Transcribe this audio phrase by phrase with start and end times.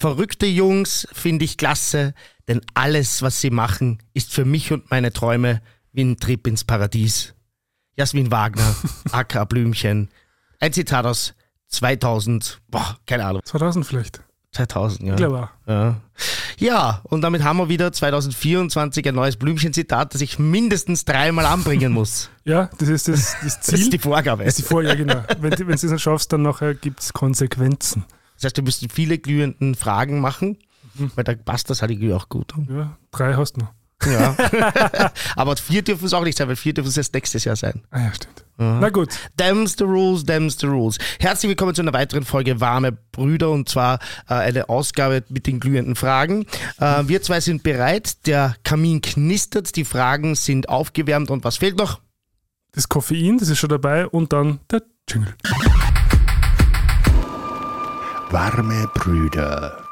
[0.00, 2.14] Verrückte Jungs finde ich klasse,
[2.46, 5.60] denn alles, was sie machen, ist für mich und meine Träume
[5.92, 7.34] wie ein Trip ins Paradies.
[7.96, 8.76] Jasmin Wagner,
[9.10, 10.08] AK Blümchen.
[10.60, 11.34] Ein Zitat aus
[11.66, 13.42] 2000, boah, keine Ahnung.
[13.44, 14.22] 2000 vielleicht.
[14.52, 15.16] 2000, ja.
[15.16, 15.50] Clever.
[15.66, 16.00] Ja.
[16.58, 21.92] ja, und damit haben wir wieder 2024 ein neues Blümchen-Zitat, das ich mindestens dreimal anbringen
[21.92, 22.30] muss.
[22.48, 23.72] Ja, das ist das, das Ziel.
[23.72, 24.42] Das ist die Vorgabe.
[24.42, 25.22] Das ist die Vorgabe, genau.
[25.38, 28.06] Wenn, wenn du es nicht schaffst, dann nachher gibt es Konsequenzen.
[28.38, 30.58] Das heißt, wir müssen viele glühenden Fragen machen,
[31.16, 32.54] weil da passt das halt auch gut.
[32.68, 33.72] Ja, drei hast du noch.
[34.06, 34.36] Ja.
[35.36, 37.82] Aber vier dürfen es auch nicht sein, weil vier dürfen es erst nächstes Jahr sein.
[37.90, 38.44] Ah ja, stimmt.
[38.56, 39.10] Na gut.
[39.36, 40.98] Them's the rules, them's the rules.
[41.18, 43.98] Herzlich willkommen zu einer weiteren Folge Warme Brüder und zwar
[44.28, 46.46] äh, eine Ausgabe mit den glühenden Fragen.
[46.78, 51.76] Äh, wir zwei sind bereit, der Kamin knistert, die Fragen sind aufgewärmt und was fehlt
[51.76, 52.00] noch?
[52.72, 55.34] Das Koffein, das ist schon dabei und dann der Jingle.
[58.30, 59.84] Warme Brüder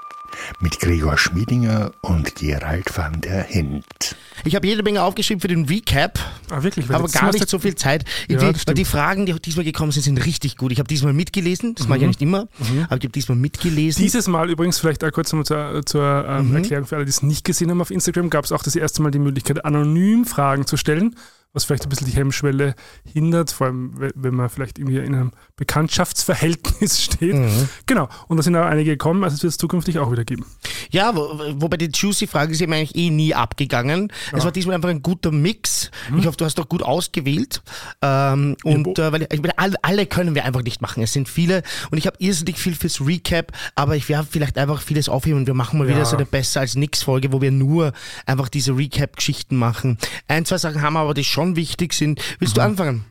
[0.60, 4.16] mit Gregor Schmiedinger und Gerald van der Hint.
[4.44, 6.18] Ich habe jede Menge aufgeschrieben für den Recap,
[6.50, 6.90] Ah, wirklich?
[6.90, 8.04] Aber gar nicht so viel Zeit.
[8.28, 10.70] Ja, die, die Fragen, die diesmal gekommen sind, sind richtig gut.
[10.72, 11.88] Ich habe diesmal mitgelesen, das Mhm.
[11.88, 14.02] mache ich ja nicht immer, aber ich habe diesmal mitgelesen.
[14.02, 16.56] Dieses Mal übrigens, vielleicht auch kurz nochmal zur, zur ähm, Mhm.
[16.56, 19.00] Erklärung für alle, die es nicht gesehen haben auf Instagram, gab es auch das erste
[19.02, 21.16] Mal die Möglichkeit, anonym Fragen zu stellen,
[21.56, 22.74] was vielleicht ein bisschen die Hemmschwelle
[23.12, 27.34] hindert, vor allem we- wenn man vielleicht irgendwie in einem Bekanntschaftsverhältnis steht.
[27.34, 27.68] Mhm.
[27.86, 30.44] Genau, und da sind auch einige gekommen, also es wird es zukünftig auch wieder geben.
[30.90, 31.20] Ja, wo,
[31.60, 34.12] wobei die Juicy-Frage ist mir eigentlich eh nie abgegangen.
[34.32, 35.90] Es war diesmal einfach ein guter Mix.
[36.16, 37.62] Ich hoffe, du hast doch gut ausgewählt.
[38.02, 41.02] Ähm, und äh, weil ich, ich meine, alle, alle können wir einfach nicht machen.
[41.02, 44.80] Es sind viele und ich habe irrsinnig viel fürs Recap, aber ich werde vielleicht einfach
[44.82, 46.04] vieles aufheben und wir machen mal wieder Ja.
[46.04, 47.92] so eine besser als nix Folge, wo wir nur
[48.26, 49.98] einfach diese Recap-Geschichten machen.
[50.28, 52.20] Ein, zwei Sachen haben wir aber, die schon wichtig sind.
[52.40, 53.04] Willst du anfangen?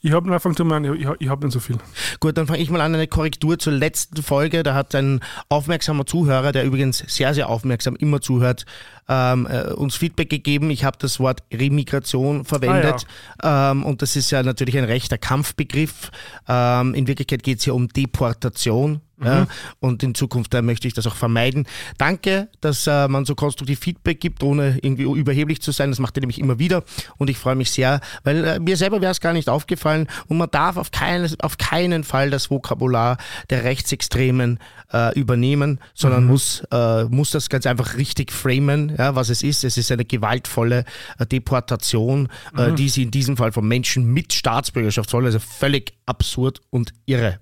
[0.00, 1.76] Ich habe Anfang zu meinen, ich, ich habe nicht so viel.
[2.18, 4.62] Gut, dann fange ich mal an, eine Korrektur zur letzten Folge.
[4.62, 8.64] Da hat ein aufmerksamer Zuhörer, der übrigens sehr, sehr aufmerksam immer zuhört,
[9.10, 10.70] ähm, äh, uns Feedback gegeben.
[10.70, 13.06] Ich habe das Wort Remigration verwendet.
[13.42, 16.12] ähm, und das ist ja natürlich ein rechter Kampfbegriff.
[16.48, 19.00] Ähm, in Wirklichkeit geht es hier um Deportation.
[19.22, 19.46] Ja,
[19.80, 21.66] und in Zukunft äh, möchte ich das auch vermeiden.
[21.98, 25.90] Danke, dass äh, man so konstruktiv Feedback gibt, ohne irgendwie überheblich zu sein.
[25.90, 26.84] Das macht ihr nämlich immer wieder.
[27.18, 30.08] Und ich freue mich sehr, weil äh, mir selber wäre es gar nicht aufgefallen.
[30.28, 33.18] Und man darf auf, keines, auf keinen Fall das Vokabular
[33.50, 34.58] der Rechtsextremen
[34.92, 39.64] äh, übernehmen, sondern muss, äh, muss das ganz einfach richtig framen, ja, was es ist.
[39.64, 40.84] Es ist eine gewaltvolle
[41.18, 45.26] äh, Deportation, äh, die sie in diesem Fall von Menschen mit Staatsbürgerschaft soll.
[45.26, 47.38] Also völlig absurd und irre.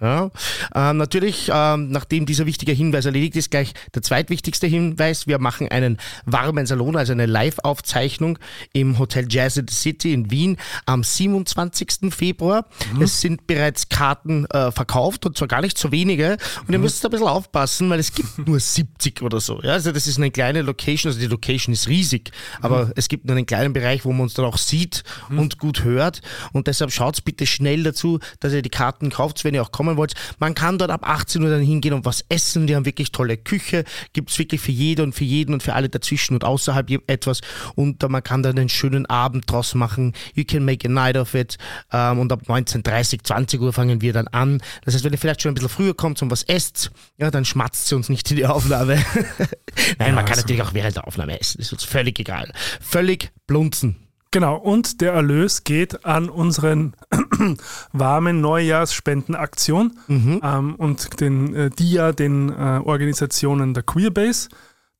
[0.00, 0.30] Ja,
[0.74, 5.28] ähm, natürlich, ähm, nachdem dieser wichtige Hinweis erledigt ist, gleich der zweitwichtigste Hinweis.
[5.28, 8.38] Wir machen einen warmen Salon, also eine Live-Aufzeichnung
[8.72, 12.12] im Hotel Jazz in the City in Wien am 27.
[12.12, 12.66] Februar.
[13.00, 16.38] Es sind bereits Karten äh, verkauft und zwar gar nicht so wenige.
[16.66, 19.60] Und ihr müsst ein bisschen aufpassen, weil es gibt nur 70 oder so.
[19.62, 23.26] Ja, also das ist eine kleine Location, also die Location ist riesig, aber es gibt
[23.26, 26.20] nur einen kleinen Bereich, wo man uns dann auch sieht und gut hört.
[26.52, 29.93] Und deshalb schaut bitte schnell dazu, dass ihr die Karten kauft, wenn ihr auch kommen
[29.96, 30.14] wollt.
[30.38, 32.66] Man kann dort ab 18 Uhr dann hingehen und was essen.
[32.66, 33.84] Die haben wirklich tolle Küche.
[34.12, 37.40] Gibt es wirklich für jede und für jeden und für alle dazwischen und außerhalb etwas.
[37.74, 40.12] Und man kann dann einen schönen Abend draus machen.
[40.34, 41.56] You can make a night of it.
[41.92, 44.60] Ähm, und ab 19.30 20 Uhr fangen wir dann an.
[44.84, 47.44] Das heißt, wenn ihr vielleicht schon ein bisschen früher kommt und was esst, ja, dann
[47.44, 48.96] schmatzt sie uns nicht in die Aufnahme.
[49.98, 51.60] Nein, man kann also- natürlich auch während der Aufnahme essen.
[51.60, 52.52] ist uns völlig egal.
[52.80, 54.03] Völlig blunzen.
[54.34, 56.96] Genau, und der Erlös geht an unseren
[57.92, 64.48] warmen Neujahrsspendenaktion ähm, und den äh, DIA, den äh, Organisationen der Queerbase,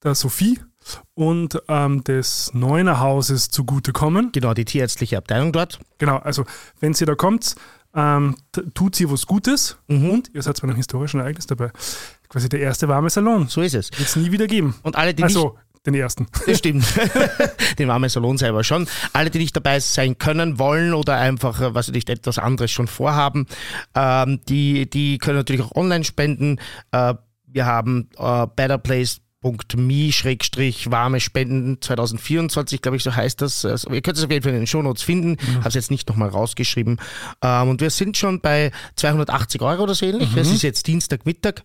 [0.05, 0.61] der Sophie
[1.15, 4.31] und ähm, des Neuner Hauses zugutekommen.
[4.31, 5.81] Genau, die tierärztliche Abteilung dort.
[5.99, 6.45] Genau, also
[6.79, 7.57] wenn sie da kommt,
[7.93, 8.37] ähm,
[8.75, 11.73] tut sie was Gutes und ihr seid bei einem historischen Ereignis dabei.
[12.29, 13.49] Quasi der erste warme Salon.
[13.49, 13.91] So ist es.
[13.91, 14.77] Wird es nie wieder geben.
[14.85, 15.57] Und alle, die nicht Also,
[15.87, 16.27] den ersten.
[16.47, 16.85] Das stimmt.
[17.79, 18.87] Den warmen Salon selber schon.
[19.13, 22.87] Alle, die nicht dabei sein können, wollen oder einfach, äh, was ich, etwas anderes schon
[22.87, 23.47] vorhaben,
[23.95, 26.59] ähm, die, die können natürlich auch online spenden.
[26.93, 27.15] Äh,
[27.47, 33.65] wir haben äh, betterplace.me schrägstrich warme Spenden 2024, glaube ich, so heißt das.
[33.65, 35.37] Also, ihr könnt es auf jeden Fall in den Shownotes finden.
[35.59, 36.99] Habe es jetzt nicht nochmal rausgeschrieben.
[37.43, 40.35] Ähm, und wir sind schon bei 280 Euro oder so ähnlich.
[40.35, 41.63] Es ist jetzt Dienstagmittag.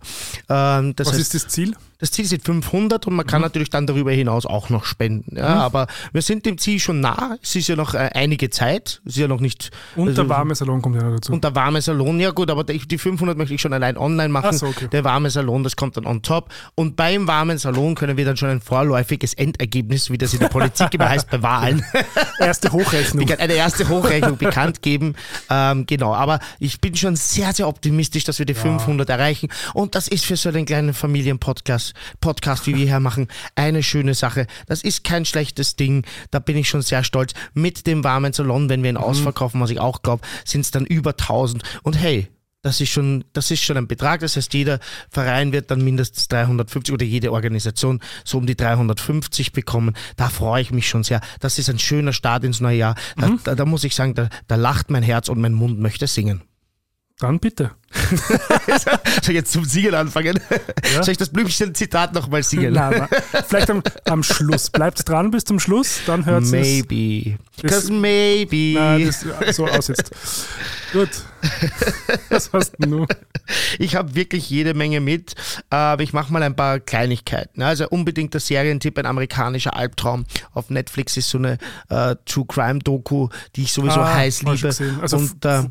[0.50, 1.74] Ähm, das Was heißt, ist das Ziel?
[2.00, 5.36] Das Ziel sind 500 und man kann natürlich dann darüber hinaus auch noch spenden.
[5.36, 7.36] Ja, aber wir sind dem Ziel schon nah.
[7.42, 9.00] Es ist ja noch äh, einige Zeit.
[9.04, 9.70] Es ist ja noch nicht.
[9.96, 11.32] Und also- der warme Salon kommt ja noch dazu.
[11.32, 14.28] und der warme Salon, ja gut, aber die die 500 möchte ich schon allein online
[14.30, 14.50] machen.
[14.50, 14.88] Ach so, okay.
[14.90, 16.50] Der warme Salon, das kommt dann on top.
[16.74, 20.48] Und beim warmen Salon können wir dann schon ein vorläufiges Endergebnis, wie das in der
[20.48, 21.84] Politik immer heißt, bei Wahlen,
[22.38, 23.30] Erste Hochrechnung.
[23.30, 25.14] eine erste Hochrechnung bekannt geben.
[25.50, 29.48] Ähm, genau, aber ich bin schon sehr, sehr optimistisch, dass wir die 500 erreichen.
[29.74, 31.89] Und das ist für so einen kleinen Familienpodcast,
[32.20, 34.46] Podcast, wie wir hier machen, eine schöne Sache.
[34.66, 36.04] Das ist kein schlechtes Ding.
[36.30, 37.32] Da bin ich schon sehr stolz.
[37.54, 40.86] Mit dem warmen Salon, wenn wir ihn ausverkaufen, was ich auch glaube, sind es dann
[40.86, 41.62] über 1000.
[41.82, 42.28] Und hey,
[42.62, 44.20] das ist schon, das ist schon ein Betrag.
[44.20, 49.52] Das heißt, jeder Verein wird dann mindestens 350 oder jede Organisation so um die 350
[49.52, 49.94] bekommen.
[50.16, 51.22] Da freue ich mich schon sehr.
[51.40, 52.94] Das ist ein schöner Start ins neue Jahr.
[53.16, 56.06] Da, da, da muss ich sagen, da, da lacht mein Herz und mein Mund möchte
[56.06, 56.42] singen.
[57.18, 57.72] Dann bitte.
[58.84, 60.38] Soll ich jetzt zum Singen anfangen?
[61.00, 62.72] Soll ich das Blümchen-Zitat nochmal singen?
[62.72, 63.42] Nein, nein.
[63.48, 64.70] Vielleicht am, am Schluss.
[64.70, 66.50] Bleibt dran bis zum Schluss, dann hört es.
[66.50, 67.38] Maybe.
[67.62, 68.78] Das- Cause maybe.
[68.78, 70.10] Nein, das so aus jetzt.
[70.92, 71.08] Gut.
[72.28, 73.06] Was hast du nun?
[73.78, 75.34] Ich habe wirklich jede Menge mit,
[75.70, 77.62] aber ich mache mal ein paar Kleinigkeiten.
[77.62, 80.24] Also unbedingt der Serientipp, ein amerikanischer Albtraum.
[80.52, 81.58] Auf Netflix ist so eine
[81.88, 84.94] äh, True Crime Doku, die ich sowieso heiß hab ich liebe.
[84.98, 85.02] Ah.
[85.02, 85.62] Also Und äh,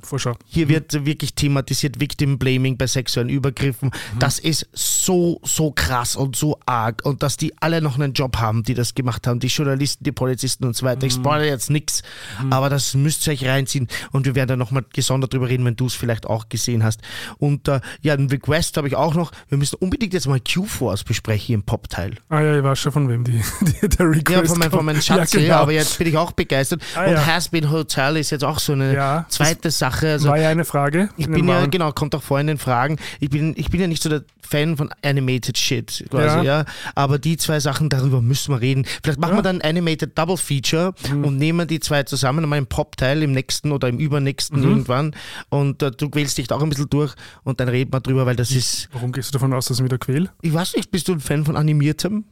[0.45, 3.90] hier wird wirklich thematisiert Victim Blaming bei sexuellen Übergriffen.
[3.90, 4.20] Mhm.
[4.20, 7.02] Das ist so, so krass und so arg.
[7.06, 10.12] Und dass die alle noch einen Job haben, die das gemacht haben, die Journalisten, die
[10.12, 11.02] Polizisten und so weiter.
[11.04, 11.08] Mhm.
[11.08, 12.02] Ich spoilere jetzt nichts,
[12.50, 13.88] aber das müsst ihr euch reinziehen.
[14.12, 17.02] Und wir werden da nochmal gesondert drüber reden, wenn du es vielleicht auch gesehen hast.
[17.38, 19.32] Und äh, ja, ein Request habe ich auch noch.
[19.50, 22.16] Wir müssen unbedingt jetzt mal Q-Force besprechen im Pop-Teil.
[22.30, 24.86] Ah ja, ich weiß schon, von wem die, die der Request Ja, von, mein, von
[24.86, 25.02] meinem.
[25.02, 25.56] Schatz, ja, genau.
[25.56, 26.82] aber jetzt bin ich auch begeistert.
[26.96, 27.26] Ah, und ja.
[27.26, 30.10] Has Been Hotel ist jetzt auch so eine Ja, zweite Sache.
[30.14, 31.10] Also, War ja eine Frage.
[31.18, 32.98] ich in bin ja, genau, kommt auch vor in den Fragen.
[33.19, 36.44] Ich bin, ich bin ja nicht so der Fan von Animated Shit, quasi, ja.
[36.62, 36.66] Ja.
[36.96, 38.86] Aber die zwei Sachen, darüber müssen wir reden.
[39.04, 39.38] Vielleicht machen Ja.
[39.38, 43.31] wir dann ein Animated Double Feature und nehmen die zwei zusammen, mal im Pop-Teil im
[43.34, 45.16] nächsten oder im übernächsten irgendwann.
[45.50, 47.13] Und äh, du quälst dich da auch ein bisschen durch
[47.44, 49.84] und dann reden wir drüber, weil das ist, Warum gehst du davon aus, dass ich
[49.84, 50.30] wieder quäl?
[50.42, 52.24] ich weiß nicht, bist du ein Fan von Animiertem?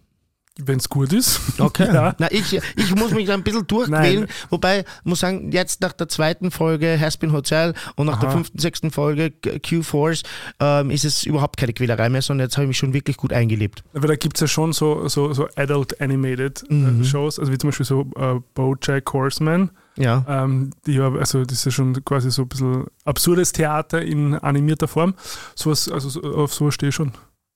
[0.60, 1.40] Wenn es gut ist.
[1.60, 1.88] Okay.
[1.94, 2.16] Ja.
[2.20, 4.30] Na, ich, ich muss mich da ein bisschen durchquälen, Nein.
[4.50, 8.36] wobei, muss sagen, jetzt nach der zweiten Folge Haspin Hotel und nach der Aha.
[8.36, 10.24] fünften, sechsten Folge Q-Force
[10.60, 13.32] ähm, ist es überhaupt keine Quälerei mehr, sondern jetzt habe ich mich schon wirklich gut
[13.34, 13.84] eingelebt.
[13.94, 17.02] Aber da gibt es ja schon so, so, so Adult Animated Mhm.
[17.02, 19.70] äh, Shows, also wie zum Beispiel so äh, Bojack Horseman.
[19.96, 20.24] Ja.
[20.28, 24.88] Ähm, die also das ist ja schon quasi so ein bisschen absurdes Theater in animierter
[24.88, 25.16] Form.
[25.56, 27.14] Sowas, also so, auf sowas stehe ich schon.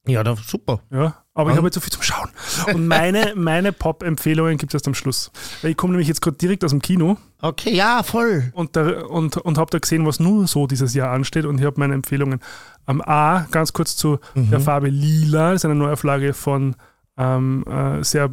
[0.07, 0.81] Ja, da, super.
[0.89, 1.57] Ja, aber ich Ja.
[1.57, 2.29] habe jetzt so viel zum Schauen.
[2.73, 5.31] Und meine, meine Pop-Empfehlungen gibt es erst am Schluss.
[5.61, 8.51] Weil ich komme nämlich jetzt gerade direkt aus dem Kino Okay, ja, voll.
[8.55, 11.65] und, da, und, und habe da gesehen, was nur so dieses Jahr ansteht und ich
[11.65, 12.39] habe meine Empfehlungen.
[12.85, 16.75] Am A, ganz kurz zu der Farbe Lila, ist eine Neuauflage von
[17.17, 18.31] ähm, äh, sehr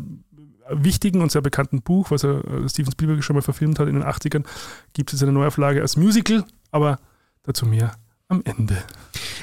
[0.70, 3.94] wichtigen und sehr bekannten Buch, was er, äh, Steven Spielberg schon mal verfilmt hat in
[3.94, 4.44] den 80ern,
[4.94, 6.98] gibt es eine Neuauflage als Musical, aber
[7.42, 7.92] dazu mehr
[8.28, 8.76] am Ende.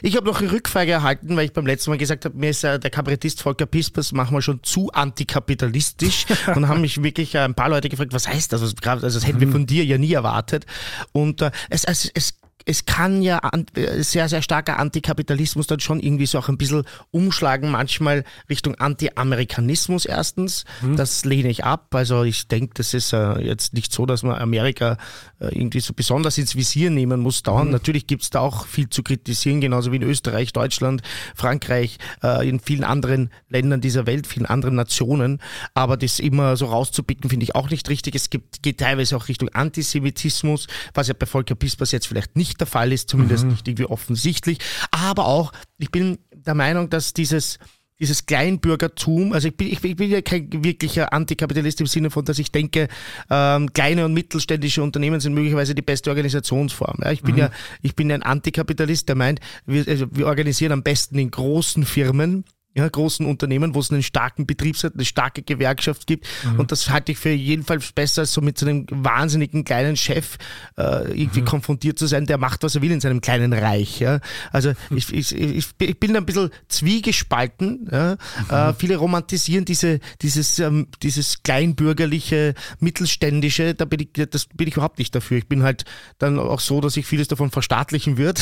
[0.03, 2.63] Ich habe noch eine Rückfrage erhalten, weil ich beim letzten Mal gesagt habe, mir ist
[2.63, 7.55] äh, der Kabarettist Volker Pispers manchmal schon zu antikapitalistisch und haben mich wirklich äh, ein
[7.55, 8.61] paar Leute gefragt, was heißt das?
[8.61, 10.67] Also, also das hätten wir von dir ja nie erwartet.
[11.11, 12.35] Und äh, es, es, es
[12.65, 13.39] es kann ja
[13.75, 18.75] äh, sehr, sehr starker Antikapitalismus dann schon irgendwie so auch ein bisschen umschlagen, manchmal Richtung
[18.75, 20.65] Anti-Amerikanismus erstens.
[20.95, 21.93] Das lehne ich ab.
[21.93, 24.97] Also ich denke, das ist äh, jetzt nicht so, dass man Amerika
[25.39, 27.69] äh, irgendwie so besonders ins Visier nehmen muss dauernd.
[27.71, 31.03] Natürlich gibt es da auch viel zu kritisieren, genauso wie in Österreich, Deutschland,
[31.35, 35.39] Frankreich, äh, in vielen anderen Ländern dieser Welt, vielen anderen Nationen.
[35.75, 38.15] Aber das immer so rauszupicken, finde ich auch nicht richtig.
[38.15, 42.54] Es gibt, geht teilweise auch Richtung Antisemitismus, was ja bei Volker Pispers jetzt vielleicht nicht
[42.57, 44.59] der Fall ist, zumindest nicht irgendwie offensichtlich.
[44.91, 47.59] Aber auch, ich bin der Meinung, dass dieses
[47.97, 52.39] dieses Kleinbürgertum, also ich bin, ich, bin- ja kein wirklicher Antikapitalist im Sinne von, dass
[52.39, 52.89] ich denke,
[53.29, 56.97] ähm, kleine und mittelständische Unternehmen sind möglicherweise die beste Organisationsform.
[57.01, 60.83] Ja, ich bin ja, ich bin ein Antikapitalist, der meint, wir, also wir organisieren am
[60.83, 62.43] besten in großen Firmen,
[62.75, 66.27] ja, großen Unternehmen, wo es einen starken Betriebsrat, eine starke Gewerkschaft gibt.
[66.57, 70.37] Und das halte ich für jedenfalls besser, als so mit so einem wahnsinnigen kleinen Chef
[70.77, 73.99] äh, irgendwie konfrontiert zu sein, der macht, was er will in seinem kleinen Reich.
[73.99, 74.19] Ja.
[74.51, 77.89] Also ich, ich, ich, ich bin ein bisschen zwiegespalten.
[77.91, 78.17] Ja.
[78.49, 84.73] Äh, viele romantisieren diese, dieses, ähm, dieses kleinbürgerliche, mittelständische, da bin ich, das bin ich
[84.73, 85.37] überhaupt nicht dafür.
[85.37, 85.85] Ich bin halt
[86.17, 88.41] dann auch so, dass ich vieles davon verstaatlichen würde,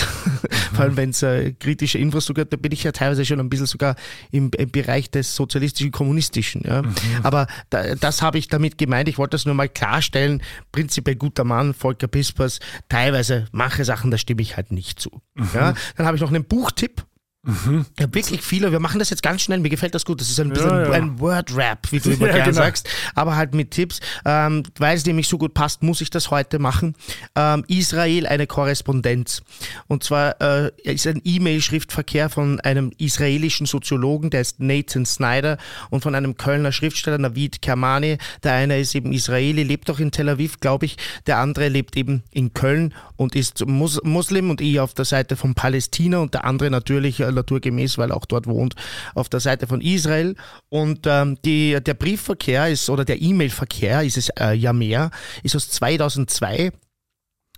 [0.74, 3.50] vor allem wenn es äh, kritische Infrastruktur gibt, da bin ich ja teilweise schon ein
[3.50, 3.96] bisschen sogar
[4.32, 6.64] im, im Bereich des sozialistischen, kommunistischen.
[6.66, 6.82] Ja.
[7.24, 9.08] Aber da, das habe ich damit gemeint.
[9.08, 10.42] Ich wollte das nur mal klarstellen.
[10.72, 12.60] Prinzipiell guter Mann, Volker Pispers.
[12.90, 15.22] Teilweise mache Sachen, da stimme ich halt nicht zu.
[15.54, 15.74] Ja.
[15.96, 17.06] Dann habe ich noch einen Buchtipp.
[17.46, 17.86] Mhm.
[18.00, 18.72] Ja, wirklich viele.
[18.72, 19.60] Wir machen das jetzt ganz schnell.
[19.60, 20.22] Mir gefällt das gut.
[20.22, 20.92] Das ist ein bisschen Ja, ja.
[20.92, 22.56] ein Word-Rap, wie du immer gerne genau.
[22.56, 22.88] sagst.
[23.16, 24.00] Aber halt mit Tipps.
[24.24, 26.96] Ähm, weil es nämlich so gut passt, muss ich das heute machen.
[27.36, 29.42] Ähm, Israel, eine Korrespondenz.
[29.88, 35.58] Und zwar äh, ist ein E-Mail-Schriftverkehr von einem israelischen Soziologen, der ist Nathan Snyder,
[35.90, 38.20] und von einem Kölner Schriftsteller, Navid Kermani.
[38.44, 40.96] Der eine ist eben Israeli, lebt auch in Tel Aviv, glaube ich.
[41.28, 45.36] Der andere lebt eben in Köln und ist Mus Muslim und eher auf der Seite
[45.36, 48.76] von Palästina und der andere natürlich naturgemäß, weil er auch dort wohnt,
[49.14, 50.36] auf der Seite von Israel.
[50.70, 55.12] Und ähm, die, der Briefverkehr ist, oder der E-Mail-Verkehr, ist es äh, ja mehr,
[55.44, 56.72] ist aus 2002.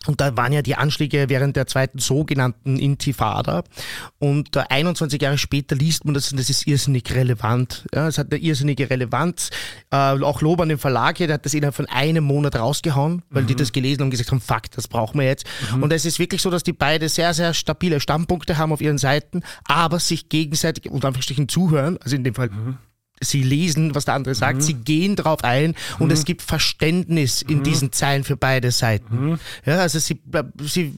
[0.08, 3.64] Und da waren ja die Anschläge während der zweiten sogenannten Intifada.
[4.20, 7.86] Und äh, 21 Jahre später liest man das und das ist irrsinnig relevant.
[7.94, 9.50] Ja, es hat eine irrsinnige Relevanz.
[9.92, 13.24] Äh, auch Lob an den Verlag hier, der hat das innerhalb von einem Monat rausgehauen,
[13.30, 15.46] weil die das gelesen haben und gesagt haben, fuck, das brauchen wir jetzt.
[15.80, 18.98] Und es ist wirklich so, dass die beide sehr, sehr stabile Standpunkte haben auf ihren
[18.98, 22.50] Seiten, aber sich gegenseitig unter Anführungsstrichen zuhören, also in dem Fall
[23.22, 27.64] sie lesen, was der andere sagt, sie gehen drauf ein und es gibt Verständnis in
[27.64, 29.40] diesen Zeilen für beide Seiten.
[29.66, 30.22] Ja, also sie,
[30.62, 30.94] sie,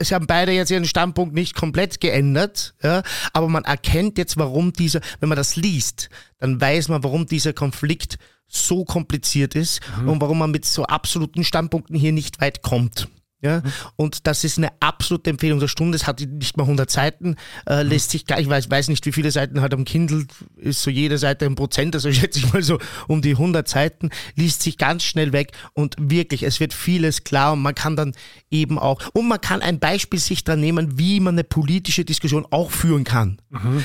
[0.00, 4.72] sie haben beide jetzt ihren Standpunkt nicht komplett geändert, ja, aber man erkennt jetzt, warum
[4.72, 10.20] dieser, wenn man das liest, dann weiß man, warum dieser Konflikt so kompliziert ist und
[10.20, 13.08] warum man mit so absoluten Standpunkten hier nicht weit kommt.
[13.46, 13.62] Ja,
[13.94, 15.94] und das ist eine absolute Empfehlung der Stunde.
[15.94, 17.36] Es hat nicht mal 100 Seiten,
[17.68, 20.26] äh, lässt sich gar, ich weiß, weiß nicht, wie viele Seiten hat am Kindle,
[20.56, 24.10] ist so jede Seite ein Prozent, also schätze ich mal so um die 100 Seiten,
[24.34, 28.14] liest sich ganz schnell weg und wirklich, es wird vieles klar und man kann dann
[28.50, 32.46] eben auch, und man kann ein Beispiel sich dran nehmen, wie man eine politische Diskussion
[32.50, 33.40] auch führen kann.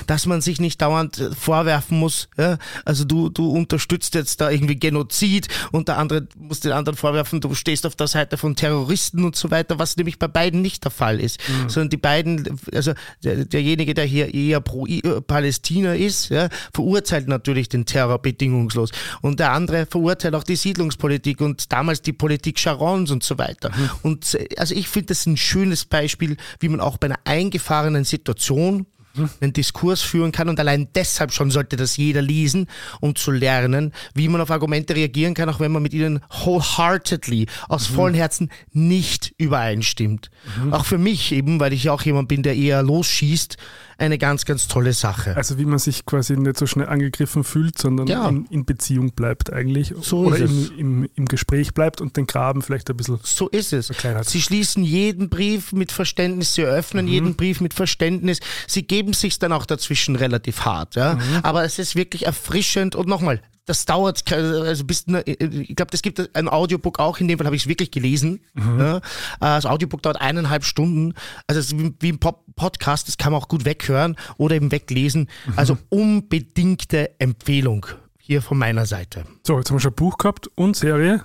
[0.08, 4.50] Dass man sich nicht dauernd äh, vorwerfen muss, ja, also du, du unterstützt jetzt da
[4.50, 8.56] irgendwie Genozid und der andere muss den anderen vorwerfen, du stehst auf der Seite von
[8.56, 12.60] Terroristen und so weiter, was nämlich bei beiden nicht der Fall ist, sondern die beiden,
[12.74, 12.94] also
[13.24, 18.92] der, derjenige, der hier eher pro äh, Palästina ist, ja, verurteilt natürlich den Terror bedingungslos.
[19.22, 23.72] Und der andere verurteilt auch die Siedlungspolitik und damals die Politik Sharons und so weiter.
[24.02, 28.04] Und äh, also ich finde das ein schönes Beispiel, wie man auch bei einer eingefahrenen
[28.04, 28.86] Situation
[29.42, 32.68] einen Diskurs führen kann und allein deshalb schon sollte das jeder lesen,
[33.00, 37.48] um zu lernen, wie man auf Argumente reagieren kann, auch wenn man mit ihnen wholeheartedly,
[37.68, 40.32] aus vollem Herzen nicht übereinstimmt.
[40.72, 43.58] Auch für mich eben, weil ich auch jemand bin, der eher losschießt,
[44.02, 45.36] eine ganz, ganz tolle Sache.
[45.38, 48.28] Also wie man sich quasi nicht so schnell angegriffen fühlt, sondern Ja.
[48.28, 49.94] in, in Beziehung bleibt eigentlich.
[50.02, 50.70] So Oder ist im, es.
[50.72, 53.88] im, im Gespräch bleibt und den Graben vielleicht ein bisschen So ist es.
[53.88, 54.28] Verkleinert.
[54.28, 58.40] Sie schließen jeden Brief mit Verständnis, sie öffnen jeden Brief mit Verständnis.
[58.68, 61.18] Sie geben sich dann auch dazwischen relativ hart, ja.
[61.44, 63.42] Aber es ist wirklich erfrischend und nochmal,
[63.72, 67.46] das dauert, also bis, ne, ich glaube, es gibt ein Audiobook auch, in dem Fall
[67.46, 68.42] habe ich es wirklich gelesen.
[68.58, 68.98] Ja.
[68.98, 69.02] Äh,
[69.40, 71.14] Das Audiobook dauert eineinhalb Stunden.
[71.48, 74.74] Also es ist wie, ein Pop Podcast, das kann man auch gut weghören oder eben
[74.74, 75.30] weglesen.
[75.56, 77.86] Also unbedingte Empfehlung
[78.20, 79.24] hier von meiner Seite.
[79.48, 81.24] So, jetzt haben wir schon Buch gehabt und Serie.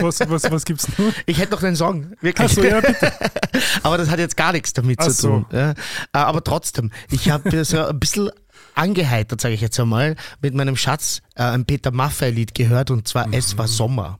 [0.00, 1.12] Was, was, was gibt's noch?
[1.26, 2.48] Ich hätte noch einen Song, wirklich.
[2.50, 3.12] Achso, ja, bitte.
[3.82, 5.28] Aber das hat jetzt gar nichts damit Ach zu so.
[5.28, 5.46] tun.
[5.52, 5.70] Ja.
[5.72, 5.74] Äh,
[6.12, 8.30] Aber trotzdem, ich habe so ein bisschen
[8.74, 13.26] angeheitert, sage ich jetzt einmal, mit meinem Schatz äh, ein Peter Maffay-Lied gehört und zwar
[13.32, 14.18] Es war Sommer.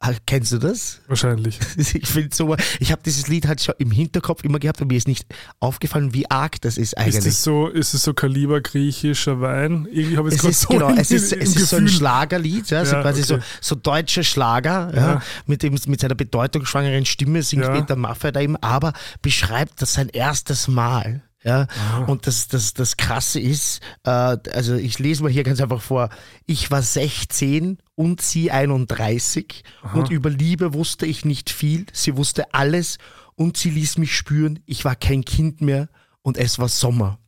[0.00, 1.00] Ah, Kennst du das?
[1.06, 1.58] Wahrscheinlich.
[1.78, 4.98] Ich finde so, ich habe dieses Lied halt schon im Hinterkopf immer gehabt und mir
[4.98, 5.24] ist nicht
[5.60, 7.16] aufgefallen, wie arg das ist eigentlich.
[7.16, 9.88] Ist es so, ist es so Kaliber griechischer Wein?
[9.90, 11.88] Irgendwie habe ich es gerade ist, so genau, es ist, es ist so ein.
[11.88, 13.40] Schlagerlied, ja, so Ja, quasi okay.
[13.60, 15.22] so, so deutsche Schlager, ja, Ja.
[15.46, 17.64] mit, dem, mit seiner bedeutungsschwangeren Stimme singt.
[17.72, 18.92] Peter Maffay da eben, aber
[19.22, 21.22] beschreibt das sein erstes Mal.
[21.44, 21.66] Ja,
[22.06, 26.08] und das, das, das Krasse ist, äh, also ich lese mal hier ganz einfach vor,
[26.46, 32.54] ich war 16 und sie 31 und über Liebe wusste ich nicht viel, sie wusste
[32.54, 32.96] alles
[33.34, 35.88] und sie ließ mich spüren, ich war kein Kind mehr
[36.22, 37.18] und es war Sommer.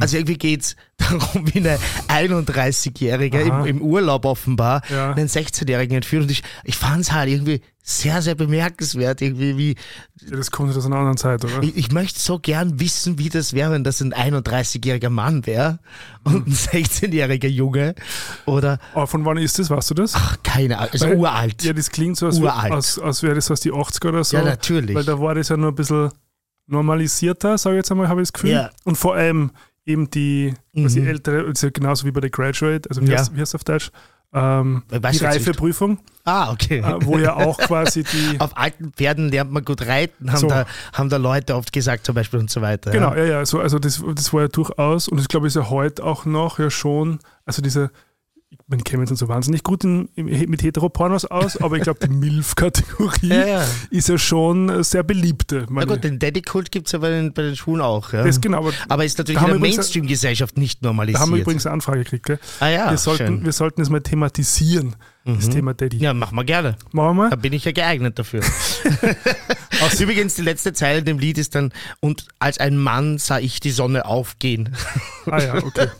[0.00, 1.78] Also irgendwie geht's darum, wie eine
[2.08, 5.12] 31-Jährige im, im Urlaub offenbar Ja.
[5.12, 6.22] einen 16-Jährigen entführt.
[6.24, 9.20] Und ich, ich fand es halt irgendwie sehr, sehr bemerkenswert.
[9.22, 9.76] Irgendwie wie,
[10.28, 11.62] Ja, das kommt aus einer anderen Zeit, oder?
[11.62, 15.78] ich, ich möchte so gern wissen, wie das wäre, wenn das ein 31-jähriger Mann wäre
[16.24, 17.94] und ein 16-jähriger Junge.
[18.46, 19.70] Oder, Aber von wann ist das?
[19.70, 20.14] Weißt du das?
[20.14, 21.62] ach, keine Ahnung, also Weil- uralt.
[21.64, 24.36] Ja, das klingt so, als, als, als wäre das aus die 80er oder so.
[24.36, 24.94] Ja, natürlich.
[24.94, 26.10] Weil da war das ja nur ein bisschen
[26.72, 28.50] normalisierter, sage ich jetzt einmal, habe ich das Gefühl.
[28.50, 28.70] Ja.
[28.84, 29.50] Und vor allem
[29.84, 31.08] eben die, was die Mhm.
[31.08, 33.18] ältere, also genauso wie bei der Graduate, also wie, Ja.
[33.18, 33.90] heißt, wie heißt es auf Deutsch?
[34.34, 35.24] Ähm, Ich die.
[35.26, 36.78] Reifeprüfung, Ah, okay.
[36.78, 38.40] äh, wo ja auch quasi die.
[38.40, 40.48] Auf alten Pferden lernt man gut reiten, haben, So.
[40.48, 40.64] da,
[40.94, 42.92] haben da Leute oft gesagt, zum Beispiel und so weiter.
[42.92, 43.18] Genau, Ja.
[43.18, 43.46] ja, ja.
[43.46, 46.24] So, also das, das war ja durchaus, und das glaube ich ist ja heute auch
[46.24, 47.90] noch ja schon, also diese,
[48.68, 53.28] mich jetzt nicht so wahnsinnig gut in, mit Heteropornos aus, aber ich glaube, die MILF-Kategorie
[53.28, 53.64] Ja, ja.
[53.90, 55.66] ist ja schon äh, sehr beliebte.
[55.70, 58.12] Na gut, den Daddy-Kult gibt es ja bei den, bei den Schwulen auch.
[58.12, 58.24] Ja.
[58.24, 61.20] das genau, aber Aber ist natürlich Da in der Mainstream-Gesellschaft nicht da normalisiert.
[61.20, 62.26] haben wir übrigens eine Anfrage gekriegt.
[62.26, 62.38] Gell?
[62.60, 63.44] ah ja, wir, sollten, schön.
[63.44, 65.98] wir sollten es mal thematisieren, das Thema Daddy.
[65.98, 66.76] Ja, machen wir gerne.
[66.92, 68.40] Machen wir Da bin ich ja geeignet dafür.
[70.00, 73.60] Übrigens, die letzte Zeile in dem Lied ist dann, und als ein Mann sah ich
[73.60, 74.74] die Sonne aufgehen.
[75.26, 75.88] Ah ja, okay.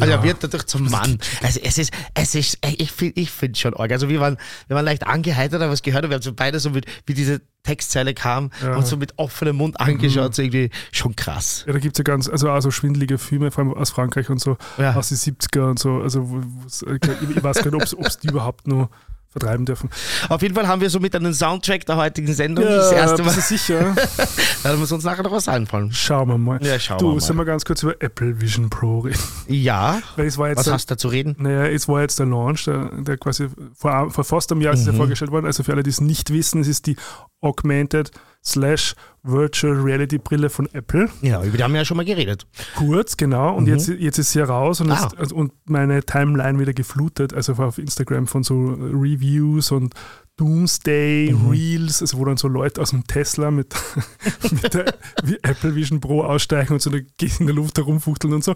[0.00, 0.16] Also Ja.
[0.18, 1.18] er wird dadurch zum Mann.
[1.42, 3.90] Also es ist, es ist, ich finde ich finde schon arg.
[3.92, 6.58] Also wir waren, wir waren leicht angeheitert, haben was gehört und wir haben so beide
[6.60, 8.74] so mit, wie diese Textzeile kam Ja.
[8.76, 11.64] und so mit offenem Mund angeschaut, so irgendwie schon krass.
[11.66, 14.30] Ja, da gibt es ja ganz, also auch so schwindelige Filme, vor allem aus Frankreich
[14.30, 14.94] und so, Ja.
[14.94, 15.98] aus den 70er und so.
[16.00, 18.88] Also, wo's, äh, ich, ich weiß gar nicht, ob es die überhaupt noch
[19.32, 19.90] vertreiben dürfen.
[20.28, 22.64] Auf jeden Fall haben wir somit einen Soundtrack der heutigen Sendung.
[22.64, 23.42] das erste bist Mal.
[23.42, 23.94] du sicher?
[24.62, 25.90] Da muss uns nachher noch was einfallen.
[25.92, 26.64] Schauen wir mal.
[26.64, 27.20] Ja, schauen du, wir mal.
[27.20, 29.18] sollen wir ganz kurz über Apple Vision Pro reden?
[29.48, 30.00] Ja.
[30.16, 31.34] Weil es war jetzt Was der, hast du da zu reden?
[31.38, 34.80] naja, es war jetzt der Launch, der, der quasi vor, vor fast einem Jahr ist
[34.82, 34.88] Mhm.
[34.88, 35.46] es ja vorgestellt worden.
[35.46, 36.96] Also für alle, die es nicht wissen, es ist die
[37.40, 38.10] Augmented
[38.44, 41.08] slash Virtual Reality Brille von Apple.
[41.20, 42.46] Ja, über die haben wir ja schon mal geredet.
[42.76, 43.54] Kurz, genau.
[43.54, 44.92] Und jetzt, jetzt ist sie raus und, Mhm.
[44.94, 45.06] Ah.
[45.06, 49.94] ist, also, und meine Timeline wieder geflutet, also auf Instagram von so Reviews und
[50.36, 51.50] Doomsday Mhm.
[51.50, 53.74] Reels, also wo dann so Leute aus dem Tesla mit,
[54.62, 54.94] mit der
[55.42, 58.54] Apple Vision Pro aussteigen und so in der, in der Luft herumfuchteln und so.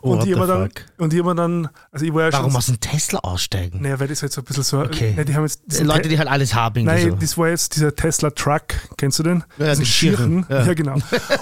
[0.00, 2.58] Und What die immer dann, und die dann, also ich war ja Warum schon.
[2.58, 3.82] aus dem Tesla aussteigen?
[3.82, 4.78] Naja, weil das halt so ein bisschen so.
[4.78, 5.12] Okay.
[5.16, 6.84] Nein, die haben jetzt diesen Leute, Te- die halt alles haben.
[6.84, 7.16] Nein, so.
[7.16, 8.62] das war jetzt dieser Tesla Truck,
[8.96, 9.42] kennst du den?
[9.58, 10.66] Ja, den Schirchen, Ja.
[10.66, 10.74] ja.
[10.74, 10.98] genau.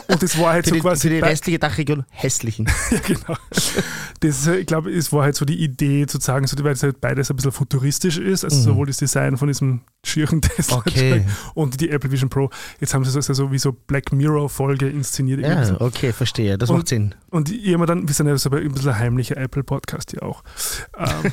[0.08, 1.02] Und das war halt so die, quasi.
[1.08, 2.66] für die restliche Dachregion hässlichen.
[2.90, 3.36] Ja, genau.
[4.20, 6.82] Das, äh, ich glaube, es war halt so die Idee zu sagen, so, weil es
[6.82, 10.76] halt beides ein bisschen futuristisch ist, also sowohl das Design von diesem schieren Tesla.
[10.76, 11.24] Okay.
[11.54, 12.48] und die Apple Vision Pro.
[12.80, 15.40] Jetzt haben sie das also wie so Black Mirror-Folge inszeniert.
[15.40, 15.80] Ja, so.
[15.80, 16.56] okay, verstehe.
[16.58, 17.14] Das Und- macht Sinn.
[17.30, 20.44] Und immer dann, wir sind ja so ein bisschen ein heimlicher Apple-Podcast hier auch.
[20.96, 21.32] Ähm,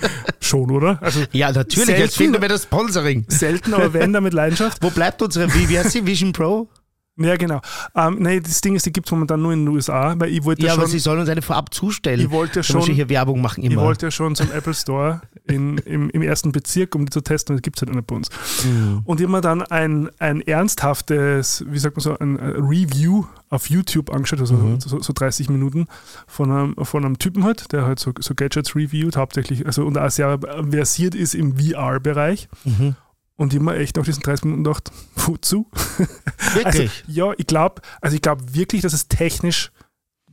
[0.40, 1.02] schon, oder?
[1.02, 1.86] Also Ja, natürlich.
[1.86, 3.24] Selten- Jetzt finden wir das Sponsoring.
[3.28, 4.82] selten, aber wenn, da mit Leidenschaft.
[4.82, 6.68] Wo bleibt unsere, wie, wie heißt sie, Vision Pro?
[7.16, 7.60] Ja, genau.
[7.94, 10.42] Ähm, nee, das Ding ist, die gibt es momentan nur in den USA, weil ich
[10.44, 12.18] wollte Ja, ja aber schon, sie sollen uns eine vorab zustellen.
[12.18, 13.82] ich wollte ja schon ich hier Werbung machen Ich immer.
[13.82, 17.52] wollte ja schon zum Apple Store in, im, im ersten Bezirk, um die zu testen,
[17.54, 18.30] und das gibt es halt nicht bei uns.
[18.64, 19.02] Mhm.
[19.04, 24.10] Und immer dann ein, ein ernsthaftes, wie sagt man so, ein äh, Review auf YouTube
[24.12, 24.80] angeschaut, also Mhm.
[24.80, 25.86] so, so 30 Minuten
[26.26, 29.96] von einem, von einem Typen halt, der halt so, so Gadgets reviewt, hauptsächlich, also und
[29.98, 30.38] auch sehr
[30.70, 32.48] versiert ist im VR-Bereich.
[32.64, 32.96] Mhm.
[33.36, 35.68] Und ich mir echt nach diesen 30 Minuten gedacht, wozu?
[35.72, 37.04] Also, Wirklich?
[37.08, 39.72] ja, ich glaube, also ich glaube wirklich, dass es technisch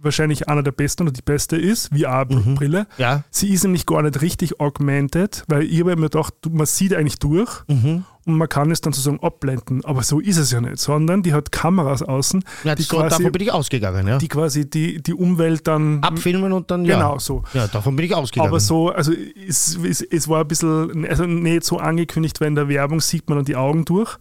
[0.03, 2.88] wahrscheinlich einer der besten oder die beste ist, VR-Brille.
[2.98, 3.24] ja.
[3.31, 7.19] Sie ist nämlich gar nicht richtig augmented, weil ich habe mir gedacht, man sieht eigentlich
[7.19, 8.04] durch Mhm.
[8.26, 9.84] und man kann es dann sozusagen abblenden.
[9.86, 13.10] Aber so ist es ja nicht, sondern die hat Kameras außen, ja die so, quasi,
[13.17, 14.17] davon bin ich ausgegangen, ja.
[14.17, 16.02] die quasi die, die Umwelt dann.
[16.04, 16.95] Abfilmen und dann, ja.
[16.95, 17.43] Genau so.
[17.54, 18.49] Ja, davon bin ich ausgegangen.
[18.49, 22.56] Aber so, also es, es, es war ein bisschen, also nicht so angekündigt, weil in
[22.56, 24.17] der Werbung sieht man dann die Augen durch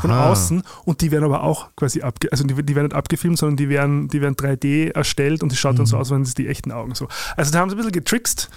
[0.00, 0.30] von Aha.
[0.30, 3.56] außen und die werden aber auch quasi abge, also die, die werden nicht abgefilmt, sondern
[3.56, 5.78] die werden, die werden 3D erstellt und die schaut Mhm.
[5.78, 7.08] dann so aus, als wären es die echten Augen so.
[7.36, 8.48] Also da haben sie ein bisschen getrickst.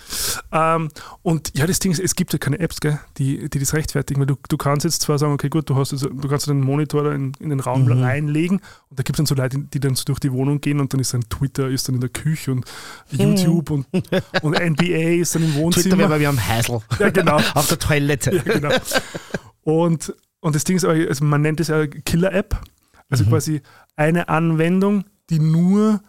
[0.51, 0.89] Ähm,
[1.23, 4.19] und ja, das Ding ist, es gibt ja keine Apps, gell, die, die das rechtfertigen,
[4.19, 6.61] weil du, du kannst jetzt zwar sagen, okay, gut, du hast also, du kannst den
[6.61, 8.03] Monitor da in, in den Raum Mhm.
[8.03, 8.57] reinlegen
[8.89, 10.93] und da gibt es dann so Leute, die dann so durch die Wohnung gehen und
[10.93, 12.65] dann ist dann Twitter ist dann in der Küche und
[13.11, 13.85] YouTube und,
[14.41, 15.97] und NBA ist dann im Twitter Wohnzimmer.
[15.97, 16.79] wäre bei mir am Heisel.
[16.99, 17.37] Ja, genau.
[17.53, 18.35] Auf der Toilette.
[18.35, 18.69] Ja, genau.
[19.63, 22.59] Und, und das Ding ist, also man nennt es ja Killer-App.
[23.09, 23.29] Also Mhm.
[23.29, 23.61] quasi
[23.95, 26.01] eine Anwendung, die nur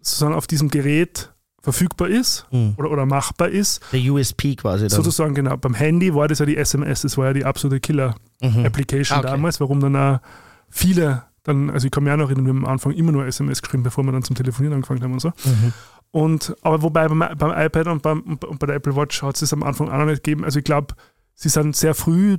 [0.00, 2.74] sozusagen auf diesem Gerät verfügbar ist Mhm.
[2.78, 3.80] oder, oder machbar ist.
[3.92, 4.90] Der USP quasi dann.
[4.90, 5.56] Sozusagen, genau.
[5.56, 9.28] Beim Handy war das ja die SMS, das war ja die absolute Killer-Application Ah, okay.
[9.30, 10.20] damals, warum dann auch
[10.70, 13.24] viele dann, also ich kann mich auch noch erinnern, wir haben am Anfang immer nur
[13.26, 15.28] SMS geschrieben, bevor wir dann zum Telefonieren angefangen haben und so.
[15.44, 15.72] Mhm.
[16.10, 19.42] Und, aber wobei beim, beim iPad und, beim, und bei der Apple Watch hat es
[19.42, 20.44] es am Anfang auch noch nicht gegeben.
[20.44, 20.94] Also ich glaube,
[21.34, 22.38] sie sind sehr früh,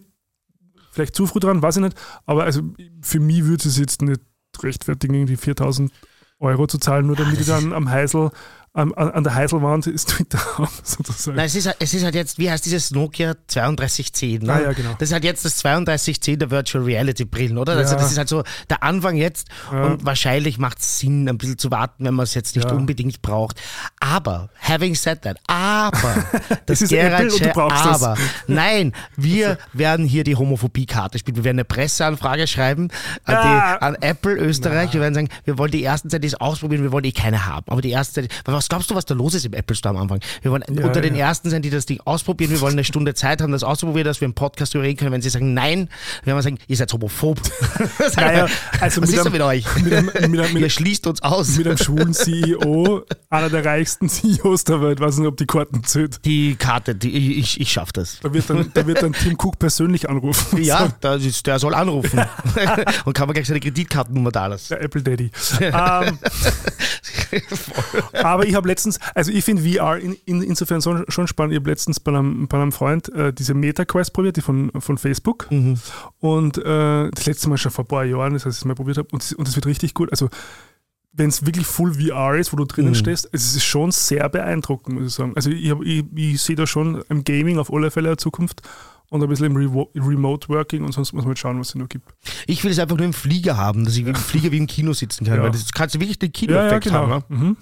[0.97, 1.97] vielleicht zu früh dran, weiß ich nicht.
[2.25, 2.61] Aber also
[3.01, 4.21] für mich würde es jetzt nicht
[4.61, 5.91] rechtfertigen, irgendwie 4000
[6.39, 8.31] Euro zu zahlen, nur damit ich dann am Heisel,
[8.77, 10.39] an, an der Heiselwand ist Twitter
[10.83, 11.35] sozusagen.
[11.37, 14.43] Nein, es ist, halt- es ist halt jetzt, wie heißt dieses Nokia 3210?
[14.43, 14.53] Ne?
[14.53, 14.91] Ah, ja, genau.
[14.99, 17.73] Das ist halt jetzt das 3210 der Virtual Reality Brillen, oder?
[17.73, 18.01] Also Ja.
[18.01, 19.83] das ist halt so der Anfang jetzt Ja.
[19.83, 22.75] und wahrscheinlich macht es Sinn, ein bisschen zu warten, wenn man es jetzt nicht Ja.
[22.75, 23.59] unbedingt braucht.
[23.99, 26.25] Aber, having said that, aber,
[26.65, 28.03] das ist Apple und du Gerardsche brauchst das.
[28.03, 31.35] aber, nein, wir werden hier die Homophobie-Karte spielen.
[31.37, 32.89] Wir werden eine Presseanfrage schreiben
[33.25, 34.93] an, die, an Apple Österreich.
[34.93, 37.65] Wir werden sagen, wir wollen die ersten Zeit das ausprobieren, wir wollen eh keine haben.
[37.69, 39.75] Aber die erste Zeit, weil was was glaubst du, was da los ist im Apple
[39.77, 40.19] Store am Anfang?
[40.41, 41.27] Wir wollen Ja, unter den ja.
[41.27, 42.51] Ersten sein, die das Ding ausprobieren.
[42.51, 45.11] Wir wollen eine Stunde Zeit haben, das auszuprobieren, dass wir im Podcast darüber reden können.
[45.13, 45.87] Wenn sie sagen nein,
[46.25, 47.39] werden wir sagen, ihr seid homophob.
[48.17, 48.47] Naja,
[48.81, 49.65] also was mit ist denn einem- mit euch?
[49.83, 51.55] mit einem- mit einem- mit ihr schließt uns aus.
[51.57, 55.83] Mit einem schwulen CEO, einer der reichsten CEOs der Welt, weiß nicht, ob die Karten
[55.85, 56.25] zählt.
[56.25, 58.19] Die Karte, die, ich, ich schaff das.
[58.21, 60.61] Da wird, dann, da wird dann Tim Cook persönlich anrufen.
[60.61, 62.19] Ja, ist, der soll anrufen.
[63.05, 64.67] und kann man gleich seine Kreditkartennummer da lassen.
[64.69, 65.31] Der Apple Daddy.
[65.61, 66.19] ähm,
[68.13, 71.53] aber ich habe letztens, also ich finde VR in, in, insofern so, schon spannend.
[71.53, 74.97] Ich habe letztens bei einem, bei einem Freund äh, diese Meta-Quest probiert, die von, von
[74.97, 75.47] Facebook.
[76.19, 78.75] Und äh, das letzte Mal schon vor ein paar Jahren, das heißt, ich es mal
[78.75, 79.07] probiert habe.
[79.11, 80.11] Und es und es wird richtig gut.
[80.11, 80.29] Also,
[81.13, 84.99] wenn es wirklich Full VR ist, wo du drinnen stehst, es ist schon sehr beeindruckend,
[84.99, 85.33] muss ich sagen.
[85.35, 88.61] Also, ich, hab- ich, ich sehe da schon im Gaming auf alle Fälle eine Zukunft.
[89.09, 91.75] Und ein bisschen im Revo Remote Working und sonst muss man halt schauen, was es
[91.75, 92.09] noch gibt.
[92.45, 94.91] Ich will es einfach nur im Flieger haben, dass ich im Flieger wie im Kino
[94.91, 95.43] sitzen kann, Ja.
[95.43, 97.09] weil das kannst du wirklich den Kinoeffekt haben.
[97.11, 97.23] Ne?
[97.29, 97.57] Mhm.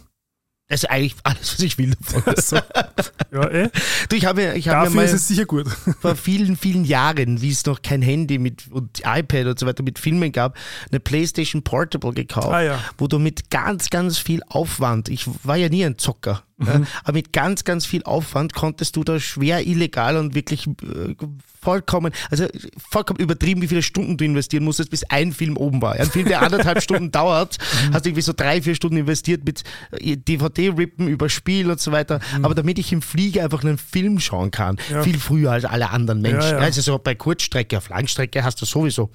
[0.67, 1.93] Das ist eigentlich alles, was ich will.
[1.95, 2.33] davon.
[2.37, 2.55] So.
[3.31, 3.69] Ja, eh.
[4.09, 5.67] Du, ich habe mir, ich habe mir Dafür mal ist es sicher gut.
[6.01, 9.83] vor vielen, vielen Jahren, wie es noch kein Handy mit und iPad und so weiter
[9.83, 10.57] mit Filmen gab,
[10.89, 12.79] eine PlayStation Portable gekauft, Ah, ja.
[12.97, 16.41] wo du mit ganz, ganz viel Aufwand, ich war ja nie ein Zocker.
[16.63, 21.15] Ja, aber mit ganz, ganz viel Aufwand konntest du da schwer illegal und wirklich äh,
[21.61, 22.45] vollkommen, also
[22.91, 25.93] vollkommen übertrieben, wie viele Stunden du investieren musstest, bis ein Film oben war.
[25.93, 27.93] Ein Film, der anderthalb Stunden dauert, Mhm.
[27.93, 29.63] hast du irgendwie so drei, vier Stunden investiert mit
[29.99, 32.19] äh, DVD-Rippen über Spiel und so weiter.
[32.41, 34.95] Aber damit ich im Flieger einfach einen Film schauen kann, Mhm.
[34.95, 35.03] Ja.
[35.03, 36.55] viel früher als alle anderen Menschen.
[36.57, 39.09] Also so bei Kurzstrecke, auf Langstrecke hast du sowieso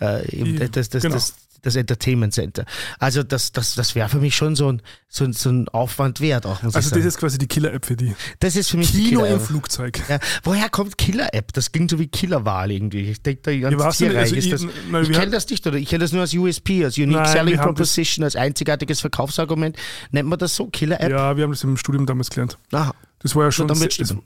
[0.00, 1.14] äh, eben Die- das, das, genau.
[1.14, 2.64] das, das Entertainment Center.
[2.98, 6.20] Also das, das, das wäre für mich schon so ein, so, ein, so ein Aufwand
[6.20, 7.02] wert auch, Also das sagen.
[7.06, 8.14] ist quasi die Killer-App für die.
[8.40, 10.00] das ist für mich die Kino im Flugzeug.
[10.08, 11.52] ja, woher kommt Killer-App?
[11.52, 13.10] Das klingt so wie Killerwahl irgendwie.
[13.10, 14.74] Ich denke da Ich ganz weiß nicht, tierreich also das.
[14.90, 15.76] nein, ich kenne das nicht, oder?
[15.76, 19.76] Ich kenne das nur als USP, als Unique Nein, Selling Proposition, als einzigartiges Verkaufsargument.
[20.10, 20.66] Nennt man das so?
[20.66, 21.10] Killer-App?
[21.10, 22.58] Ja, wir haben das im Studium damals gelernt.
[22.72, 22.94] Aha.
[23.22, 23.78] Das war ja schon, das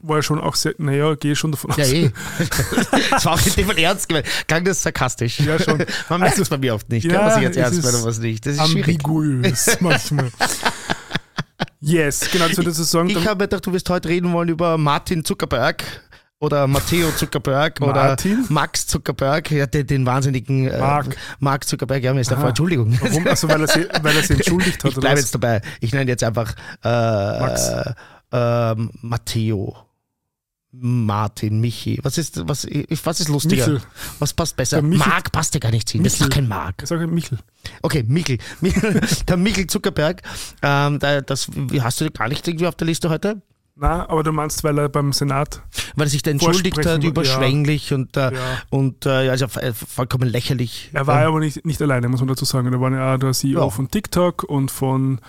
[0.03, 1.77] war ja schon auch sehr, naja, gehe schon davon aus.
[1.79, 2.11] Ja, eh.
[3.11, 4.27] das war auch dem Fall ernst gemeint.
[4.47, 5.41] Klang das sarkastisch?
[5.41, 5.81] Ja, schon.
[5.85, 7.99] Also, Man merkt es bei mir oft nicht, gell, Ja, was ich jetzt ernst meine
[7.99, 8.47] und was nicht.
[8.47, 9.05] Das ist schwierig.
[9.05, 10.31] Ambiguös manchmal.
[11.81, 13.09] yes, genau, das würde ich so sagen.
[13.09, 15.83] Ich Dann- habe gedacht, du wirst heute reden wollen über Martin Zuckerberg
[16.39, 18.45] oder Matteo Zuckerberg oder Martin?
[18.49, 21.17] Max Zuckerberg, ja, den, den wahnsinnigen äh, Mark.
[21.41, 22.51] Mark Zuckerberg, ja, mir ist davor.
[22.51, 22.97] Entschuldigung.
[23.01, 23.27] Warum?
[23.27, 24.91] Also, weil er sie, weil er sie entschuldigt hat.
[24.91, 25.63] Ich oder bleibe jetzt dabei.
[25.81, 26.55] Ich nenne jetzt einfach
[26.85, 27.71] äh, Max.
[28.35, 29.77] Äh, ähm, Matteo.
[30.77, 32.01] Martin, Michi.
[32.03, 32.67] Was ist, was,
[33.05, 33.69] was ist lustiger?
[33.69, 33.83] Michel.
[34.19, 34.83] Was passt besser?
[34.83, 36.03] Michel- Mark passt ja gar nicht hin.
[36.03, 36.43] Das ist doch Michel.
[36.43, 36.83] kein Mark.
[36.83, 37.39] Ich sage Michel.
[37.83, 38.39] Okay, Michel.
[39.29, 40.23] der Michel Zuckerberg.
[40.63, 41.49] Ähm, da, das,
[41.81, 43.41] hast du gar nicht irgendwie auf der Liste heute?
[43.77, 45.63] Na, aber du meinst, weil er beim Senat.
[45.95, 48.41] Weil er sich da entschuldigt hat, überschwänglich und, äh, Ja.
[48.71, 50.91] und äh, also vollkommen lächerlich.
[50.93, 52.71] Er war Äh, aber nicht, nicht alleine, muss man dazu sagen.
[52.73, 53.71] Da war ja auch der CEO Ja.
[53.71, 55.21] von TikTok und von,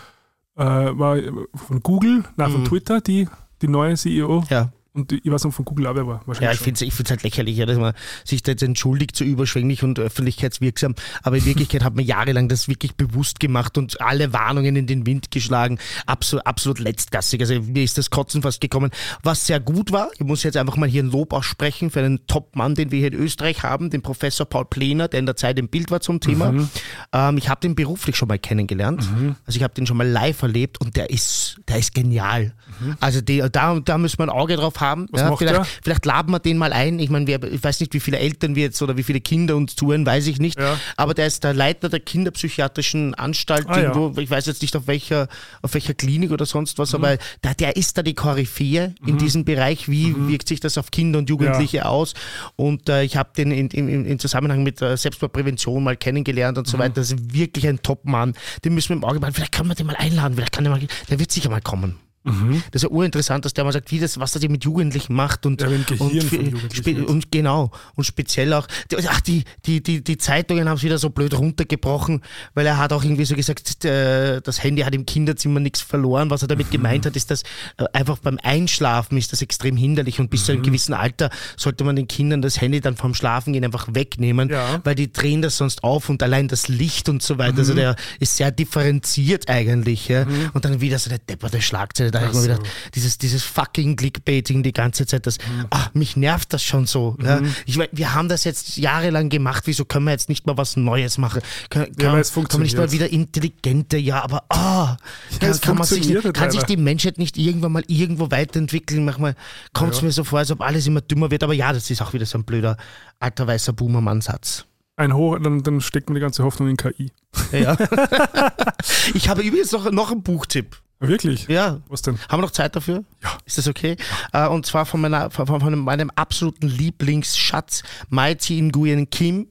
[0.57, 1.17] äh, war,
[1.55, 2.65] von Google, nein, von Mhm.
[2.65, 3.27] Twitter, die,
[3.61, 4.43] die neue CEO.
[4.49, 4.69] ja.
[4.95, 6.15] Und die, ich weiß nicht, von Google auch wer war.
[6.21, 8.63] Ja, Wahrscheinlich ich finde es ich find's halt lächerlich, ja, dass man sich da jetzt
[8.63, 10.95] entschuldigt, so überschwänglich und öffentlichkeitswirksam.
[11.21, 15.05] Aber in Wirklichkeit hat man jahrelang das wirklich bewusst gemacht und alle Warnungen in den
[15.05, 15.79] Wind geschlagen.
[16.05, 17.41] Absolut, absolut letztgassig.
[17.41, 18.89] Also mir ist das Kotzen fast gekommen.
[19.21, 22.25] Was sehr gut war, ich muss jetzt einfach mal hier ein Lob aussprechen für einen
[22.27, 25.59] Top-Mann, den wir hier in Österreich haben, den Professor Paul Plener, der in der Zeit
[25.59, 26.53] im Bild war zum Thema.
[26.53, 26.69] Mhm.
[27.11, 29.03] Ähm, ich habe den beruflich schon mal kennengelernt.
[29.45, 32.53] Also ich habe den schon mal live erlebt und der ist, der ist genial.
[33.01, 34.84] Also die, da, da müssen wir ein Auge drauf haben.
[34.93, 35.07] Mhm.
[35.11, 35.65] Was ja, macht vielleicht, der?
[35.83, 36.99] vielleicht laden wir den mal ein.
[36.99, 39.75] Ich meine, ich weiß nicht, wie viele Eltern wir jetzt oder wie viele Kinder uns
[39.75, 40.59] zuhören, weiß ich nicht.
[40.59, 40.77] Ja.
[40.97, 43.83] Aber der ist der Leiter der kinderpsychiatrischen Anstalt Ah, ja.
[43.93, 44.19] irgendwo.
[44.21, 45.27] Ich weiß jetzt nicht auf welcher,
[45.61, 46.81] auf welcher Klinik oder sonst Mhm.
[46.81, 49.89] was, aber der, der ist da die Koryphäe in diesem Bereich.
[49.89, 50.27] Wie Mhm.
[50.29, 52.13] wirkt sich das auf Kinder und Jugendliche aus?
[52.55, 56.59] Und äh, ich habe den in, in, in, Zusammenhang mit äh, Selbstmordprävention mal kennengelernt Mhm.
[56.59, 56.95] und so weiter.
[56.95, 58.33] Das ist wirklich ein Top-Mann.
[58.63, 59.35] Den müssen wir im Auge behalten.
[59.35, 60.35] Vielleicht können wir den mal einladen.
[60.35, 61.95] Vielleicht kann der mal, der wird sicher mal kommen.
[62.25, 62.63] Mhm.
[62.71, 65.45] Das ist ja urinteressant, dass der mal sagt, wie das, was das mit Jugendlichen macht
[65.45, 70.67] und, Ja, und, und genau und speziell auch, die- ach, die, die, die, die Zeitungen
[70.67, 72.21] haben es wieder so blöd runtergebrochen,
[72.53, 76.29] weil er hat auch irgendwie so gesagt, äh, das Handy hat im Kinderzimmer nichts verloren.
[76.29, 77.43] Was er damit gemeint hat, ist, dass
[77.77, 80.65] äh, einfach beim Einschlafen ist das extrem hinderlich und bis zu einem Mhm.
[80.65, 84.81] gewissen Alter sollte man den Kindern das Handy dann vom Schlafengehen einfach wegnehmen, Ja.
[84.83, 87.59] weil die drehen das sonst auf und allein das Licht und so weiter, Mhm.
[87.59, 90.07] also der ist sehr differenziert eigentlich.
[90.07, 90.25] Ja?
[90.53, 93.43] Und dann wieder so eine depperte Schlagzeile, da habe ich mir Ach gedacht, dieses, dieses
[93.43, 95.65] fucking Clickbaiting die ganze Zeit, das, Mhm.
[95.69, 97.15] ah, mich nervt das schon so.
[97.21, 97.41] Ja?
[97.65, 100.75] Ich mein, wir haben das jetzt jahrelang gemacht, wieso können wir jetzt nicht mal was
[100.77, 101.41] Neues machen?
[101.69, 104.97] Kann, kann, es kann man nicht mal wieder intelligenter, ja, aber ah,
[105.39, 106.75] kann, es kann, man sich, nicht- kann sich leider.
[106.75, 109.05] die Menschheit nicht irgendwann mal irgendwo weiterentwickeln?
[109.05, 109.35] Manchmal
[109.73, 110.05] kommt es Ja.
[110.05, 112.25] mir so vor, als ob alles immer dümmer wird, aber ja, das ist auch wieder
[112.25, 112.77] so ein blöder
[113.19, 114.65] alter weißer Boomermann-Satz.
[114.97, 117.11] Ein Hoch, dann, dann steckt man die ganze Hoffnung in KI.
[117.51, 117.75] Ja.
[119.13, 120.77] ich habe übrigens noch, noch einen Buchtipp.
[121.07, 121.47] Wirklich?
[121.47, 121.81] Ja.
[121.87, 122.19] Was denn?
[122.29, 123.03] Haben wir noch Zeit dafür?
[123.23, 123.37] Ja.
[123.45, 123.95] Ist das okay?
[124.33, 129.47] Äh, und zwar von, meiner, von, meinem absoluten Lieblingsschatz, Mighty Nguyen Kim.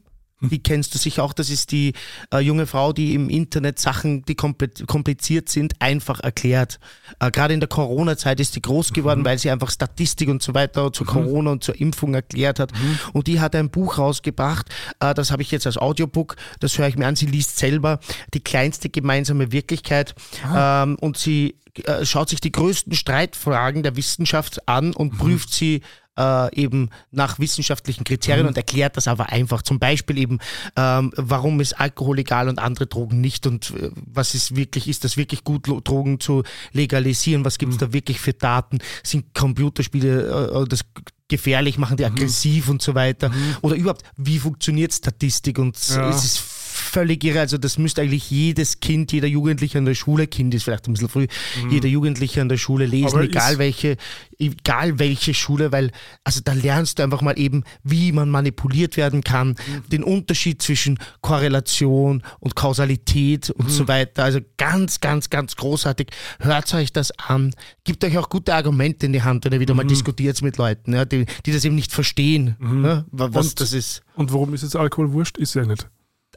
[0.50, 1.32] Die kennst du sicher auch.
[1.32, 1.92] Das ist die
[2.32, 6.78] äh, junge Frau, die im Internet Sachen, die kompl- kompliziert sind, einfach erklärt.
[7.20, 10.54] Äh, Gerade in der Corona-Zeit ist die groß geworden, weil sie einfach Statistik und so
[10.54, 12.72] weiter zu Corona und zur Impfung erklärt hat.
[13.12, 14.68] Und die hat ein Buch rausgebracht.
[15.00, 16.36] Äh, das habe ich jetzt als Audiobook.
[16.60, 17.16] Das höre ich mir an.
[17.16, 18.00] Sie liest selber
[18.32, 20.14] die kleinste gemeinsame Wirklichkeit.
[20.54, 25.82] Ähm, und sie äh, schaut sich die größten Streitfragen der Wissenschaft an und prüft sie
[26.18, 29.62] äh, eben nach wissenschaftlichen Kriterien und erklärt das aber einfach.
[29.62, 30.38] Zum Beispiel eben,
[30.76, 35.04] ähm, warum ist Alkohol legal und andere Drogen nicht und äh, was ist wirklich, ist
[35.04, 37.44] das wirklich gut, Drogen zu legalisieren?
[37.44, 38.78] Was gibt es da wirklich für Daten?
[39.02, 40.84] Sind Computerspiele äh, das
[41.28, 43.30] gefährlich, machen die aggressiv und so weiter?
[43.62, 45.58] Oder überhaupt, wie funktioniert Statistik?
[45.58, 46.10] Und Ja.
[46.10, 46.38] es ist
[46.74, 47.40] völlig irre.
[47.40, 50.92] Also das müsste eigentlich jedes Kind, jeder Jugendliche an der Schule, Kind ist vielleicht ein
[50.94, 51.26] bisschen früh,
[51.70, 53.96] jeder Jugendliche an der Schule lesen, Aber egal welche,
[54.38, 55.90] egal welche Schule, weil
[56.24, 59.54] also da lernst du einfach mal eben, wie man manipuliert werden kann,
[59.92, 64.24] den Unterschied zwischen Korrelation und Kausalität und so weiter.
[64.24, 66.08] Also ganz, ganz, ganz großartig.
[66.40, 67.54] Hört euch das an.
[67.84, 70.92] Gibt euch auch gute Argumente in die Hand, wenn ihr wieder mal diskutiert mit Leuten,
[70.94, 74.02] ja, die, die das eben nicht verstehen, ja, wa- was Und- das ist.
[74.16, 75.36] Und warum ist jetzt Alkohol wurscht?
[75.38, 75.86] Ist ja nicht.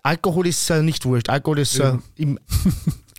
[0.07, 1.29] Alkohol ist äh, nicht wurscht.
[1.29, 2.39] Alkohol ist äh, im.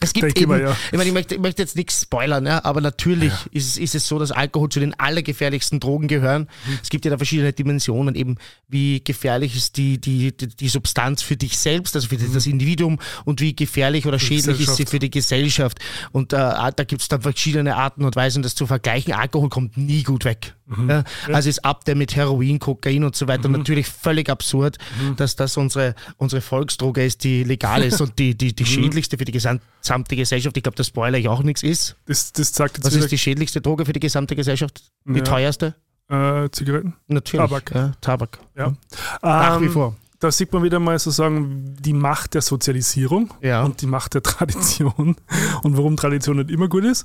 [0.01, 0.77] Es gibt eben, mir, ja.
[0.93, 4.07] ich meine, ich möchte, ich möchte jetzt nichts spoilern, ja, aber natürlich ist, ist es
[4.07, 6.43] so, dass Alkohol zu den allergefährlichsten Drogen gehören.
[6.43, 6.79] Mhm.
[6.81, 8.37] Es gibt ja da verschiedene Dimensionen, eben
[8.69, 13.01] wie gefährlich ist die, die, die, die Substanz für dich selbst, also für das Individuum
[13.25, 14.89] und wie gefährlich oder schädlich ist sie Mhm.
[14.89, 15.81] Für die Gesellschaft.
[16.13, 19.15] Und äh, da gibt es dann verschiedene Arten und Weisen, das zu vergleichen.
[19.15, 20.55] Alkohol kommt nie gut weg.
[20.69, 20.91] Mhm.
[20.91, 25.17] Ja, also ist ab der mit Heroin, Kokain und so weiter natürlich völlig absurd, Mhm.
[25.17, 28.67] dass das unsere, unsere Volksdroge ist, die legal ist und die, die, die Mhm.
[28.67, 30.57] schädlichste für die gesamte Gesellschaft.
[30.57, 31.97] Ich glaube, das Spoiler ich auch nichts ist.
[32.07, 34.83] Das, das jetzt Was ist die schädlichste Droge für die gesamte Gesellschaft?
[35.07, 35.25] Die Ja.
[35.25, 35.75] teuerste?
[36.11, 36.95] äh, Zigaretten.
[37.07, 37.47] Natürlich.
[37.47, 37.71] Tabak.
[37.75, 38.39] Ja, Tabak.
[38.57, 38.75] Ja.
[39.23, 39.97] Nach wie Ähm, vor.
[40.21, 43.63] Da sieht man wieder mal sozusagen die Macht der Sozialisierung Ja.
[43.63, 45.15] und die Macht der Tradition
[45.63, 47.05] und warum Tradition nicht immer gut ist.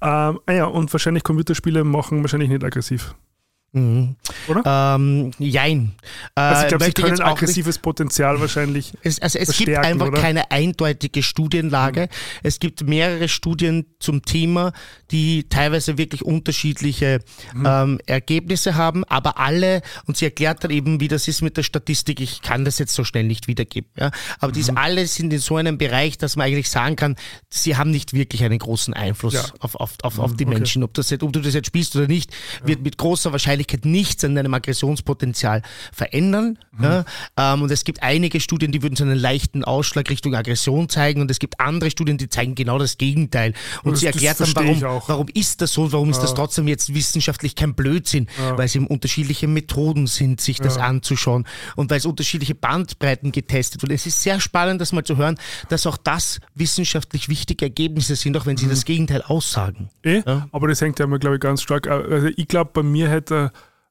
[0.00, 3.14] Ähm, ah ja, und wahrscheinlich Computerspiele machen wahrscheinlich nicht aggressiv.
[3.72, 4.16] Mhm.
[4.48, 4.94] Oder?
[4.96, 5.92] Ähm, jein.
[6.34, 8.94] Äh, Also ich glaube, sie können auch nicht- aggressives Potenzial wahrscheinlich.
[9.02, 10.18] Es, also es gibt einfach oder?
[10.18, 10.22] Mhm.
[10.22, 12.08] keine eindeutige Studienlage.
[12.42, 14.72] Es gibt mehrere Studien zum Thema,
[15.10, 17.20] die teilweise wirklich unterschiedliche
[17.52, 17.66] Mhm.
[17.66, 21.62] ähm, Ergebnisse haben, aber alle, und sie erklärt dann eben, wie das ist mit der
[21.62, 24.10] Statistik, ich kann das jetzt so schnell nicht wiedergeben, ja?
[24.40, 24.78] aber die Mhm.
[24.78, 27.16] alle sind in so einem Bereich, dass man eigentlich sagen kann,
[27.50, 29.42] sie haben nicht wirklich einen großen Einfluss Ja.
[29.42, 30.54] Mhm, auf, auf, auf, auf die okay.
[30.54, 30.82] Menschen.
[30.82, 32.32] Ob, das jetzt, ob du das jetzt spielst oder nicht,
[32.64, 36.58] wird mit großer Wahrscheinlichkeit nichts an deinem Aggressionspotenzial verändern.
[36.72, 36.84] Mhm.
[36.84, 37.04] Ja?
[37.36, 41.20] Ähm, und es gibt einige Studien, die würden so einen leichten Ausschlag Richtung Aggression zeigen
[41.20, 43.54] und es gibt andere Studien, die zeigen genau das Gegenteil.
[43.82, 46.94] Und Das- sie erklärt dann, warum, warum ist das so warum ist das trotzdem jetzt
[46.94, 52.06] wissenschaftlich kein Blödsinn, weil es eben unterschiedliche Methoden sind, sich das anzuschauen und weil es
[52.06, 53.92] unterschiedliche Bandbreiten getestet wird.
[53.92, 58.36] Es ist sehr spannend, das mal zu hören, dass auch das wissenschaftlich wichtige Ergebnisse sind,
[58.36, 59.90] auch wenn sie das Gegenteil aussagen.
[60.02, 60.48] Eh, Ja.
[60.52, 61.86] aber das hängt ja immer, glaube ich, ganz stark.
[61.88, 63.50] Also ich glaube, bei mir hätte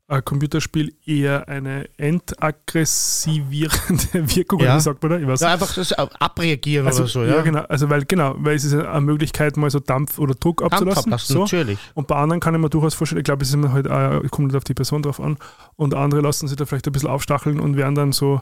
[0.10, 3.76] ein Computerspiel eher eine entaggressivierende
[4.36, 4.76] Wirkung, Ja.
[4.78, 5.18] wie sagt man da?
[5.20, 7.42] Ich weiß Ja, einfach das abreagieren also, oder so, ja.
[7.42, 10.74] genau, also weil genau, weil es ist eine Möglichkeit, mal so Dampf oder Druck Dampf
[10.74, 11.04] abzulassen.
[11.14, 11.40] ablassen, so.
[11.42, 11.78] natürlich.
[11.94, 14.22] Und bei anderen kann ich mir durchaus vorstellen, ich glaube, es ist immer halt, auch-
[14.32, 15.38] kommt nicht auf die Person drauf an.
[15.76, 18.42] Und andere lassen sich da vielleicht ein bisschen aufstacheln und werden dann so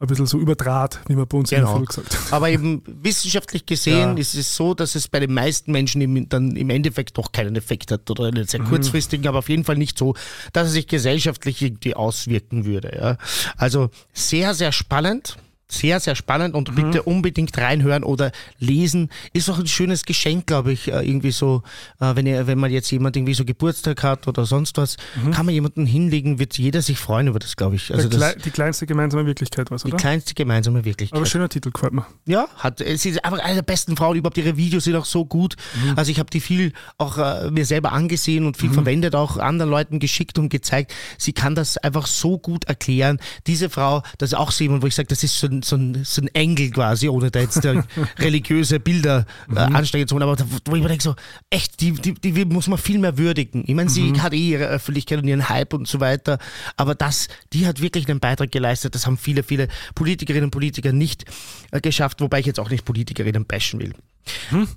[0.00, 1.78] ein bisschen so überdraht, wie man bei uns Genau.
[1.80, 2.18] gesagt hat.
[2.32, 4.20] Aber eben wissenschaftlich gesehen Ja.
[4.20, 7.54] ist es so, dass es bei den meisten Menschen im, dann im Endeffekt doch keinen
[7.54, 8.46] Effekt hat oder einen Mhm.
[8.48, 10.14] sehr kurzfristigen, aber auf jeden Fall nicht so,
[10.54, 12.96] dass es sich gesellschaftlich irgendwie auswirken würde.
[12.98, 13.16] Ja.
[13.58, 15.36] Also sehr, sehr spannend.
[15.70, 16.74] Sehr, sehr spannend und Mhm.
[16.74, 19.08] bitte unbedingt reinhören oder lesen.
[19.32, 21.62] Ist auch ein schönes Geschenk, glaube ich, äh, irgendwie so,
[22.00, 24.96] äh, wenn, ihr, wenn man jetzt jemand irgendwie so Geburtstag hat oder sonst was,
[25.32, 27.92] kann man jemanden hinlegen, wird jeder sich freuen über das, glaube ich.
[27.94, 28.12] Also Mhm.
[28.20, 29.96] Das, die kleinste gemeinsame Wirklichkeit war es, die oder?
[29.98, 31.16] kleinste gemeinsame Wirklichkeit.
[31.16, 32.06] Aber schöner Titel, gefällt mir.
[32.26, 34.36] Ja, hat, sie ist einfach eine der besten Frauen überhaupt.
[34.38, 35.56] Ihre Videos sind auch so gut.
[35.84, 35.94] Mhm.
[35.96, 39.70] Also ich habe die viel auch äh, mir selber angesehen und viel verwendet, auch anderen
[39.70, 40.92] Leuten geschickt und gezeigt.
[41.18, 43.18] Sie kann das einfach so gut erklären.
[43.46, 45.76] Diese Frau, das ist auch so jemand, wo ich sage, das ist so ein, so,
[45.76, 47.64] ein, so ein Engel quasi, ohne da jetzt
[48.18, 49.76] religiöse Bilder äh, Mhm.
[49.76, 50.22] ansteigen zu wollen.
[50.24, 51.14] Aber da- wo ich mir denke, so,
[51.50, 53.64] echt, die, die, die muss man viel mehr würdigen.
[53.66, 54.22] Ich meine, sie Mhm.
[54.22, 56.38] hat eh ihre Öffentlichkeit und ihren Hype und so weiter.
[56.76, 58.94] Aber das, die hat wirklich einen Beitrag geleistet.
[58.94, 61.24] Das haben viele, viele Politikerinnen und Politiker nicht
[61.70, 63.92] äh, geschafft, wobei ich jetzt auch nicht Politikerinnen bashen will.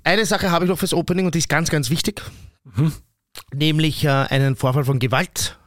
[0.04, 2.22] Eine Sache habe ich noch fürs Opening und die ist ganz, ganz wichtig.
[3.52, 5.58] Nämlich äh, einen Vorfall von Gewalt.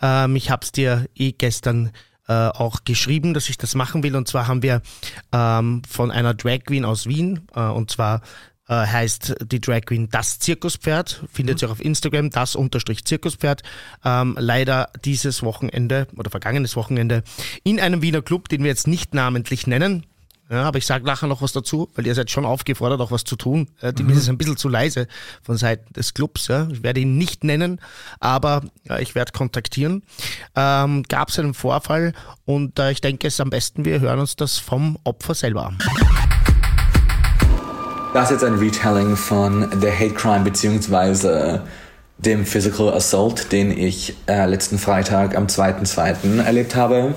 [0.00, 1.90] Ähm, ich habe es dir eh gestern
[2.28, 4.14] äh, auch geschrieben, dass ich das machen will.
[4.16, 4.82] Und zwar haben wir
[5.32, 8.22] ähm, von einer Drag Queen aus Wien, äh, und zwar
[8.68, 11.24] äh, heißt die Drag Queen Das Zirkuspferd.
[11.32, 11.58] Findet mhm.
[11.58, 13.62] sich auf Instagram, das unterstrich Zirkuspferd.
[14.04, 17.22] Ähm, leider dieses Wochenende oder vergangenes Wochenende
[17.64, 20.04] in einem Wiener Club, den wir jetzt nicht namentlich nennen.
[20.50, 23.24] Ja, aber ich sage nachher noch was dazu, weil ihr seid schon aufgefordert, auch was
[23.24, 23.68] zu tun.
[23.82, 24.10] Äh, die mhm.
[24.10, 25.06] ist ein bisschen zu leise
[25.42, 26.48] von Seiten des Clubs.
[26.48, 26.66] Ja.
[26.70, 27.80] Ich werde ihn nicht nennen,
[28.18, 30.02] aber äh, ich werde kontaktieren.
[30.56, 32.14] Ähm, Gab es einen Vorfall
[32.46, 35.66] und äh, ich denke, es ist am besten, wir hören uns das vom Opfer selber
[35.66, 35.78] an.
[38.14, 41.62] Das ist jetzt ein Retelling von der Hate Crime beziehungsweise
[42.16, 46.42] dem Physical Assault, den ich äh, letzten Freitag am 2.2.
[46.42, 47.14] erlebt habe.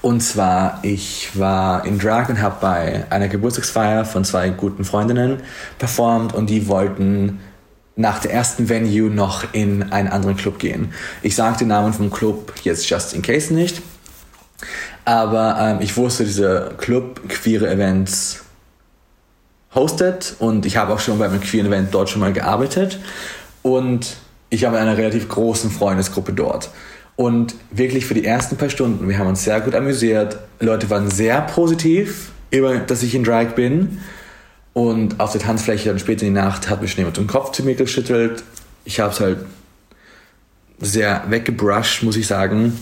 [0.00, 5.40] Und zwar, ich war in Drag und habe bei einer Geburtstagsfeier von zwei guten Freundinnen
[5.78, 7.40] performt und die wollten
[7.94, 10.92] nach der ersten Venue noch in einen anderen Club gehen.
[11.22, 13.82] Ich sage den Namen vom Club jetzt just in case nicht,
[15.04, 18.44] aber ähm, ich wusste, dieser Club queere Events
[19.74, 22.98] hostet und ich habe auch schon bei einem queeren Event dort schon mal gearbeitet
[23.62, 24.16] und
[24.50, 26.70] ich habe eine relativ großen Freundesgruppe dort.
[27.16, 30.38] Und wirklich für die ersten paar Stunden, wir haben uns sehr gut amüsiert.
[30.60, 34.00] Leute waren sehr positiv über, dass ich in Drag bin.
[34.72, 37.62] Und auf der Tanzfläche dann später in die Nacht hat mich jemand den Kopf zu
[37.62, 38.42] mir geschüttelt.
[38.84, 39.38] Ich habe es halt
[40.80, 42.78] sehr weggebrushed, muss ich sagen.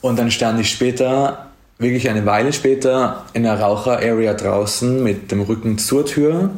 [0.00, 5.40] Und dann stand ich später, wirklich eine Weile später, in der Raucher-Area draußen mit dem
[5.40, 6.50] Rücken zur Tür,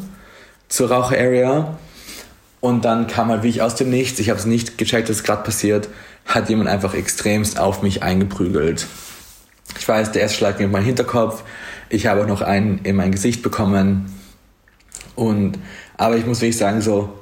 [0.69, 1.77] zur Raucher-Area.
[2.61, 5.23] Und dann kam halt wie ich aus dem Nichts, ich habe es nicht gecheckt, was
[5.23, 5.89] gerade passiert,
[6.27, 8.87] hat jemand einfach extremst auf mich eingeprügelt.
[9.79, 11.43] Ich weiß, der erste Schlag ging in meinen Hinterkopf.
[11.89, 14.13] Ich habe auch noch einen in mein Gesicht bekommen.
[15.15, 15.59] Und,
[15.97, 17.13] aber ich muss wirklich sagen, so,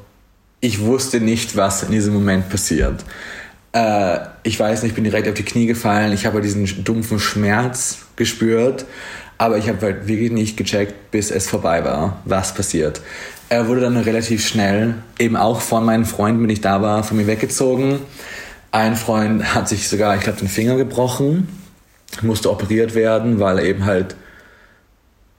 [0.60, 3.04] ich wusste nicht, was in diesem Moment passiert.
[3.72, 6.12] Äh, ich weiß nicht, ich bin direkt auf die Knie gefallen.
[6.12, 8.86] Ich habe diesen dumpfen Schmerz gespürt.
[9.36, 13.00] Aber ich habe halt wirklich nicht gecheckt, bis es vorbei war, was passiert.
[13.48, 17.16] Er wurde dann relativ schnell, eben auch von meinen Freunden, wenn ich da war, von
[17.16, 17.98] mir weggezogen.
[18.74, 21.46] Ein Freund hat sich sogar, ich glaube, den Finger gebrochen,
[22.22, 24.16] musste operiert werden, weil er eben halt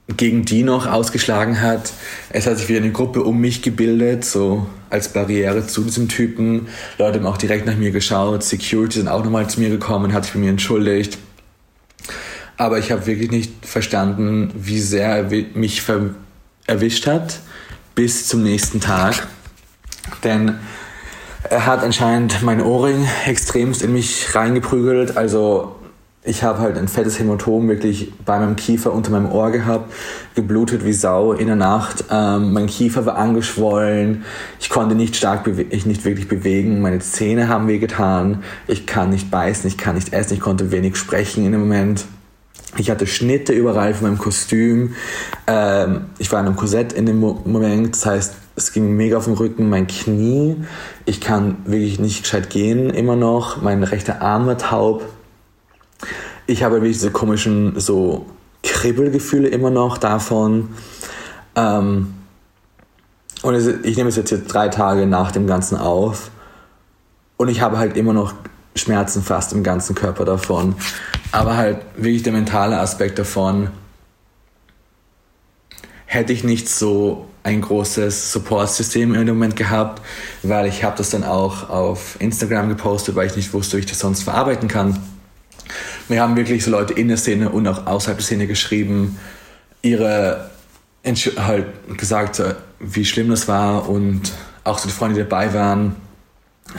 [0.08, 1.91] gegen die noch ausgeschlagen hat.
[2.30, 6.69] Es hat sich wieder eine Gruppe um mich gebildet, so als Barriere zu diesem Typen.
[6.98, 8.41] Leute haben auch direkt nach mir geschaut.
[8.41, 11.17] Security sind auch nochmal zu mir gekommen, hat sich bei mir entschuldigt.
[12.56, 15.24] Aber ich habe wirklich nicht verstanden, wie sehr er
[15.56, 15.84] mich
[16.67, 17.41] erwischt hat
[17.95, 19.28] bis zum nächsten Tag.
[20.24, 20.56] Denn
[21.49, 25.17] er hat anscheinend mein Ohrring extremst in mich reingeprügelt.
[25.17, 25.75] Also
[26.23, 29.93] ich habe halt ein fettes Hämatom wirklich bei meinem Kiefer unter meinem Ohr gehabt,
[30.34, 32.05] geblutet wie Sau in der Nacht.
[32.10, 34.25] Ähm, mein Kiefer war angeschwollen.
[34.60, 36.81] Ich konnte nicht stark, ich nicht wirklich bewegen.
[36.81, 38.43] Meine Zähne haben wehgetan.
[38.67, 42.05] Ich kann nicht beißen, ich kann nicht essen, ich konnte wenig sprechen in dem Moment.
[42.77, 44.95] Ich hatte Schnitte überall von meinem Kostüm.
[45.45, 47.95] Ähm, ich war in einem Korsett in dem Moment.
[47.95, 50.56] Das heißt, es ging mega auf den Rücken, mein Knie.
[51.06, 53.62] Ich kann wirklich nicht gescheit gehen immer noch.
[53.62, 55.04] Mein rechter Arm war taub.
[56.48, 58.26] Ich habe wirklich diese komischen so
[58.63, 60.70] Kribbelgefühle immer noch davon.
[61.56, 62.13] Ähm,
[63.41, 66.32] und es, ich nehme es jetzt, jetzt drei Tage nach dem Ganzen auf.
[67.38, 68.34] Und ich habe halt immer noch
[68.76, 70.76] Schmerzen fast im ganzen Körper davon.
[71.32, 73.70] Aber halt wirklich der mentale Aspekt davon
[76.06, 80.01] hätte ich nicht so ein großes Support-System im Moment gehabt,
[80.41, 83.86] weil ich habe das dann auch auf Instagram gepostet, weil ich nicht wusste, wie ich
[83.86, 84.97] das sonst verarbeiten kann.
[86.08, 89.19] Wir haben wirklich so Leute in der Szene und auch außerhalb der Szene geschrieben,
[89.84, 90.49] ihre
[91.38, 91.67] halt
[91.99, 92.41] gesagt,
[92.79, 94.31] wie schlimm das war und
[94.63, 95.95] auch so die Freunde, die dabei waren,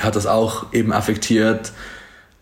[0.00, 1.70] hat das auch eben affektiert.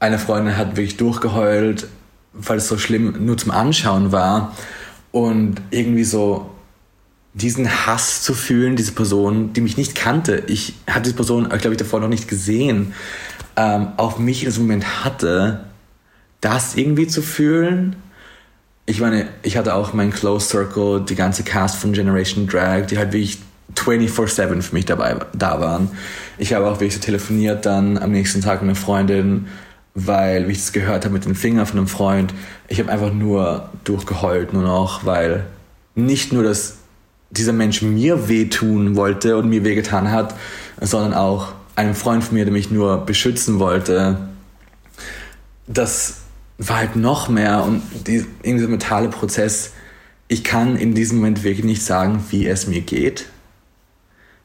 [0.01, 1.89] Eine Freundin hat wirklich durchgeheult,
[2.33, 4.57] weil es so schlimm nur zum Anschauen war
[5.13, 6.54] und irgendwie so
[7.35, 11.73] diesen Hass zu fühlen, diese Person, die mich nicht kannte, ich hatte diese Person, glaube
[11.73, 12.95] ich, davor noch nicht gesehen,
[13.57, 15.65] ähm, auf mich in diesem Moment hatte,
[16.41, 17.97] das irgendwie zu fühlen.
[18.87, 22.99] Ich meine, ich hatte auch meinen Close Circle, die ganze Cast von Generation Drag, die
[22.99, 23.39] halt wirklich
[23.75, 25.91] 24-7 für mich dabei da waren.
[26.39, 29.49] Ich habe auch wirklich so telefoniert dann am nächsten Tag mit einer Freundin,
[29.95, 32.35] weil, wie ich das gehört habe mit dem Finger von einem Freund,
[32.69, 35.47] ich habe einfach nur durchgeheult nur noch, weil
[35.95, 36.79] nicht nur das
[37.37, 40.35] dieser Mensch mir wehtun wollte und mir wehgetan hat,
[40.81, 44.29] sondern auch einem Freund von mir, der mich nur beschützen wollte.
[45.67, 46.19] Das
[46.59, 49.73] war halt noch mehr und die, dieser mentale Prozess,
[50.29, 53.27] ich kann in diesem Moment wirklich nicht sagen, wie es mir geht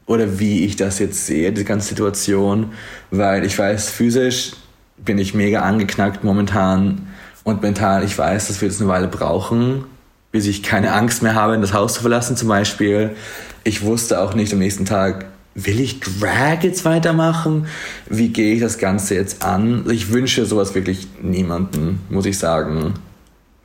[0.05, 2.73] oder wie ich das jetzt sehe, die ganze Situation,
[3.11, 4.53] weil ich weiß, physisch
[4.97, 7.07] bin ich mega angeknackt momentan
[7.43, 9.85] und mental, ich weiß, dass wir das eine Weile brauchen,
[10.31, 13.15] bis ich keine Angst mehr habe, das Haus zu verlassen zum Beispiel.
[13.63, 17.67] Ich wusste auch nicht am nächsten Tag, will ich Drag jetzt weitermachen?
[18.09, 19.85] Wie gehe ich das Ganze jetzt an?
[19.89, 22.93] Ich wünsche sowas wirklich niemanden, muss ich sagen.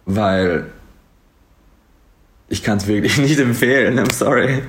[0.06, 0.67] Weil
[2.48, 3.98] ich kann es wirklich nicht empfehlen.
[3.98, 4.62] I'm sorry.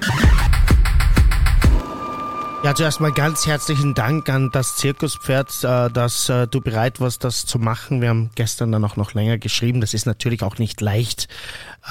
[2.65, 7.23] Ja, zuerst mal ganz herzlichen Dank an das Zirkuspferd, äh, dass äh, du bereit warst,
[7.23, 8.01] das zu machen.
[8.01, 9.81] Wir haben gestern dann auch noch länger geschrieben.
[9.81, 11.27] Das ist natürlich auch nicht leicht,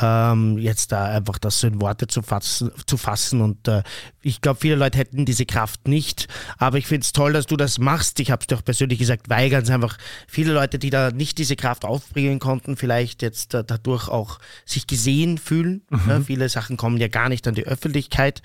[0.01, 2.70] ähm, jetzt da einfach das in Worte zu fassen.
[2.86, 3.40] Zu fassen.
[3.40, 3.82] Und äh,
[4.22, 6.28] ich glaube, viele Leute hätten diese Kraft nicht.
[6.59, 8.18] Aber ich finde es toll, dass du das machst.
[8.20, 11.38] Ich habe es dir auch persönlich gesagt, weil ganz einfach viele Leute, die da nicht
[11.38, 15.82] diese Kraft aufbringen konnten, vielleicht jetzt äh, dadurch auch sich gesehen fühlen.
[15.90, 16.01] Mhm.
[16.09, 18.42] Ja, viele Sachen kommen ja gar nicht an die Öffentlichkeit.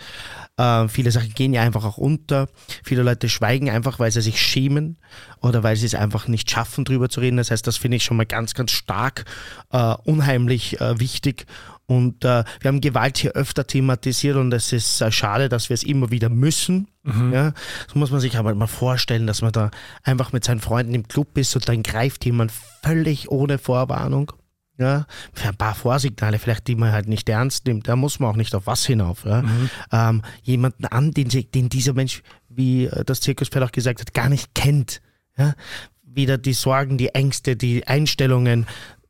[0.58, 2.48] Äh, viele Sachen gehen ja einfach auch unter.
[2.84, 4.98] Viele Leute schweigen einfach, weil sie sich schämen
[5.42, 7.38] oder weil sie es einfach nicht schaffen, drüber zu reden.
[7.38, 9.26] Das heißt, das finde ich schon mal ganz, ganz stark,
[9.72, 11.46] äh, unheimlich äh, wichtig.
[11.90, 15.74] Und äh, wir haben Gewalt hier öfter thematisiert und es ist äh, schade, dass wir
[15.74, 16.88] es immer wieder müssen.
[17.02, 17.34] Mhm.
[17.34, 17.54] Ja,
[17.92, 19.72] so muss man sich aber mal vorstellen, dass man da
[20.04, 22.52] einfach mit seinen Freunden im Club ist und dann greift jemand
[22.84, 24.32] völlig ohne Vorwarnung.
[24.78, 28.30] Ja, für ein paar Vorsignale, vielleicht die man halt nicht ernst nimmt, da muss man
[28.30, 29.26] auch nicht auf was hinauf.
[29.26, 29.42] Ja.
[29.42, 29.70] Mhm.
[29.92, 34.30] Ähm, jemanden an, den, den dieser Mensch, wie äh, das Zirkuspferd auch gesagt hat, gar
[34.30, 35.02] nicht kennt.
[35.40, 35.56] Ja?
[36.04, 38.68] Wieder die Sorgen, die Ängste, die Einstellungen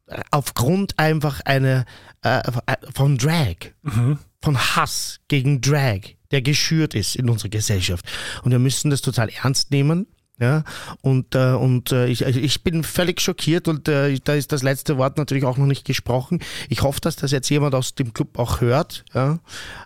[0.08, 1.86] äh, aufgrund einfach einer
[2.24, 4.20] äh, äh, von Drag, mhm.
[4.42, 6.02] von Hass gegen Drag,
[6.32, 8.06] der geschürt ist in unserer Gesellschaft.
[8.44, 10.08] Und wir müssen das total ernst nehmen.
[10.42, 10.64] Ja,
[11.02, 14.98] und, äh, und äh, ich, ich bin völlig schockiert und äh, da ist das letzte
[14.98, 16.40] Wort natürlich auch noch nicht gesprochen.
[16.70, 19.04] Ich hoffe, dass das jetzt jemand aus dem Club auch hört.
[19.14, 19.40] Ja?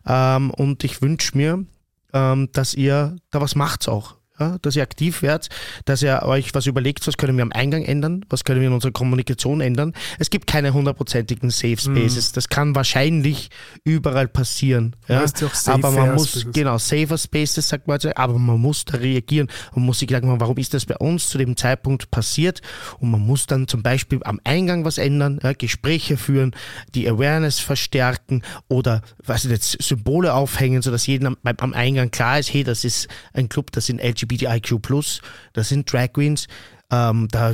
[0.06, 1.66] Ähm, und ich wünsche mir,
[2.14, 5.50] ähm, dass ihr da was macht auch ja, dass ihr aktiv werdet,
[5.86, 8.74] dass ihr euch was überlegt, was können wir am Eingang ändern, was können wir in
[8.74, 9.94] unserer Kommunikation ändern.
[10.18, 11.98] Es gibt keine hundertprozentigen Safe mhm.
[11.98, 12.32] Spaces.
[12.32, 12.36] Mm.
[12.36, 13.50] Das kann wahrscheinlich
[13.84, 14.96] überall passieren.
[15.08, 15.26] Ja?
[15.68, 16.52] aber man muss, Spaces.
[16.52, 20.40] genau, Safer Spaces, sagt man, also, aber man muss da reagieren und muss sich sagen,
[20.40, 22.62] warum ist das bei uns zu dem Zeitpunkt passiert?
[23.00, 26.56] Und man muss dann zum Beispiel am Eingang was ändern, ja, Gespräche führen,
[26.96, 32.52] die Awareness verstärken oder was jetzt Symbole aufhängen, sodass jedem am, am Eingang klar ist,
[32.52, 35.22] hey, das ist ein Club, das sind LGBT LGBTIQ+,
[35.54, 36.48] das sind Drag Queens,
[36.94, 37.54] ähm, da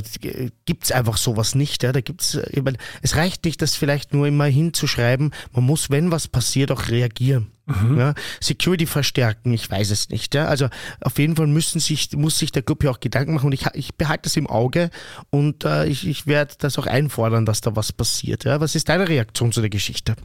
[0.66, 1.82] gibt es einfach sowas nicht.
[1.82, 1.92] Ja.
[1.92, 5.32] Da gibt's, ich mein, es reicht nicht, das vielleicht nur immer hinzuschreiben.
[5.52, 7.50] Man muss, wenn was passiert, auch reagieren.
[7.64, 7.98] Mhm.
[7.98, 8.14] Ja.
[8.40, 10.34] Security verstärken, ich weiß es nicht.
[10.34, 10.46] Ja.
[10.46, 10.68] Also
[11.00, 13.64] auf jeden Fall müssen sich, muss sich der Club ja auch Gedanken machen und ich,
[13.72, 14.90] ich behalte das im Auge
[15.30, 18.44] und äh, ich, ich werde das auch einfordern, dass da was passiert.
[18.44, 18.60] Ja.
[18.60, 20.16] Was ist deine Reaktion zu der Geschichte?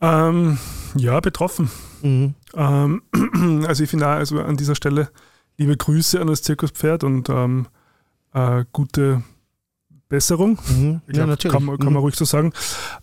[0.00, 0.58] Ähm,
[0.94, 1.70] ja, betroffen.
[2.00, 2.34] Mhm.
[2.54, 3.02] Ähm,
[3.66, 5.10] also ich finde also an dieser Stelle
[5.58, 7.66] liebe Grüße an das Zirkuspferd und ähm,
[8.32, 9.22] äh, gute
[10.08, 10.58] Besserung.
[10.68, 11.02] Mhm.
[11.06, 11.52] Ich glaub, ja, natürlich.
[11.52, 11.98] Kann, kann man mhm.
[11.98, 12.52] ruhig so sagen.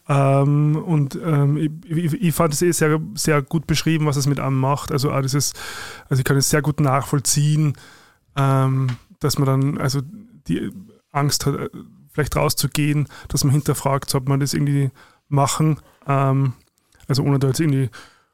[0.07, 4.39] Ähm, und ähm, ich, ich, fand es eh sehr, sehr gut beschrieben, was es mit
[4.39, 4.91] einem macht.
[4.91, 5.53] Also, auch dieses,
[6.09, 7.73] also ich kann es sehr gut nachvollziehen,
[8.35, 8.87] ähm,
[9.19, 10.01] dass man dann also
[10.47, 10.71] die
[11.11, 11.69] Angst hat,
[12.11, 14.89] vielleicht rauszugehen, dass man hinterfragt, sollte man das irgendwie
[15.27, 15.79] machen.
[16.07, 16.53] Ähm,
[17.07, 17.89] also ohne da jetzt irgendwie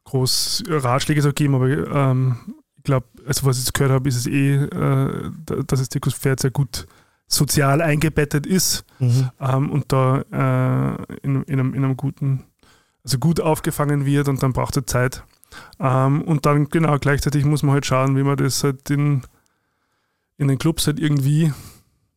[0.06, 2.38] groß Ratschläge zu geben, aber ähm,
[2.84, 6.52] glaube, also was ich jetzt gehört habe, ist es eh, äh, dass das Zirkuspferd sehr
[6.52, 6.88] gut
[7.28, 9.30] sozial eingebettet ist mhm.
[9.40, 12.44] ähm, und da äh, in, in, einem, in, einem, guten,
[13.04, 15.24] also gut aufgefangen wird und dann braucht er Zeit.
[15.80, 19.22] Ähm, und dann genau gleichzeitig muss man halt schauen, wie man das halt in,
[20.38, 21.52] in den Clubs halt irgendwie,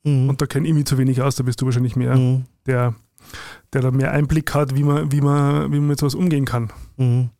[0.03, 0.29] mhm.
[0.29, 2.45] und da kenne ich mich zu wenig aus, da bist du wahrscheinlich mehr, mhm.
[2.67, 2.95] der,
[3.75, 6.70] der da mehr Einblick hat, wie man, wie man, wie man mit sowas umgehen kann.
[6.97, 7.31] Mhm.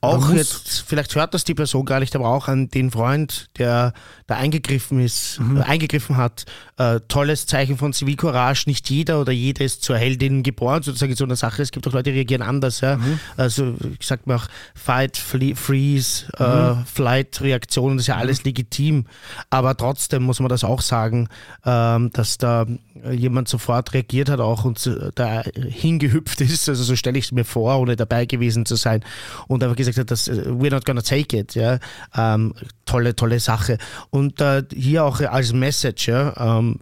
[0.00, 3.92] Auch jetzt, vielleicht hört das die Person gar nicht, aber auch an den Freund, der
[4.26, 5.58] da eingegriffen ist, mhm.
[5.58, 6.46] äh, eingegriffen hat.
[6.78, 8.64] Äh, tolles Zeichen von Zivilcourage.
[8.66, 11.62] Nicht jeder oder jede ist zur Heldin geboren, sozusagen in so einer Sache.
[11.62, 12.80] Es gibt auch Leute, die reagieren anders.
[12.80, 12.96] Ja?
[12.96, 13.20] Mhm.
[13.36, 16.80] Also ich sag mal auch Fight, flee, Freeze, äh, mhm.
[16.80, 18.48] äh, Flight-Reaktionen, das ist ja alles mhm.
[18.48, 19.04] legitim.
[19.50, 21.28] Aber trotzdem muss man das auch sagen,
[21.64, 22.66] ähm, dass da
[23.10, 25.42] jemand sofort reagiert hat auch und da
[25.82, 26.68] hingehüpft ist.
[26.68, 29.04] Also so stelle ich es mir vor, ohne dabei gewesen zu sein
[29.48, 31.54] und einfach gesagt hat, dass äh, we're not gonna take it.
[31.54, 31.78] Ja?
[32.16, 32.54] Ähm,
[32.86, 33.78] tolle, tolle Sache.
[34.10, 36.78] Und äh, hier auch als Message, ja, ähm,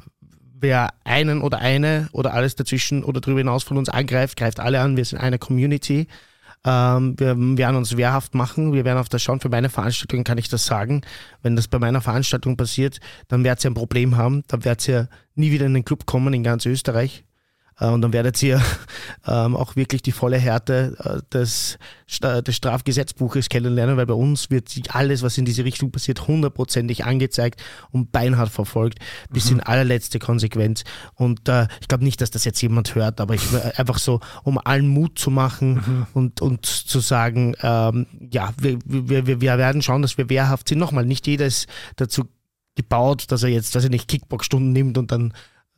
[0.61, 4.81] wer einen oder eine oder alles dazwischen oder darüber hinaus von uns angreift, greift alle
[4.81, 4.97] an.
[4.97, 6.07] Wir sind eine Community.
[6.65, 8.73] Ähm, wir werden uns wehrhaft machen.
[8.73, 9.41] Wir werden auf das schauen.
[9.41, 11.03] Für meine Veranstaltung kann ich das sagen.
[11.43, 14.45] Wenn das bei meiner Veranstaltung passiert, dann werdet ihr ein Problem haben.
[14.49, 17.25] Dann werdet ihr nie wieder in den Club kommen in ganz Österreich.
[17.81, 18.61] Äh, und dann werdet ihr
[19.27, 21.79] ähm, auch wirklich die volle Härte äh, des,
[22.21, 27.63] des Strafgesetzbuches kennenlernen, weil bei uns wird alles, was in diese Richtung passiert, hundertprozentig angezeigt
[27.91, 28.99] und beinhart verfolgt,
[29.31, 29.59] bis mhm.
[29.59, 30.85] in allerletzte Konsequenz.
[31.15, 33.43] Und äh, ich glaube nicht, dass das jetzt jemand hört, aber ich
[33.77, 36.07] einfach so, um allen Mut zu machen mhm.
[36.15, 40.79] und, und zu sagen, ähm, ja, wir, wir, wir werden schauen, dass wir wehrhaft sind.
[40.79, 41.67] Nochmal, nicht jeder ist
[41.97, 42.25] dazu
[42.75, 45.33] gebaut, dass er jetzt, dass er nicht Kickbox-Stunden nimmt und dann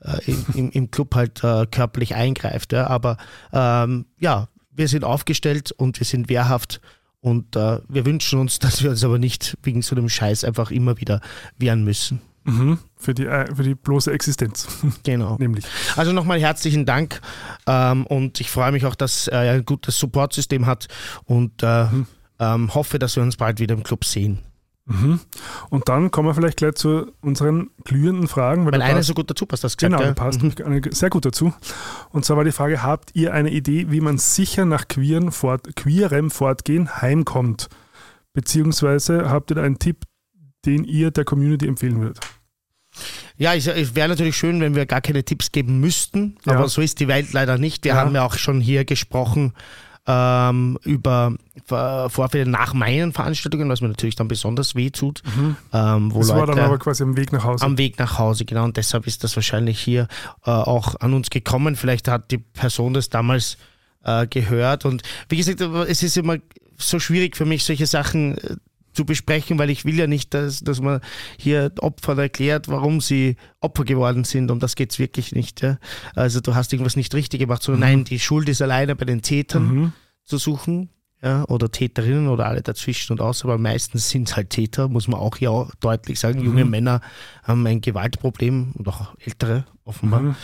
[0.05, 2.73] äh, im, im, Club halt äh, körperlich eingreift.
[2.73, 2.87] Ja.
[2.87, 3.17] Aber
[3.53, 6.81] ähm, ja, wir sind aufgestellt und wir sind wehrhaft
[7.21, 10.71] und äh, wir wünschen uns, dass wir uns aber nicht wegen so einem Scheiß einfach
[10.71, 11.21] immer wieder
[11.59, 12.21] wehren müssen.
[12.45, 14.67] Mhm, für, die, äh, für die bloße Existenz.
[15.05, 15.37] Genau.
[15.39, 15.65] Nämlich.
[15.97, 17.21] Also nochmal herzlichen Dank
[17.67, 20.89] ähm, und ich freue mich auch, dass er ein gutes Supportsystem hat
[21.25, 22.07] und äh, mhm.
[22.41, 24.41] ähm, hoffe, dass wir uns bald wieder im Club sehen.
[24.85, 25.21] Mhm.
[25.71, 28.65] Und dann kommen wir vielleicht gleich zu unseren glühenden Fragen.
[28.65, 29.93] Weil, weil eine so gut dazu passt, das gesagt.
[29.93, 30.15] Genau, ja.
[30.15, 30.83] passt mhm.
[30.91, 31.53] sehr gut dazu.
[32.11, 35.77] Und zwar war die Frage, habt ihr eine Idee, wie man sicher nach queeren Fort,
[35.77, 37.69] queerem Fortgehen heimkommt?
[38.33, 40.05] Beziehungsweise habt ihr da einen Tipp,
[40.67, 42.21] den ihr der Community empfehlen würdet?
[43.37, 46.69] Ja, es, es wäre natürlich schön, wenn wir gar keine Tipps geben müssten, aber ja.
[46.69, 47.85] so ist die Welt leider nicht.
[47.85, 47.99] Wir ja.
[47.99, 49.55] haben ja auch schon hier gesprochen
[50.07, 51.35] ähm, über
[51.67, 55.23] Vorfälle nach meinen Veranstaltungen, was mir natürlich dann besonders weh tut.
[55.37, 55.57] Mhm.
[55.73, 57.65] Ähm, wo das Leute, war dann aber quasi am Weg nach Hause.
[57.65, 58.65] Am Weg nach Hause, genau.
[58.65, 60.09] Und deshalb ist das wahrscheinlich hier
[60.45, 61.77] äh, auch an uns gekommen.
[61.77, 63.59] Vielleicht hat die Person das damals
[64.05, 64.85] äh, gehört.
[64.85, 66.39] Und wie gesagt, es ist immer
[66.77, 68.57] so schwierig für mich, solche Sachen äh,
[68.93, 71.01] zu besprechen, weil ich will ja nicht, dass, dass man
[71.39, 74.51] hier Opfern erklärt, warum sie Opfer geworden sind.
[74.51, 75.63] Um das geht es wirklich nicht.
[75.63, 75.79] Ja?
[76.15, 77.97] Also du hast irgendwas nicht richtig gemacht, sondern mhm.
[77.97, 79.93] nein, die Schuld ist alleine bei den Tätern mhm.
[80.25, 80.91] zu suchen.
[81.25, 85.07] Ja, oder Täterinnen oder alle dazwischen und aus, aber meistens sind es halt Täter, muss
[85.07, 86.41] man auch hier auch deutlich sagen.
[86.41, 86.47] Mhm.
[86.47, 87.01] Junge Männer
[87.45, 90.21] haben ein Gewaltproblem und auch ältere offenbar.
[90.21, 90.35] Mhm.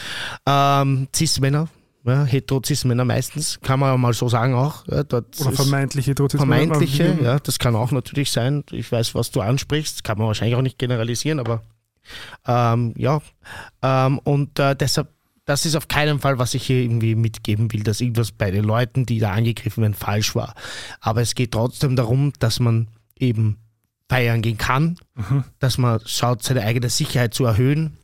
[0.47, 1.69] Ähm, Cis-Männer
[2.05, 4.87] ja, Heterozis-Männer meistens, kann man mal so sagen auch.
[4.87, 6.57] Ja, Oder vermeintliche Heterozis-Männer.
[6.57, 8.65] Vermeintliche, ja, das kann auch natürlich sein.
[8.71, 11.63] Ich weiß, was du ansprichst, kann man wahrscheinlich auch nicht generalisieren, aber
[12.47, 13.21] ähm, ja.
[13.83, 15.09] Ähm, und äh, deshalb,
[15.45, 18.65] das ist auf keinen Fall, was ich hier irgendwie mitgeben will, dass irgendwas bei den
[18.65, 20.55] Leuten, die da angegriffen werden, falsch war.
[21.01, 22.89] Aber es geht trotzdem darum, dass man
[23.19, 23.59] eben
[24.09, 25.45] feiern gehen kann, mhm.
[25.59, 27.99] dass man schaut, seine eigene Sicherheit zu erhöhen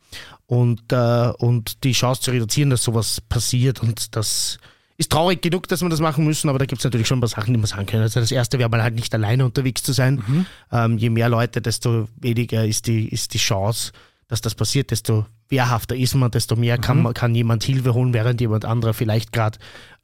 [0.47, 3.81] und, äh, und die Chance zu reduzieren, dass sowas passiert.
[3.81, 4.57] Und das
[4.97, 7.21] ist traurig genug, dass wir das machen müssen, aber da gibt es natürlich schon ein
[7.21, 8.03] paar Sachen, die man sagen können.
[8.03, 10.23] Also das erste wäre mal halt nicht alleine unterwegs zu sein.
[10.25, 10.45] Mhm.
[10.71, 13.91] Ähm, je mehr Leute, desto weniger ist die, ist die Chance,
[14.27, 17.13] dass das passiert, desto wehrhafter ist man, desto mehr kann, mhm.
[17.13, 19.59] kann jemand Hilfe holen, während jemand anderer vielleicht gerade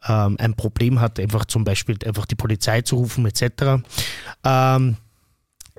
[0.08, 3.84] ähm, ein Problem hat, einfach zum Beispiel einfach die Polizei zu rufen etc.
[4.44, 4.98] Ähm,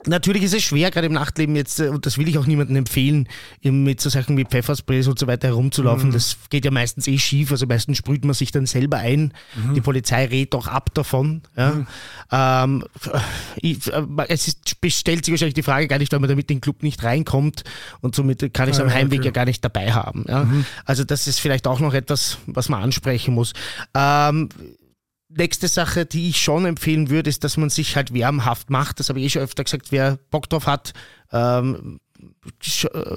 [0.06, 2.76] Natürlich ist es schwer, gerade im Nachtleben jetzt, äh, und das will ich auch niemandem
[2.76, 3.28] empfehlen,
[3.62, 6.08] mit so Sachen wie Pfeffersprays und so weiter herumzulaufen.
[6.08, 6.12] Mhm.
[6.12, 9.32] Das geht ja meistens eh schief, also meistens sprüht man sich dann selber ein.
[9.54, 9.74] Mhm.
[9.74, 11.42] Die Polizei rät auch ab davon.
[11.56, 11.70] Ja.
[11.72, 11.86] Mhm.
[12.32, 12.84] Ähm,
[13.56, 16.56] ich, äh, es ist, stellt sich wahrscheinlich die Frage gar nicht, weil man damit in
[16.56, 17.62] den Club nicht reinkommt
[18.00, 19.28] und somit kann ich es ah, am Heimweg okay.
[19.28, 20.24] ja gar nicht dabei haben.
[20.28, 20.44] Ja.
[20.44, 20.64] Mhm.
[20.84, 23.52] Also das ist vielleicht auch noch etwas, was man ansprechen muss.
[23.94, 24.48] Ähm,
[25.36, 29.00] nächste Sache, die ich schon empfehlen würde, ist, dass man sich halt wärmhaft macht.
[29.00, 29.90] Das habe ich eh schon öfter gesagt.
[29.90, 30.92] Wer Bock drauf hat,
[31.32, 32.00] ähm,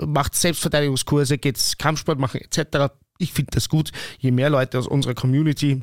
[0.05, 2.93] macht Selbstverteidigungskurse, geht Kampfsport machen etc.
[3.18, 3.91] Ich finde das gut.
[4.20, 5.82] Je mehr Leute aus unserer Community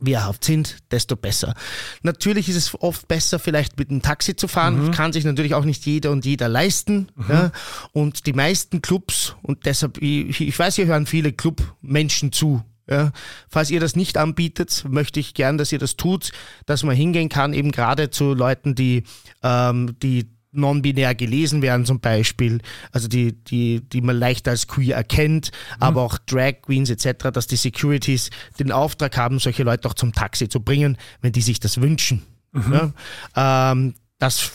[0.00, 1.54] wehrhaft sind, desto besser.
[2.02, 4.86] Natürlich ist es oft besser, vielleicht mit einem Taxi zu fahren.
[4.86, 4.90] Mhm.
[4.92, 7.08] Kann sich natürlich auch nicht jeder und jeder leisten.
[7.14, 7.24] Mhm.
[7.28, 7.52] Ja.
[7.92, 13.12] Und die meisten Clubs, und deshalb, ich, ich weiß, hier hören viele Clubmenschen zu, ja,
[13.48, 16.32] falls ihr das nicht anbietet, möchte ich gern, dass ihr das tut,
[16.66, 19.04] dass man hingehen kann, eben gerade zu Leuten, die,
[19.42, 22.60] ähm, die non-binär gelesen werden zum Beispiel,
[22.92, 25.82] also die, die, die man leicht als queer erkennt, mhm.
[25.82, 30.12] aber auch Drag Queens etc., dass die Securities den Auftrag haben, solche Leute auch zum
[30.12, 32.22] Taxi zu bringen, wenn die sich das wünschen.
[32.52, 32.92] Mhm.
[33.36, 34.50] Ja, ähm, das,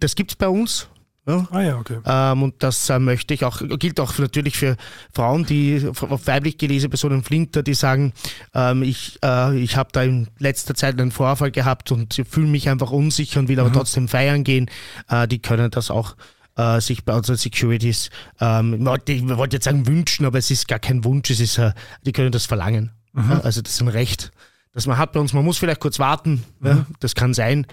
[0.00, 0.88] das gibt es bei uns,
[1.26, 1.48] ja?
[1.50, 1.98] Ah ja, okay.
[2.04, 4.76] Ähm, und das äh, möchte ich auch, gilt auch natürlich für
[5.12, 8.12] Frauen, die weiblich gelesene Personen Flinter, die sagen,
[8.54, 12.68] ähm, ich, äh, ich habe da in letzter Zeit einen Vorfall gehabt und fühle mich
[12.68, 13.74] einfach unsicher und will aber mhm.
[13.74, 14.70] trotzdem feiern gehen,
[15.08, 16.14] äh, die können das auch
[16.56, 18.10] äh, sich bei unseren Securities,
[18.40, 21.72] ähm, ich wollte jetzt sagen wünschen, aber es ist gar kein Wunsch, es ist, äh,
[22.04, 22.92] die können das verlangen.
[23.12, 23.40] Mhm.
[23.42, 24.30] Also das ist ein Recht,
[24.72, 25.32] das man hat bei uns.
[25.32, 26.66] Man muss vielleicht kurz warten, mhm.
[26.66, 27.66] ja, das kann sein,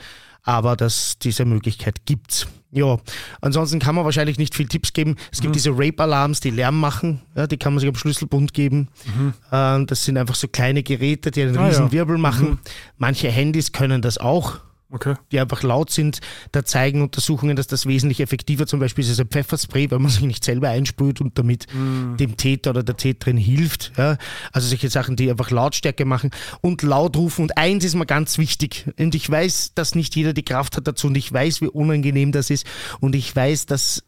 [0.44, 2.48] aber das, diese Möglichkeit gibt's.
[2.72, 2.98] Ja,
[3.42, 5.18] ansonsten kann man wahrscheinlich nicht viel Tipps geben.
[5.32, 5.54] Es gibt mhm.
[5.54, 8.88] diese Rape-Alarms, die Lärm machen, ja, die kann man sich am Schlüsselbund geben.
[9.06, 9.34] Mhm.
[9.52, 11.92] Äh, das sind einfach so kleine Geräte, die einen ah, riesen ja.
[11.92, 12.52] Wirbel machen.
[12.52, 12.60] Mhm.
[12.98, 14.60] Manche Handys können das auch.
[14.94, 15.16] Okay.
[15.32, 16.20] die einfach laut sind.
[16.52, 20.12] Da zeigen Untersuchungen, dass das wesentlich effektiver zum Beispiel ist als ein Pfefferspray, weil man
[20.12, 23.94] sich nicht selber einsprüht und damit dem Täter oder der Täterin hilft.
[23.98, 24.18] Ja.
[24.52, 27.44] Also solche Sachen, die einfach Lautstärke machen und laut rufen.
[27.44, 28.86] Und eins ist mir ganz wichtig.
[29.00, 32.32] Und ich weiß, dass nicht jeder die Kraft hat dazu und ich weiß, wie unangenehm
[32.32, 32.66] das ist.
[33.00, 34.04] Und ich weiß, dass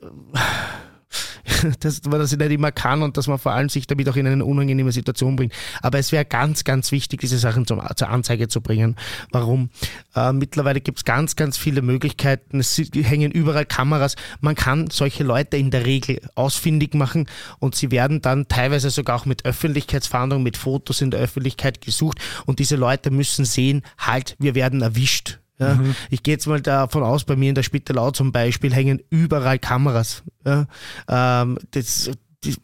[1.79, 4.27] dass man das nicht immer kann und dass man vor allem sich damit auch in
[4.27, 5.53] eine unangenehme Situation bringt.
[5.81, 8.95] Aber es wäre ganz, ganz wichtig, diese Sachen zum, zur Anzeige zu bringen.
[9.31, 9.69] Warum?
[10.15, 12.59] Äh, mittlerweile gibt es ganz, ganz viele Möglichkeiten.
[12.59, 14.15] Es hängen überall Kameras.
[14.41, 17.27] Man kann solche Leute in der Regel ausfindig machen
[17.59, 22.19] und sie werden dann teilweise sogar auch mit Öffentlichkeitsfahndung, mit Fotos in der Öffentlichkeit gesucht
[22.45, 25.39] und diese Leute müssen sehen, halt, wir werden erwischt.
[25.63, 29.01] Ja, Ich gehe jetzt mal davon aus, bei mir in der Spittelau zum Beispiel hängen
[29.09, 30.23] überall Kameras.
[30.45, 30.67] Ja,
[31.09, 32.11] ähm, das,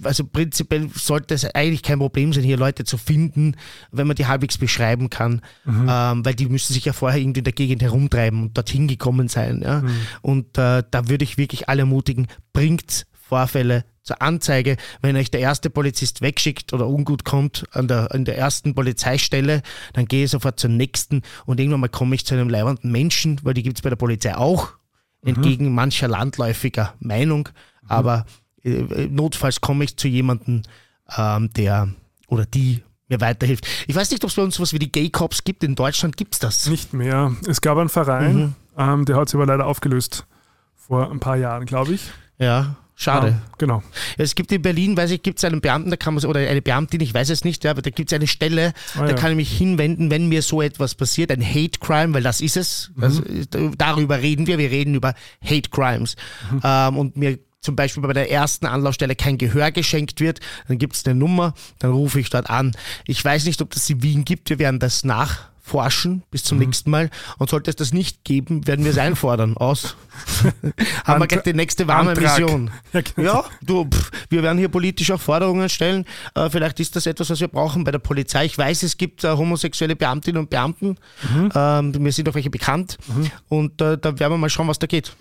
[0.03, 3.55] also prinzipiell sollte es eigentlich kein Problem sein, hier Leute zu finden,
[3.91, 5.41] wenn man die halbwegs beschreiben kann,
[5.89, 9.27] ähm, weil die müssen sich ja vorher irgendwie in der Gegend herumtreiben und dorthin gekommen
[9.27, 9.61] sein.
[9.61, 9.83] Ja?
[10.21, 14.77] Und äh, da würde ich wirklich alle ermutigen, bringt Vorfälle zur Anzeige.
[15.01, 19.61] Wenn euch der erste Polizist wegschickt oder ungut kommt an der, an der ersten Polizeistelle,
[19.93, 23.39] dann gehe ich sofort zur nächsten und irgendwann mal komme ich zu einem leibenden Menschen,
[23.43, 24.69] weil die gibt es bei der Polizei auch,
[25.23, 27.49] entgegen mancher landläufiger Meinung.
[27.87, 28.25] Aber
[28.63, 30.63] äh, notfalls komme ich zu jemandem,
[31.17, 31.89] ähm, der
[32.27, 33.65] oder die mir weiterhilft.
[33.87, 35.63] Ich weiß nicht, ob es bei uns sowas wie die Gay Cops gibt.
[35.63, 36.67] In Deutschland gibt es das.
[36.67, 37.35] Nicht mehr.
[37.47, 40.25] Es gab einen Verein, ähm, der hat sich aber leider aufgelöst.
[40.75, 42.11] Vor ein paar Jahren, glaube ich.
[42.37, 43.27] Ja, schade.
[43.27, 43.81] Ja, genau.
[44.17, 46.61] Es gibt in Berlin, weiß ich, gibt es einen Beamten, da kann man, oder eine
[46.61, 49.13] Beamtin, ich weiß es nicht, ja, aber da gibt es eine Stelle, Ah, da ja.
[49.13, 52.57] kann ich mich hinwenden, wenn mir so etwas passiert, ein Hate Crime, weil das ist
[52.57, 52.91] es.
[52.99, 53.23] Also,
[53.77, 56.15] darüber reden wir, wir reden über Hate Crimes.
[56.63, 60.95] Ähm, und mir zum Beispiel bei der ersten Anlaufstelle kein Gehör geschenkt wird, dann gibt
[60.95, 62.75] es eine Nummer, dann rufe ich dort an.
[63.05, 65.03] Ich weiß nicht, ob das in Wien gibt, wir werden das
[65.69, 67.09] nachforschen bis zum nächsten Mal.
[67.37, 69.55] Und sollte es das nicht geben, werden wir es einfordern.
[69.57, 69.95] Aus.
[71.05, 72.39] Haben wir gleich die nächste warme Antrag.
[72.39, 72.71] Mission.
[72.93, 73.33] Ja, genau.
[73.33, 76.05] Ja, du, pff, wir werden hier politisch auch Forderungen stellen.
[76.33, 78.45] Äh, vielleicht ist das etwas, was wir brauchen bei der Polizei.
[78.45, 80.97] Ich weiß, es gibt äh, homosexuelle Beamtinnen und Beamten.
[81.33, 81.51] Mhm.
[81.53, 82.97] Ähm, mir sind auch welche bekannt.
[83.47, 85.15] Und äh, da werden wir mal schauen, was da geht.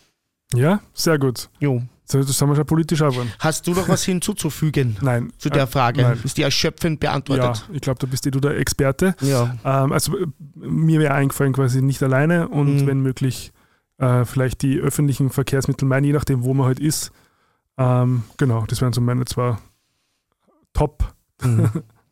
[0.55, 1.51] Ja, sehr gut.
[1.61, 1.83] Jo.
[2.09, 3.31] Das haben wir schon politisch geworden.
[3.39, 5.33] Hast du noch was hinzuzufügen Nein.
[5.39, 6.03] zu der Äh, Frage?
[6.03, 6.21] Nein.
[6.25, 7.69] Ist die erschöpfend Ja, beantwortet?
[7.73, 9.15] ich glaube, da bist eh du der Experte.
[9.21, 9.57] Ja.
[9.65, 12.87] Ähm, also äh, mir wäre eingefallen, quasi nicht alleine und Mhm.
[12.87, 13.53] wenn möglich
[13.99, 17.11] äh, vielleicht die öffentlichen Verkehrsmittel meinen, je nachdem, wo man halt ist.
[17.77, 19.59] Ähm, genau, das wären so meine zwei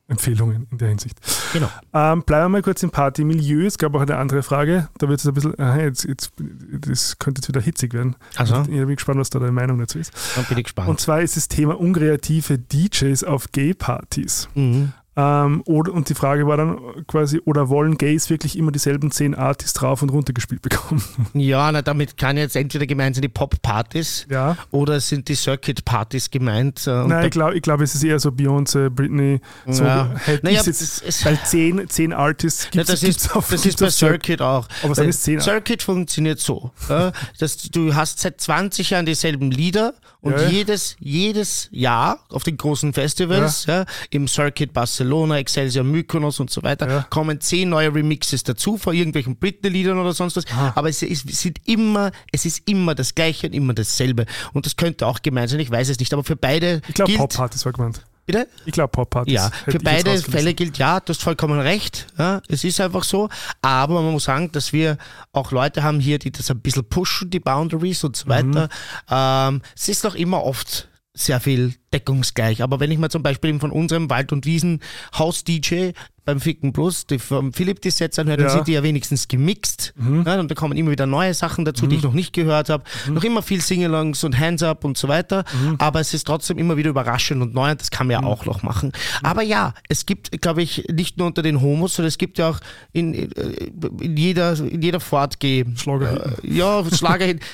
[0.08, 1.18] Top-Empfehlungen in der Hinsicht.
[1.52, 1.68] Genau.
[1.92, 3.66] Ähm, bleiben wir mal kurz im Partymilieu.
[3.66, 4.88] Es gab auch eine andere Frage.
[4.98, 8.16] Da wird es ein bisschen, aha, jetzt, jetzt, das könnte jetzt wieder hitzig werden.
[8.36, 10.12] Also, Ich bin gespannt, was da deine Meinung dazu ist.
[10.36, 10.88] dann bin ich gespannt.
[10.88, 14.48] Und zwar ist das Thema unkreative DJs auf Gay-Partys.
[14.54, 14.92] mhm.
[15.18, 19.34] Ähm, oder, und die Frage war dann quasi, oder wollen Gays wirklich immer dieselben zehn
[19.34, 21.02] Artists drauf und runter gespielt bekommen?
[21.32, 24.56] Ja, na, damit kann jetzt entweder gemeint sein die Pop-Partys ja.
[24.70, 26.86] oder es sind die Circuit-Partys gemeint.
[26.86, 30.10] äh, Nein, ich glaube, glaub, es ist eher so Beyoncé, Britney, so Ja.
[30.24, 33.64] hätte Naja, jetzt, es- es- weil zehn, zehn Artists Ja, gibt das ist, auf, das
[33.64, 34.68] ist bei Circuit auch.
[34.82, 35.40] Aber es sind Weil jetzt zehn.
[35.40, 36.70] Circuit funktioniert so.
[36.88, 39.94] ja, dass du hast seit 20 Jahren dieselben Lieder
[40.26, 40.48] und Ja, ja.
[40.48, 43.84] jedes, jedes Jahr auf den großen Festivals, ja.
[44.10, 47.02] im Circuit Barcelona, Excelsior Mykonos und so weiter, Ja.
[47.08, 50.44] kommen zehn neue Remixes dazu von irgendwelchen Britney-Liedern oder sonst was.
[50.74, 54.26] Aber es ist, es sind immer, es ist immer das Gleiche und immer dasselbe.
[54.52, 57.08] Und das könnte auch gemeint sein, ich weiß es nicht, aber für beide Ich glaube,
[57.10, 58.02] gilt, Pop-Partys war gemeint.
[58.26, 58.48] Bitte?
[58.64, 59.32] Ich glaube, Pop-Partys.
[59.32, 60.18] Ja, für beide.
[60.18, 62.06] Fälle gilt, ja, du hast vollkommen recht.
[62.18, 63.28] Ja, es ist einfach so.
[63.62, 64.98] Aber man muss sagen, dass wir
[65.32, 68.68] auch Leute haben hier, die das ein bisschen pushen, die Boundaries und so weiter.
[69.10, 72.62] Ähm, es ist noch immer oft sehr viel deckungsgleich.
[72.62, 75.90] Aber wenn ich mir zum Beispiel von unserem Wald- und Wiesen-Haus-DJ
[76.24, 78.52] beim Ficken Plus, die vom Philipp die Sets anhört, dann Ja.
[78.52, 79.94] sind die ja wenigstens gemixt.
[80.24, 82.82] Ja, und da kommen immer wieder neue Sachen dazu, die ich noch nicht gehört habe.
[83.08, 85.44] Noch immer viel Singalongs und Hands-Up und so weiter.
[85.78, 88.44] Aber es ist trotzdem immer wieder überraschend und neu und das kann man ja auch
[88.44, 88.92] noch machen.
[89.22, 92.50] Aber ja, es gibt, glaube ich, nicht nur unter den Homos, sondern es gibt ja
[92.50, 92.58] auch
[92.92, 95.64] in, in jeder, in jeder Fortgeh.
[95.76, 96.38] Schlager.
[96.42, 97.40] Äh, ja, Schlager hin.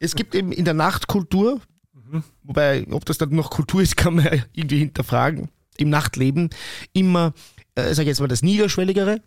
[0.00, 1.60] Es gibt eben in der Nachtkultur,
[2.42, 6.50] wobei, ob das dann noch Kultur ist, kann man ja irgendwie hinterfragen, im Nachtleben
[6.92, 7.32] immer,
[7.74, 9.20] äh, sag ich jetzt mal, das Niederschwelligere.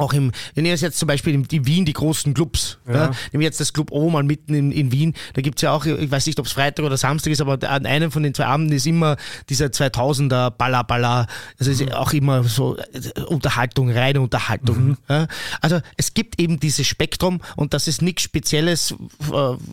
[0.00, 2.78] Auch im, wir nehmen jetzt zum Beispiel in, Wien die großen Clubs.
[2.86, 2.94] Ja.
[2.94, 3.06] Ja.
[3.32, 5.12] Nehmen wir jetzt das Club Oman mitten in, in Wien.
[5.34, 7.84] Da gibt's ja auch, ich weiß nicht, ob es Freitag oder Samstag ist, aber an
[7.84, 9.18] einem von den zwei Abenden ist immer
[9.50, 11.26] dieser 2000er Balla Balla.
[11.58, 14.96] Also ist auch immer so äh, Unterhaltung, reine Unterhaltung.
[15.10, 15.26] Ja.
[15.60, 18.96] Also es gibt eben dieses Spektrum und das ist nichts Spezielles, äh,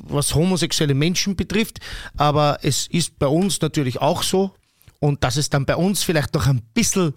[0.09, 1.80] was homosexuelle Menschen betrifft.
[2.17, 4.51] Aber es ist bei uns natürlich auch so.
[4.99, 7.13] Und dass es dann bei uns vielleicht noch ein bisschen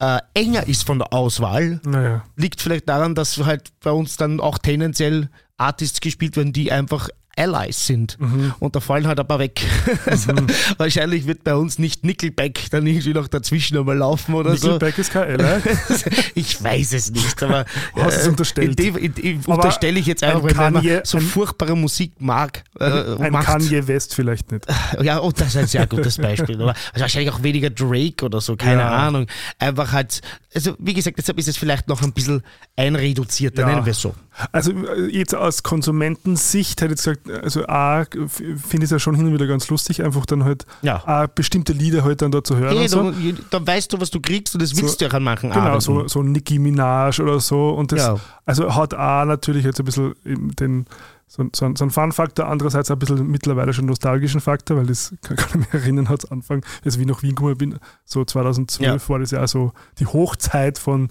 [0.00, 1.80] äh, enger ist von der Auswahl.
[1.84, 2.24] Naja.
[2.36, 7.08] Liegt vielleicht daran, dass halt bei uns dann auch tendenziell Artists gespielt werden, die einfach
[7.36, 8.18] Allies sind.
[8.20, 8.54] Mhm.
[8.60, 9.60] Und da fallen halt ein paar weg.
[10.06, 10.32] Also,
[10.78, 15.12] wahrscheinlich wird bei uns nicht Nickelback dann irgendwie noch dazwischen einmal laufen oder Nickelback ist
[15.12, 15.60] kein Ally.
[15.88, 16.10] so.
[16.34, 17.64] ich weiß es nicht, aber
[17.96, 18.78] Hast es äh, unterstellt.
[18.80, 22.64] in in Aber unterstelle ich jetzt einfach, ein wenn man Kanye- so furchtbare Musik mag,
[22.78, 22.84] äh,
[23.18, 23.46] Ein macht.
[23.46, 24.66] Kanye West vielleicht nicht.
[25.02, 26.60] Ja, und das ist ein sehr gutes Beispiel.
[26.60, 28.90] Also wahrscheinlich auch weniger Drake oder so, keine Ja.
[29.08, 29.26] Ahnung.
[29.58, 30.20] Einfach halt,
[30.54, 32.42] also wie gesagt, deshalb ist es vielleicht noch ein bisschen
[32.76, 33.68] einreduzierter, Ja.
[33.68, 34.14] nennen wir es so.
[34.52, 38.98] Also äh, jetzt aus Konsumentensicht hätte ich gesagt, also A, f- finde ich es ja
[38.98, 41.02] schon hin und wieder ganz lustig, einfach dann halt Ja.
[41.06, 43.10] A, bestimmte Lieder halt dann da zu hören Hey, so.
[43.12, 45.80] du, dann weißt du, was du kriegst und das willst du auch an manchen Genau,
[45.80, 47.70] so, so Nicki Minaj oder so.
[47.70, 48.16] Und das Ja.
[48.44, 50.86] also hat A natürlich jetzt ein bisschen den,
[51.26, 55.14] so, so, ein- so einen Fun-Faktor, andererseits ein bisschen mittlerweile schon nostalgischen Faktor, weil das
[55.22, 59.08] kann, ich mich erinnern, hat Anfang, also wie ich nach Wien gekommen bin, so 2012
[59.08, 61.08] war das ja so die Hochzeit von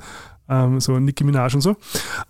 [0.50, 1.76] ähm, so Nicki Minaj und so.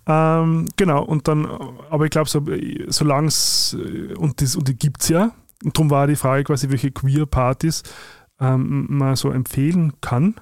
[0.07, 1.45] Ähm, genau, und dann,
[1.89, 2.43] aber ich glaube, so,
[2.87, 3.75] solange es,
[4.17, 5.31] und, das, und die gibt es ja,
[5.63, 7.83] und darum war die Frage quasi, welche Queer-Partys
[8.39, 10.35] ähm, man so empfehlen kann.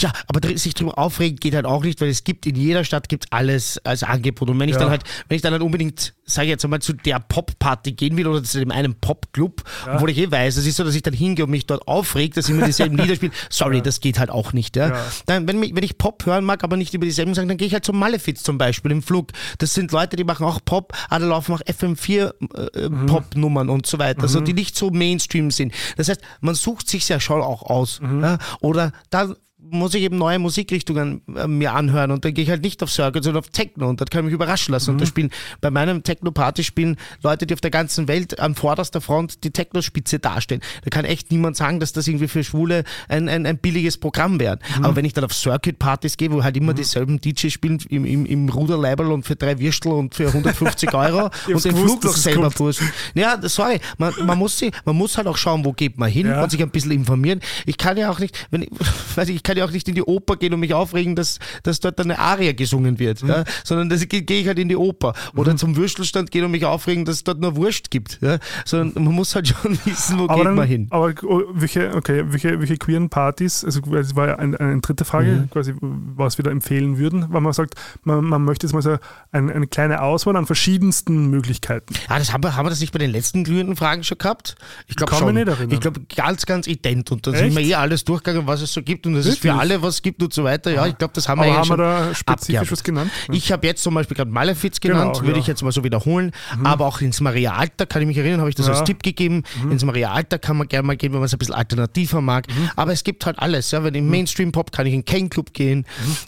[0.00, 3.08] Ja, aber sich darüber aufregen geht halt auch nicht, weil es gibt in jeder Stadt
[3.08, 4.50] gibt alles als Angebot.
[4.50, 4.80] Und wenn ich Ja.
[4.80, 8.16] dann halt, wenn ich dann halt unbedingt, sage ich jetzt einmal, zu der Pop-Party gehen
[8.16, 9.62] will oder zu dem einen Pop-Club,
[9.92, 12.36] obwohl ich eh weiß, es ist so, dass ich dann hingehe und mich dort aufregt,
[12.36, 13.32] dass immer dieselben Lieder spielen.
[13.50, 14.76] Sorry, das geht halt auch nicht.
[14.76, 14.88] Ja?
[14.90, 15.04] Ja.
[15.26, 17.66] Dann, wenn, mich, wenn ich Pop hören mag, aber nicht über dieselben sagen, dann gehe
[17.66, 19.32] ich halt zum Malefiz zum Beispiel im Flug.
[19.58, 22.32] Das sind Leute, die machen auch Pop, aber da laufen auch FM4
[22.74, 23.06] äh, Mhm.
[23.06, 25.72] Pop-Nummern und so weiter, so, die nicht so Mainstream sind.
[25.96, 28.00] Das heißt, man sucht sich ja schon auch aus.
[28.00, 28.22] Mhm.
[28.22, 28.38] Ja?
[28.60, 32.62] Oder dann muss ich eben neue Musikrichtungen äh, mir anhören und dann gehe ich halt
[32.62, 34.90] nicht auf Circle, sondern auf Techno und das kann ich mich überraschen lassen.
[34.90, 34.94] Mhm.
[34.94, 35.30] Und da spielen
[35.60, 40.20] bei meinem Techno-Party spielen Leute, die auf der ganzen Welt an vorderster Front die Techno-Spitze
[40.20, 40.60] darstellen.
[40.84, 44.38] Da kann echt niemand sagen, dass das irgendwie für Schwule ein, ein, ein billiges Programm
[44.38, 44.58] wäre.
[44.78, 44.84] Mhm.
[44.84, 48.26] Aber wenn ich dann auf Circuit-Partys gehe, wo halt immer dieselben DJs spielen im, im,
[48.26, 52.48] im Ruderleibel und für drei Würstel und für 150 Euro und den Flug noch selber.
[52.58, 52.80] Wurst.
[53.14, 56.26] Ja, sorry, man, man, muss sie, man muss halt auch schauen, wo geht man hin
[56.26, 56.42] Ja.
[56.42, 57.40] und sich ein bisschen informieren.
[57.66, 58.70] Ich kann ja auch nicht, wenn ich,
[59.16, 61.38] weiß ich, ich kann ja auch nicht in die Oper gehen und mich aufregen, dass,
[61.62, 63.28] dass dort eine Aria gesungen wird, Mhm.
[63.30, 63.44] ja?
[63.64, 65.14] sondern das gehe gehe ich halt in die Oper.
[65.34, 68.18] Oder zum Würstelstand gehen und mich aufregen, dass es dort nur Wurst gibt.
[68.20, 68.38] Ja?
[68.66, 70.86] Sondern man muss halt schon wissen, wo aber geht dann, man hin.
[70.90, 75.04] Aber oh, welche, okay, welche, welche queeren Partys, also das war ja eine, eine dritte
[75.06, 75.50] Frage, Mhm.
[75.50, 77.74] quasi, was wir da empfehlen würden, weil man sagt,
[78.04, 78.98] man, man möchte jetzt mal so
[79.32, 81.94] ein, eine kleine Auswahl an verschiedensten Möglichkeiten.
[82.08, 84.56] Ah, das haben wir, haben wir das nicht bei den letzten glühenden Fragen schon gehabt?
[84.86, 85.34] Ich glaube schon.
[85.34, 85.70] nicht erinnern.
[85.72, 87.10] Ich glaube ganz, ganz ident.
[87.10, 87.44] Und dann Echt?
[87.44, 90.02] sind wir eh alles durchgegangen, was es so gibt und dass es für alle was
[90.02, 90.70] gibt und so weiter.
[90.72, 93.10] Ja, ich glaube, das haben wir ja haben wir schon da spezifisch was genannt?
[93.32, 95.40] Ich habe jetzt zum Beispiel gerade Malefiz genannt, Genau, würde ja.
[95.40, 96.32] ich jetzt mal so wiederholen.
[96.64, 98.72] Aber auch ins Maria Alter, kann ich mich erinnern, habe ich das Ja.
[98.72, 98.78] Mhm.
[98.78, 99.42] als Tipp gegeben.
[99.70, 102.46] Ins Maria Alter kann man gerne mal gehen, wenn man es ein bisschen alternativer mag.
[102.48, 102.70] Mhm.
[102.76, 103.70] Aber es gibt halt alles.
[103.70, 103.82] Ja.
[103.84, 105.84] Wenn im Mainstream-Pop kann ich in Kane Club gehen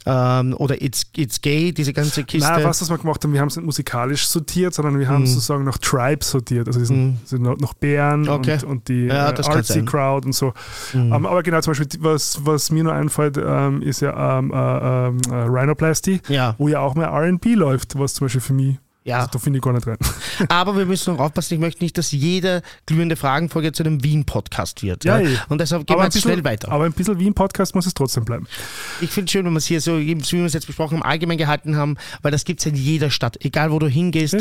[0.06, 2.48] ähm, oder It's, It's Gay, diese ganze Kiste.
[2.50, 5.10] Nein, was, was wir gemacht haben, wir haben es nicht musikalisch sortiert, sondern wir Mhm.
[5.10, 6.66] haben sozusagen nach Tribe sortiert.
[6.68, 8.54] Also sind, sind noch Bären Okay.
[8.54, 9.82] und, und die Ja, äh, Artsy.
[9.82, 9.86] Mhm.
[9.86, 10.52] Crowd und so.
[10.94, 14.56] Ähm, aber genau, zum Beispiel, was, was mir nur einfällt, ähm, ist ja ähm, äh,
[14.56, 16.54] ähm, äh, Rhinoplasty, Ja.
[16.58, 19.18] wo ja auch mehr RB läuft, was zum Beispiel für mich, Ja.
[19.18, 19.96] also da finde ich gar nicht rein.
[20.48, 24.82] Aber wir müssen noch aufpassen, ich möchte nicht, dass jede glühende Fragenfolge zu einem Wien-Podcast
[24.82, 25.04] wird.
[25.04, 25.36] Ja, eh.
[25.48, 26.70] Und deshalb gehen wir ein jetzt bisschen- schnell weiter.
[26.72, 28.46] Aber ein bisschen wie ein Podcast muss es trotzdem bleiben.
[29.00, 31.02] Ich finde es schön, wenn wir es hier so, wie wir es jetzt besprochen haben,
[31.02, 34.34] allgemein gehalten haben, weil das gibt es in jeder Stadt, egal wo du hingehst.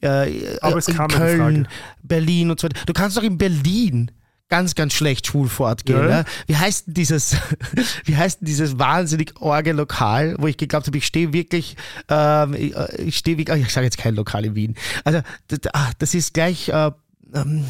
[0.00, 1.66] Äh, Aber es kam Köln.
[2.02, 2.80] Berlin und so weiter.
[2.86, 4.10] Du kannst doch in Berlin
[4.50, 5.98] ganz, ganz schlecht schwul fortgehen.
[5.98, 6.06] Ja.
[6.08, 6.24] Ne?
[6.46, 7.36] Wie heißt denn dieses,
[8.04, 11.76] wie heißt denn dieses wahnsinnig orge Lokal, wo ich geglaubt habe, ich stehe wirklich,
[12.08, 14.74] ähm, ich, äh, ich stehe wirklich, ich sage jetzt kein Lokal in Wien.
[15.04, 16.90] Also das, ah, das ist gleich, äh,
[17.34, 17.64] ähm,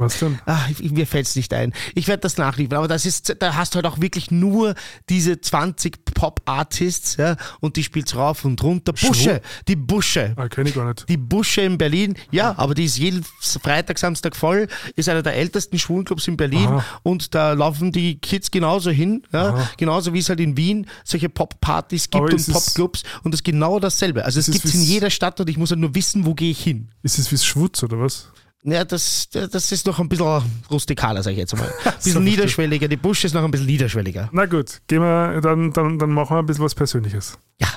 [0.00, 0.38] Was denn?
[0.46, 1.74] Ah, ich- mir fällt es nicht ein.
[1.94, 4.74] Ich werde das nachliefern, aber das ist, da hast du halt auch wirklich nur
[5.10, 8.94] diese 20 Pop-Artists, ja, und die spielt's rauf und runter.
[8.94, 10.32] Busche, die Busche.
[10.36, 11.06] Ah, kenne ich gar nicht.
[11.08, 13.24] Die Busche in Berlin, ja, aber die ist jeden
[13.62, 16.84] Freitag, Samstag voll, ist einer der ältesten Schwulenclubs in Berlin Aha.
[17.02, 21.28] und da laufen die Kids genauso hin, ja, genauso wie es halt in Wien solche
[21.28, 24.24] Pop-Partys gibt und Pop-Clubs und das ist genau dasselbe.
[24.24, 26.50] Also es gibt es in jeder Stadt und ich muss halt nur wissen, wo gehe
[26.52, 26.88] ich hin.
[27.02, 28.28] Ist es wie Schwutz oder was?
[28.62, 31.62] Ja, das, das ist noch ein bisschen rustikaler, sag ich jetzt mal.
[31.84, 32.20] Ein bisschen verstehe.
[32.22, 32.88] niederschwelliger.
[32.88, 34.28] Die Busch ist noch ein bisschen niederschwelliger.
[34.32, 37.38] Na gut, gehen wir, dann, dann, dann machen wir ein bisschen was Persönliches.
[37.58, 37.68] Ja.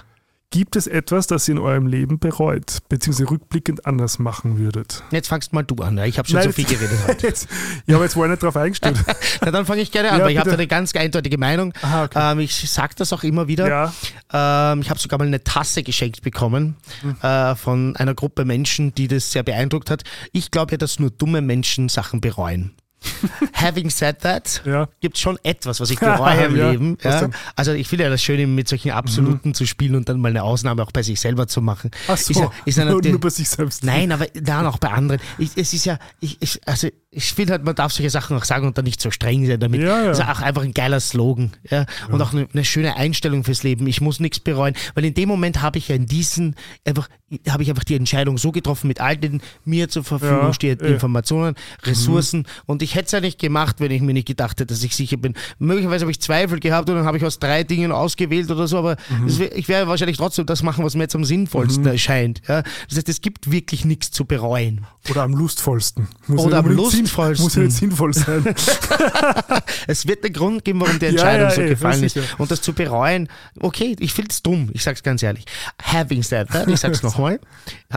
[0.54, 5.04] Gibt es etwas, das ihr in eurem Leben bereut, beziehungsweise rückblickend anders machen würdet?
[5.10, 5.98] Jetzt fangst mal du an.
[5.98, 6.06] Ja?
[6.06, 7.26] Ich habe schon Nein, so viel geredet heute.
[7.28, 7.48] Jetzt,
[7.88, 9.04] ja, aber jetzt ich nicht drauf eingestellt.
[9.42, 11.74] Na, dann fange ich gerne an, Ja, weil ich habe da eine ganz eindeutige Meinung.
[11.82, 12.32] Aha, okay.
[12.34, 13.68] ähm, ich sage das auch immer wieder.
[13.68, 17.16] ja, Ähm, ich habe sogar mal eine Tasse geschenkt bekommen Hm.
[17.24, 20.04] äh, von einer Gruppe Menschen, die das sehr beeindruckt hat.
[20.34, 22.76] Ich glaube ja, dass nur dumme Menschen Sachen bereuen.
[23.54, 24.88] Having said that, Ja.
[25.02, 26.98] gibt es schon etwas, was ich bereue im Ja, Leben.
[27.04, 27.30] Ja.
[27.56, 30.44] Also ich finde ja das Schöne, mit solchen Absoluten zu spielen und dann mal eine
[30.44, 31.92] Ausnahme auch bei sich selber zu machen.
[32.08, 33.84] Ach so, Ist ja, ist ja nur, nur bei sich selbst.
[33.84, 35.22] Nein, aber dann auch bei anderen.
[35.38, 38.44] Ich, es ist ja, ich, ich, also ich finde halt, man darf solche Sachen auch
[38.44, 39.82] sagen und dann nicht so streng sein damit.
[39.82, 40.08] Ja, ja.
[40.08, 41.52] Das ist auch einfach ein geiler Slogan.
[41.70, 41.86] Ja?
[42.10, 43.86] Und auch eine, eine schöne Einstellung fürs Leben.
[43.88, 46.56] Ich muss nichts bereuen, weil in dem Moment habe ich ja in diesen
[46.86, 47.10] einfach,
[47.50, 50.88] habe ich einfach die Entscheidung so getroffen mit all den mir zur Verfügung Ja, stehenden
[50.88, 50.94] eh.
[50.94, 52.48] Informationen, Ressourcen.
[52.66, 54.96] Und ich hätte es ja nicht gemacht, wenn ich mir nicht gedacht hätte, dass ich
[54.96, 55.36] sicher bin.
[55.60, 58.78] Möglicherweise habe ich Zweifel gehabt und dann habe ich aus drei Dingen ausgewählt oder so,
[58.80, 58.98] aber
[59.28, 62.42] es wär, ich werde wahrscheinlich trotzdem das machen, was mir jetzt am sinnvollsten erscheint.
[62.48, 62.64] Ja?
[62.90, 64.86] Das heißt, es gibt wirklich nichts zu bereuen.
[65.10, 66.08] Oder am lustvollsten.
[66.28, 66.66] Muss Oder ja am
[67.03, 67.44] unbedingt sinn- lustvollsten.
[67.46, 68.44] Muss ja nicht sinnvoll sein.
[69.88, 72.18] Es wird einen Grund geben, warum die Ja, Entscheidung ja, so eh, gefallen ist.
[72.38, 73.28] Und das zu bereuen,
[73.60, 75.46] okay, ich finde es dumm, ich sag's ganz ehrlich.
[75.82, 77.40] Having said that, ich sag's nochmal,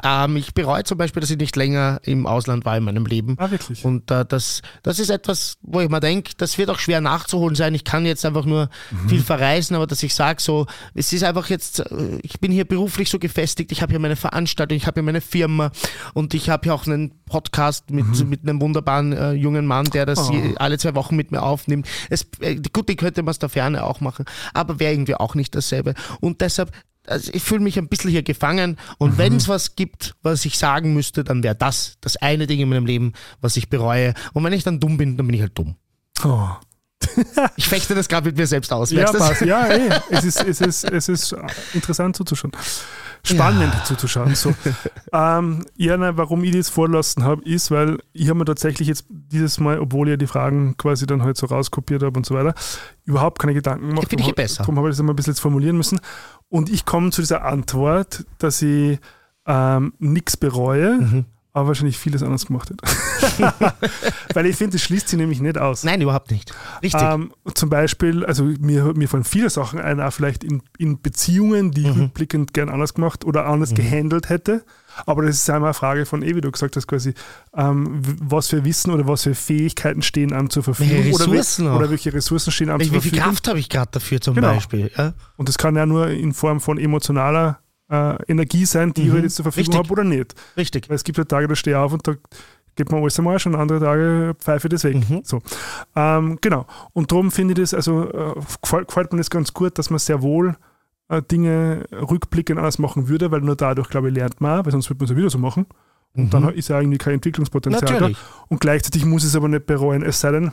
[0.05, 3.37] ähm, ich bereue zum Beispiel, dass ich nicht länger im Ausland war in meinem Leben.
[3.39, 3.85] Ah, wirklich?
[3.85, 7.55] Und äh, das, das ist etwas, wo ich mir denke, das wird auch schwer nachzuholen
[7.55, 7.75] sein.
[7.75, 9.09] Ich kann jetzt einfach nur Mhm.
[9.09, 12.65] viel verreisen, aber dass ich sage so, es ist einfach jetzt, äh, ich bin hier
[12.65, 15.71] beruflich so gefestigt, ich habe hier meine Veranstaltung, ich habe hier meine Firma
[16.15, 18.29] und ich habe hier auch einen Podcast mit, Mhm.
[18.29, 20.33] mit einem wunderbaren äh, jungen Mann, der das Oh.
[20.33, 21.87] je, alle zwei Wochen mit mir aufnimmt.
[22.11, 24.25] Es, äh, gut, den könnte man aus der Ferne auch machen,
[24.55, 25.95] aber wäre irgendwie auch nicht dasselbe.
[26.21, 26.71] Und deshalb,
[27.07, 29.19] also ich fühle mich ein bisschen hier gefangen und Mhm.
[29.19, 32.69] wenn es was gibt, was ich sagen müsste, dann wäre das das eine Ding in
[32.69, 34.15] meinem Leben, was ich bereue.
[34.33, 35.77] Und wenn ich dann dumm bin, dann bin ich halt dumm.
[36.25, 36.49] Oh.
[37.57, 38.91] Ich fechte das gerade mit mir selbst aus.
[38.91, 39.43] Ja, passt.
[39.43, 39.89] Ja, eh.
[40.11, 41.35] es, ist, es, ist, es ist
[41.75, 42.53] interessant zuzuschauen.
[43.35, 44.35] Spannend zuzuschauen.
[44.35, 44.55] So.
[45.13, 49.07] ähm, ja, nein, warum ich das vorlassen habe, ist, weil ich habe mir tatsächlich jetzt
[49.09, 52.35] dieses Mal, obwohl ich ja die Fragen quasi dann halt so rauskopiert habe und so
[52.35, 52.55] weiter,
[53.05, 54.09] überhaupt keine Gedanken gemacht.
[54.09, 54.59] Finde ich besser.
[54.63, 56.01] Darum habe ich das immer ein bisschen jetzt formulieren müssen.
[56.49, 58.99] Und ich komme zu dieser Antwort, dass ich
[59.47, 61.25] ähm, nichts bereue, Mhm.
[61.57, 62.85] Aber wahrscheinlich vieles anders gemacht hätte.
[64.35, 65.85] weil ich finde, das schließt sich nämlich nicht aus.
[65.85, 66.53] Nein, überhaupt nicht.
[66.83, 67.01] Richtig.
[67.03, 71.71] Ähm, zum Beispiel, also mir, mir fallen viele Sachen ein, auch vielleicht in, in Beziehungen,
[71.71, 72.03] die ich Mhm.
[72.03, 74.65] rückblickend gern anders gemacht oder anders gehandelt hätte.
[75.07, 77.15] Aber das ist einmal eine Frage von, eh, wie du gesagt hast, quasi,
[77.57, 81.69] ähm, was für Wissen oder was für Fähigkeiten stehen einem zur Verfügung Welche oder, Ressourcen
[81.69, 81.77] auch.
[81.77, 83.33] oder welche Ressourcen stehen einem wie, zur wie viel Verfügung.
[83.33, 84.55] Kraft habe ich gerade dafür zum Genau.
[84.55, 84.91] Beispiel?
[84.97, 85.15] Ja?
[85.37, 89.13] Und das kann ja nur in Form von emotionaler äh, Energie sein, die ich Mhm.
[89.13, 89.91] halt jetzt zur Verfügung Richtig.
[89.91, 90.35] habe oder nicht.
[90.57, 90.89] Richtig.
[90.89, 92.15] Weil es gibt halt Tage, da stehe ich auf und da
[92.75, 94.97] geht man alles am Arsch und andere Tage pfeife ich das weg.
[95.09, 95.21] Mhm.
[95.25, 95.41] So.
[95.95, 96.67] Ähm, genau.
[96.93, 99.99] Und darum finde ich das, also äh, gefällt, gefällt mir das ganz gut, dass man
[99.99, 100.57] sehr wohl
[101.09, 104.89] äh, Dinge rückblickend anders machen würde, weil nur dadurch, glaube ich, lernt man, weil sonst
[104.89, 105.67] wird man es ja wieder so machen.
[106.15, 107.95] Und dann ist ja irgendwie kein Entwicklungspotenzial Mhm.
[107.95, 108.17] Natürlich.
[108.19, 108.45] da.
[108.49, 110.51] Und gleichzeitig muss es aber nicht bereuen, es sei denn,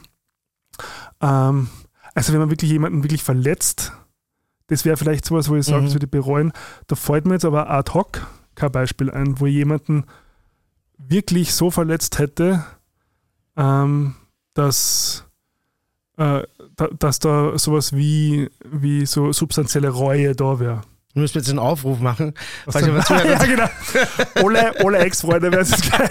[1.21, 1.67] ähm,
[2.13, 3.93] also wenn man wirklich jemanden wirklich verletzt,
[4.67, 5.85] das wäre vielleicht sowas, wo ich sage, Mhm.
[5.85, 6.51] das würde ich bereuen.
[6.87, 10.05] Da fällt mir jetzt aber ad hoc kein Beispiel ein, wo jemanden
[10.97, 12.63] wirklich so verletzt hätte,
[13.57, 14.15] ähm,
[14.53, 15.25] dass,
[16.17, 16.43] äh,
[16.75, 20.81] da, dass da sowas wie, wie so substanzielle Reue da wäre.
[21.13, 22.33] Wir müssen jetzt einen Aufruf machen.
[22.65, 23.69] Was Falls jemand zuhört, ja, genau.
[24.47, 26.09] Alle, alle Ex-Freunde werden es geil.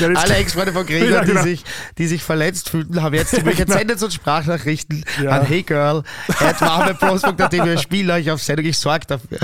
[0.00, 1.42] Alle Ex-Freunde von Gregor, Ja, genau.
[1.42, 1.64] die, sich,
[1.98, 3.78] die sich verletzt fühlten, haben jetzt die Möglichkeit, genau.
[3.78, 5.30] sendet uns Sprachnachrichten Ja.
[5.30, 6.02] an Hey Girl,
[6.40, 9.38] at warmepros.at, wir spielen euch auf Sendung, ich sorge dafür.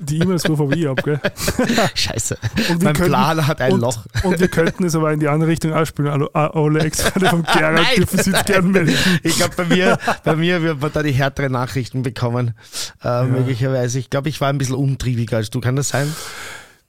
[0.00, 1.20] Die E-Mails aber ich ab, gell?
[1.94, 2.38] Scheiße.
[2.70, 4.04] Und mein könnten- Plan hat ein und, Loch.
[4.22, 6.28] Und wir könnten es aber in die andere Richtung ausspielen.
[6.32, 7.84] Ah, alle Ex-Freunde von Nein.
[7.96, 8.94] dürfen sich gerne melden.
[9.24, 12.54] Ich glaube, bei mir, bei mir wird man da die härteren Nachrichten bekommen,
[13.02, 13.98] äh, möglicherweise.
[13.98, 15.60] Ich glaube, ich war ein bisschen umtriebiger als du.
[15.60, 16.14] Kann das sein?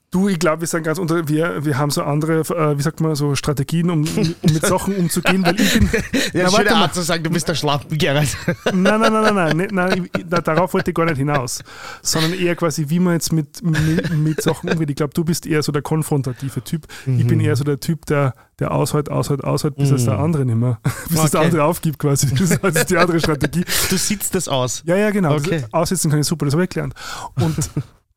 [0.10, 3.02] Du, ich glaube, wir sind ganz unter, wir, wir haben so andere, äh, wie sagt
[3.02, 5.90] man, so Strategien, um, um mit Sachen umzugehen, weil ich bin.
[6.34, 6.76] Ja, Na, schöne.
[6.76, 8.30] Art zu sagen, du bist der Schlampen, Gerald.
[8.74, 11.62] Nein, nein, nein, nein, nein, nein ich, da, darauf wollte ich gar nicht hinaus,
[12.02, 14.90] sondern eher quasi, wie man jetzt mit, mit, mit Sachen umgeht.
[14.92, 16.88] Ich glaube, du bist eher so der konfrontative Typ.
[17.06, 17.28] Ich Mhm.
[17.28, 20.56] bin eher so der Typ, der, der aushält, aushält, aushält, bis es der andere nicht
[20.56, 20.80] mehr,
[21.10, 21.48] bis es der Okay.
[21.48, 22.28] andere aufgibt quasi.
[22.62, 23.66] Das ist, die andere Strategie.
[23.90, 24.84] Du sitzt das aus.
[24.86, 25.36] Ja, ja, genau.
[25.36, 25.60] Okay.
[25.62, 26.94] Das, aussitzen kann ich super, das habe ich gelernt.
[27.36, 27.58] Und,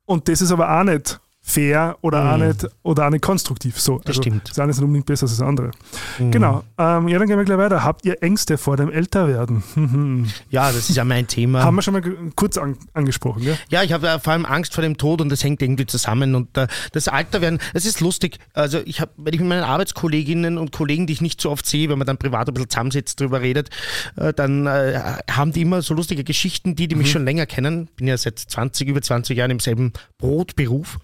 [0.04, 3.80] und das ist aber auch nicht fair oder, auch, nicht, oder auch nicht konstruktiv.
[3.80, 4.50] So, also stimmt.
[4.50, 5.70] Das eine ist nicht unbedingt besser als das andere.
[6.18, 6.62] Genau.
[6.78, 7.82] Ähm, ja, dann gehen wir gleich weiter.
[7.82, 9.62] Habt ihr Ängste vor dem Älterwerden?
[9.74, 10.26] Mhm.
[10.50, 11.62] Ja, das ist ja mein Thema.
[11.62, 12.02] Haben wir schon mal
[12.34, 13.56] kurz an, angesprochen, gell?
[13.68, 16.34] Ja, ich habe äh, vor allem Angst vor dem Tod und das hängt irgendwie zusammen.
[16.34, 18.38] Und äh, das Alter werden, es ist lustig.
[18.52, 21.66] Also ich habe, wenn ich mit meinen Arbeitskolleginnen und Kollegen, die ich nicht so oft
[21.66, 23.70] sehe, wenn man dann privat ein bisschen zusammensitzt, drüber redet,
[24.16, 27.88] äh, dann äh, haben die immer so lustige Geschichten, die, die mich schon länger kennen.
[27.96, 30.98] Bin ja seit 20, über 20 Jahren im selben Brotberuf.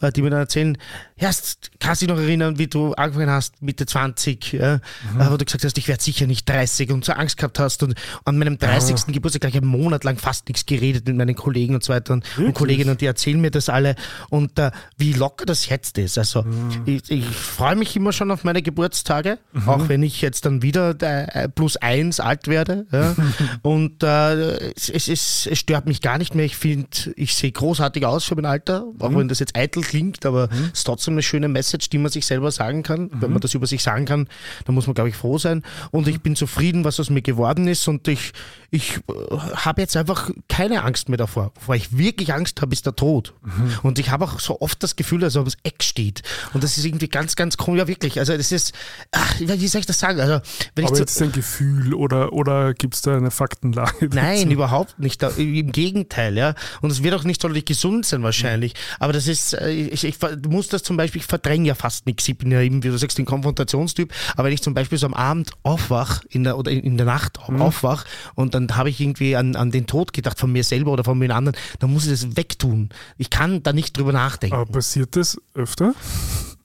[0.00, 0.78] Äh, die mir dann erzählen,
[1.18, 1.30] ja,
[1.78, 5.30] kannst du dich noch erinnern, wie du angefangen hast, Mitte 20, ja, mhm.
[5.30, 7.94] wo du gesagt hast, ich werde sicher nicht 30 und so Angst gehabt hast und
[8.24, 8.96] an meinem 30.
[8.96, 9.12] Ja.
[9.12, 12.24] Geburtstag gleich einen Monat lang fast nichts geredet mit meinen Kollegen und so weiter und,
[12.38, 13.96] und Kolleginnen und die erzählen mir das alle
[14.30, 16.18] und äh, wie locker das jetzt ist.
[16.18, 16.82] Also mhm.
[16.86, 19.68] ich, ich freue mich immer schon auf meine Geburtstage, mhm.
[19.68, 22.86] auch wenn ich jetzt dann wieder äh, plus eins alt werde.
[22.92, 23.14] Ja.
[23.62, 26.44] und äh, es, es, es, stört mich gar nicht mehr.
[26.44, 29.18] Ich finde, ich sehe großartig aus für mein Alter, auch mhm.
[29.18, 30.70] wenn das jetzt eitel klingt, aber mhm.
[30.72, 33.02] es ist trotzdem eine schöne Message, die man sich selber sagen kann.
[33.02, 33.10] Mhm.
[33.20, 34.28] Wenn man das über sich sagen kann,
[34.64, 35.62] dann muss man, glaube ich, froh sein.
[35.90, 37.86] Und ich bin zufrieden, was aus mir geworden ist.
[37.88, 38.32] Und ich,
[38.70, 41.52] ich äh, habe jetzt einfach keine Angst mehr davor.
[41.56, 43.34] Wovor ich wirklich Angst habe, ist der Tod.
[43.42, 43.78] Mhm.
[43.82, 46.22] Und ich habe auch so oft das Gefühl, dass er aufs Eck steht.
[46.54, 47.80] Und das ist irgendwie ganz, ganz komisch.
[47.80, 48.18] Ja, wirklich.
[48.18, 48.72] Also, das ist,
[49.12, 50.20] ach, wie soll ich das sagen?
[50.20, 50.40] Also,
[50.74, 54.08] wenn aber ich jetzt so, ein Gefühl oder, oder gibt es da eine Faktenlage?
[54.12, 54.50] Nein, dazu?
[54.50, 55.22] überhaupt nicht.
[55.22, 56.54] Im Gegenteil, ja.
[56.80, 58.74] Und es wird auch nicht sonderlich gesund sein, wahrscheinlich.
[58.74, 58.96] Mhm.
[59.00, 60.16] Aber das ist, äh, ich, ich,
[60.48, 62.28] muss das zum Beispiel, ich verdränge ja fast nichts.
[62.28, 64.12] Ich bin ja eben, wie du sagst, ein Konfrontationstyp.
[64.34, 67.38] Aber wenn ich zum Beispiel so am Abend aufwach in der, oder in der Nacht
[67.48, 67.62] mhm.
[67.62, 68.04] aufwach
[68.34, 71.18] und dann habe ich irgendwie an, an den Tod gedacht von mir selber oder von
[71.18, 72.90] mir anderen, dann muss ich das wegtun.
[73.18, 74.56] Ich kann da nicht drüber nachdenken.
[74.56, 75.94] Aber passiert das öfter?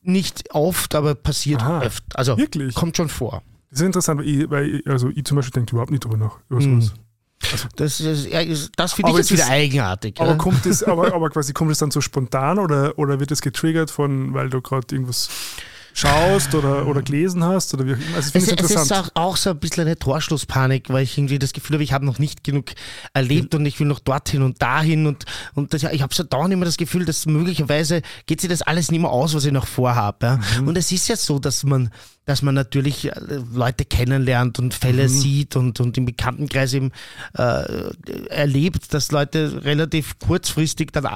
[0.02, 2.20] Nicht oft, aber passiert Aha, öfter.
[2.20, 2.76] Also wirklich?
[2.76, 3.42] kommt schon vor.
[3.70, 6.18] Das ist interessant, weil ich, weil ich, also ich zum Beispiel denke überhaupt nicht drüber
[6.18, 6.38] nach.
[6.50, 6.94] Über sowas.
[6.94, 7.06] Mhm.
[7.52, 10.20] Also, das, ist, das finde ich jetzt wieder eigenartig.
[10.20, 10.36] Aber, ja?
[10.38, 13.92] kommt das, aber, aber quasi kommt es dann so spontan oder, oder wird es getriggert
[13.92, 15.30] von, weil du gerade irgendwas
[15.96, 18.18] schaust oder, oder gelesen hast oder wie auch immer.
[18.18, 21.54] Also es, es, ist auch, auch, so ein bisschen eine Torschlusspanik, weil ich irgendwie das
[21.54, 22.66] Gefühl habe, ich habe noch nicht genug
[23.14, 23.60] erlebt mhm.
[23.60, 25.24] und ich will noch dorthin und dahin und,
[25.54, 28.92] und das, ich habe so dauernd immer das Gefühl, dass möglicherweise geht sich das alles
[28.92, 30.26] nicht mehr aus, was ich noch vorhabe.
[30.26, 30.40] Ja?
[30.60, 30.68] Mhm.
[30.68, 31.90] Und es ist ja so, dass man
[32.26, 33.14] dass man natürlich äh,
[33.54, 35.10] Leute kennenlernt und Fälle mhm.
[35.10, 36.92] sieht und, und im Bekanntenkreis eben
[37.38, 37.92] äh,
[38.30, 41.10] erlebt, dass Leute relativ kurzfristig dann äh,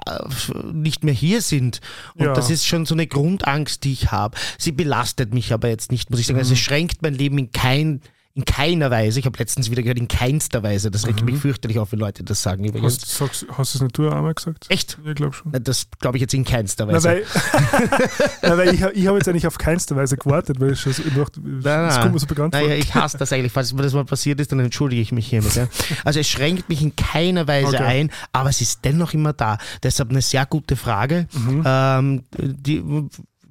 [0.72, 1.82] nicht mehr hier sind.
[2.14, 2.34] Und ja.
[2.34, 4.38] das ist schon so eine Grundangst, die ich habe.
[4.70, 6.38] Sie belastet mich aber jetzt nicht, muss ich sagen.
[6.38, 6.54] Also mhm.
[6.54, 8.02] Es schränkt mein Leben in kein
[8.36, 11.26] in keiner Weise, ich habe letztens wieder gehört, in keinster Weise, das regt mhm.
[11.26, 12.64] mich fürchterlich auf, wenn Leute das sagen.
[12.64, 13.20] Übrigens.
[13.20, 14.68] Hast, hast, du es nicht du einmal gesagt?
[14.70, 14.98] Echt?
[15.04, 15.52] Ich glaube schon.
[15.52, 17.08] Na, das glaube ich jetzt in keinster Weise.
[17.08, 18.10] Na, weil,
[18.44, 21.04] na, weil ich, ich habe jetzt eigentlich auf keinster Weise gewartet, weil ich schon so,
[21.04, 23.52] ich dachte, das kommt mir so bekannt naja, ich hasse das eigentlich.
[23.52, 25.56] Falls mir das mal passiert ist, dann entschuldige ich mich hiermit.
[25.56, 25.68] Ja.
[26.06, 27.84] Also es schränkt mich in keiner Weise okay.
[27.84, 29.58] ein, aber es ist dennoch immer da.
[29.82, 31.28] Deshalb eine sehr gute Frage.
[31.34, 31.64] Mhm.
[31.66, 32.84] Ähm, die,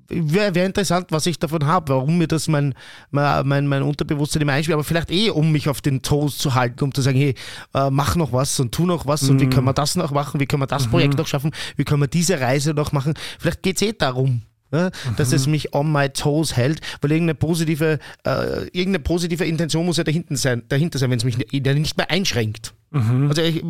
[0.09, 2.75] wäre wär interessant, was ich davon habe, warum mir das mein,
[3.11, 6.83] mein, mein Unterbewusstsein immer einspielt, aber vielleicht eh, um mich auf den Toast zu halten,
[6.85, 7.35] um zu sagen, hey,
[7.75, 9.31] äh, mach noch was und tu noch was mhm.
[9.31, 10.91] und wie können wir das noch machen, wie können wir das mhm.
[10.91, 13.15] Projekt noch schaffen, wie können wir diese Reise noch machen.
[13.39, 14.43] Vielleicht geht es eh darum.
[14.71, 15.37] Ja, dass mhm.
[15.37, 20.05] es mich on my toes hält, weil irgendeine positive, äh, irgendeine positive Intention muss ja
[20.05, 22.75] dahinter sein, dahinter sein wenn es mich nicht mehr einschränkt.
[22.91, 23.29] Mhm.
[23.29, 23.65] Also ich,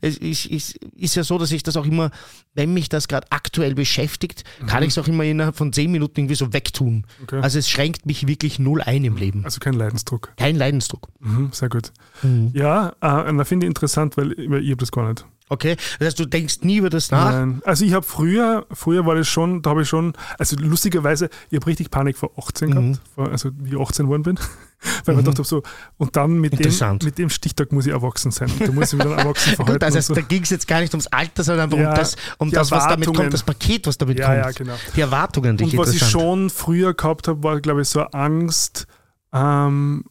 [0.00, 2.10] es ist, ist, ist, ja so, dass ich das auch immer,
[2.54, 4.66] wenn mich das gerade aktuell beschäftigt, mhm.
[4.66, 7.06] kann ich es auch immer innerhalb von zehn Minuten irgendwie so wegtun.
[7.22, 7.40] Okay.
[7.40, 9.44] Also es schränkt mich wirklich null ein im Leben.
[9.44, 10.32] Also kein Leidensdruck.
[10.36, 11.08] Kein Leidensdruck.
[11.20, 11.92] Mhm, sehr gut.
[12.22, 12.50] Mhm.
[12.52, 15.24] Ja, äh, da finde ich interessant, weil, weil ich habe das gar nicht.
[15.48, 17.32] Okay, das heißt, du denkst nie über das nach?
[17.32, 21.30] Nein, also ich habe früher, früher war das schon, da habe ich schon, also lustigerweise,
[21.50, 22.72] ich habe richtig Panik vor 18 mhm.
[22.72, 24.38] gehabt, vor, also wie ich 18 geworden bin,
[25.04, 25.22] weil mhm.
[25.22, 25.62] man dachte so,
[25.96, 29.16] und dann mit dem, mit dem Stichtag muss ich erwachsen sein, da muss ich wieder
[29.16, 29.84] erwachsen verhalten.
[29.84, 30.14] Also so.
[30.14, 32.70] da ging es jetzt gar nicht ums Alter, sondern einfach ja, um das, um das
[32.70, 34.38] was damit kommt, das Paket, was damit ja, kommt.
[34.38, 34.74] Ja, genau.
[34.96, 38.86] Die Erwartungen, die Und was ich schon früher gehabt habe, war glaube ich so Angst,
[39.32, 40.04] ähm,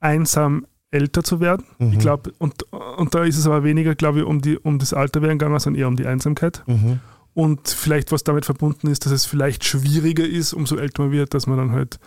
[0.00, 1.66] einsam älter zu werden.
[1.78, 1.92] Mhm.
[1.92, 4.92] Ich glaube, und, und da ist es aber weniger, glaube ich, um, die, um das
[4.92, 6.62] Alterwerden gegangen, sondern eher um die Einsamkeit.
[6.66, 7.00] Mhm.
[7.34, 11.34] Und vielleicht, was damit verbunden ist, dass es vielleicht schwieriger ist, umso älter man wird,
[11.34, 11.98] dass man dann halt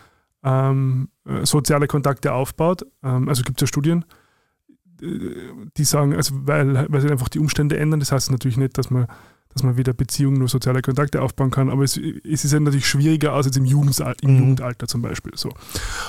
[0.43, 2.85] ähm, äh, soziale Kontakte aufbaut.
[3.03, 4.05] Ähm, also gibt es ja Studien,
[5.01, 5.07] äh,
[5.77, 7.99] die sagen, also weil, weil sich einfach die Umstände ändern.
[7.99, 9.07] Das heißt natürlich nicht, dass man
[9.53, 11.69] dass man wieder Beziehungen, nur soziale Kontakte aufbauen kann.
[11.69, 14.39] Aber es, es ist ja natürlich schwieriger als jetzt im, Jugendalter, im mhm.
[14.39, 15.31] Jugendalter zum Beispiel.
[15.35, 15.51] So.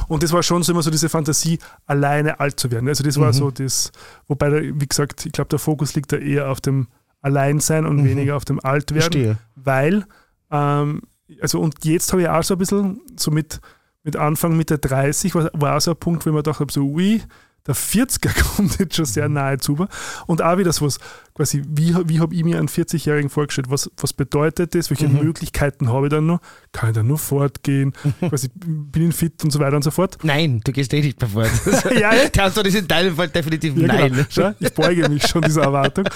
[0.09, 2.89] Und das war schon so immer so diese Fantasie, alleine alt zu werden.
[2.89, 3.33] Also das war mhm.
[3.33, 3.93] so das,
[4.29, 6.89] wobei, wie gesagt, ich glaube, der Fokus liegt da eher auf dem
[7.23, 8.05] Alleinsein und mhm.
[8.05, 9.01] weniger auf dem Altwerden.
[9.01, 9.39] Verstehe.
[9.55, 10.05] Weil,
[10.51, 11.03] ähm,
[11.41, 13.61] also und jetzt habe ich auch so ein bisschen, so mit,
[14.03, 16.71] mit Anfang, Mitte 30, war, war auch so ein Punkt, wo ich mir gedacht habe,
[16.71, 17.23] so, ui,
[17.67, 19.87] der 40er kommt jetzt schon sehr nahe zu.
[20.27, 20.99] Und auch wieder so was,
[21.35, 23.71] quasi, wie, wie habe ich mir einen 40-Jährigen vorgestellt?
[23.71, 24.91] Was, was bedeutet das?
[24.91, 25.25] Welche mhm.
[25.25, 26.41] Möglichkeiten habe ich dann noch?
[26.73, 27.93] Kann ich dann nur fortgehen?
[28.21, 30.19] quasi, bin ich fit und so weiter und so fort?
[30.23, 31.51] Nein, du gehst eh nicht mehr fort.
[31.99, 33.95] ja, Kannst du das in deinem Fall definitiv ja, genau.
[33.95, 34.13] nein.
[34.13, 34.27] Genau.
[34.29, 36.07] Schau, ich beuge mich schon dieser Erwartung.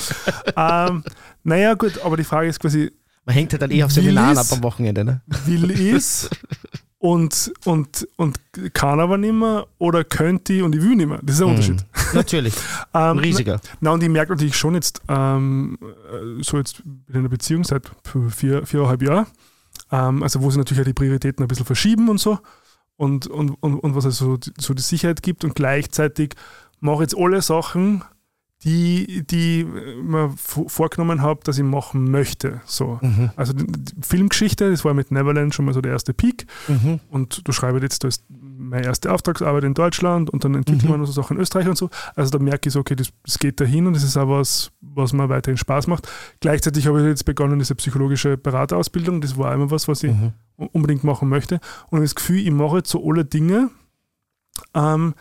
[0.57, 1.05] ähm,
[1.42, 2.90] naja, gut, aber die Frage ist quasi.
[3.26, 5.22] Man hängt halt dann eh auf Seminaren ab am Wochenende, ne?
[5.47, 6.28] Will ist
[7.05, 8.40] und, und, und
[8.72, 11.20] kann aber nicht mehr oder könnte und ich will nicht mehr.
[11.22, 11.55] Das ist ein mhm.
[11.57, 11.84] Unterschied.
[12.14, 12.55] Natürlich.
[12.94, 13.61] Ein riesiger.
[13.80, 17.90] Na, und ich merke natürlich schon jetzt, ähm, äh, so jetzt in einer Beziehung seit
[18.30, 19.26] vier, viereinhalb Jahren,
[19.92, 22.38] ähm, also wo sich natürlich auch die Prioritäten ein bisschen verschieben und so
[22.96, 26.36] und, und, und, und was also so die Sicherheit gibt und gleichzeitig
[26.80, 28.02] mache ich jetzt alle Sachen,
[28.64, 32.60] die, die ich mir vorgenommen habe, dass ich machen möchte.
[32.64, 32.98] So.
[33.02, 33.30] Mhm.
[33.36, 33.52] Also
[34.00, 36.46] Filmgeschichte, das war mit Neverland schon mal so der erste Peak.
[36.68, 37.00] Mhm.
[37.10, 41.00] Und du schreibst jetzt, da ist meine erste Auftragsarbeit in Deutschland und dann entwickeln mhm.
[41.00, 41.90] noch so Sachen in Österreich und so.
[42.14, 44.70] Also da merke ich so, okay, das, das geht dahin und das ist auch was,
[44.80, 46.08] was mir weiterhin Spaß macht.
[46.40, 49.20] Gleichzeitig habe ich jetzt begonnen, diese psychologische Beraterausbildung.
[49.20, 50.32] Das war immer was, was ich mhm.
[50.56, 51.60] unbedingt machen möchte.
[51.90, 53.70] Und das Gefühl, ich mache jetzt so alle Dinge,
[54.72, 55.14] ähm,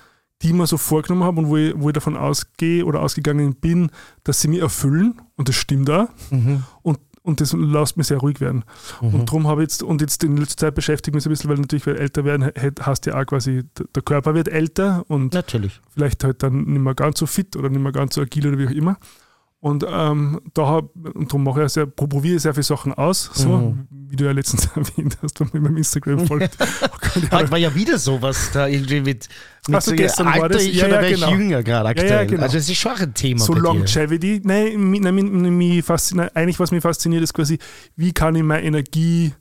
[0.44, 3.56] die ich mir so vorgenommen habe und wo ich, wo ich davon ausgehe oder ausgegangen
[3.56, 3.90] bin,
[4.26, 5.22] dass sie mich erfüllen.
[5.38, 6.10] Und das stimmt auch.
[6.32, 6.64] Mhm.
[6.82, 8.66] Und, und das lässt mich sehr ruhig werden.
[9.02, 9.14] Mhm.
[9.14, 11.50] Und darum habe ich jetzt, und jetzt in letzter Zeit beschäftigt mich so ein bisschen,
[11.50, 13.64] weil natürlich, weil älter werden, hast ja auch quasi,
[13.96, 15.80] der Körper wird älter und natürlich.
[15.94, 18.58] vielleicht halt dann nicht mehr ganz so fit oder nicht mehr ganz so agil oder
[18.58, 18.98] wie auch immer.
[19.64, 23.48] Und ähm, da hab, und darum mache ich sehr, probiere sehr viele Sachen aus, so
[23.48, 23.88] mhm.
[24.10, 26.58] wie du ja letztens erwähnt hast, wenn man meinem Instagram folgt.
[27.32, 29.30] Heute war ja wieder sowas da irgendwie mit,
[29.68, 31.32] mit also so gestern Alter, war das, ich ja, ja, genau.
[31.32, 32.10] jünger gerade aktuell.
[32.10, 32.44] Ja, ja, genau.
[32.44, 33.40] Also es ist schon ein Thema.
[33.40, 34.42] So Longevity.
[34.44, 37.58] Nein, mich, nein, mich fasziniert, eigentlich was mich fasziniert ist quasi,
[37.96, 39.32] wie kann ich meine Energie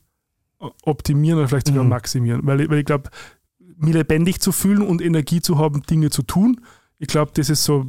[0.85, 1.91] optimieren oder vielleicht sogar mhm.
[1.91, 2.43] maximieren.
[2.45, 3.11] Weil, weil ich glaube,
[3.59, 6.61] mich lebendig zu fühlen und Energie zu haben, Dinge zu tun,
[7.01, 7.87] ich glaube, das ist so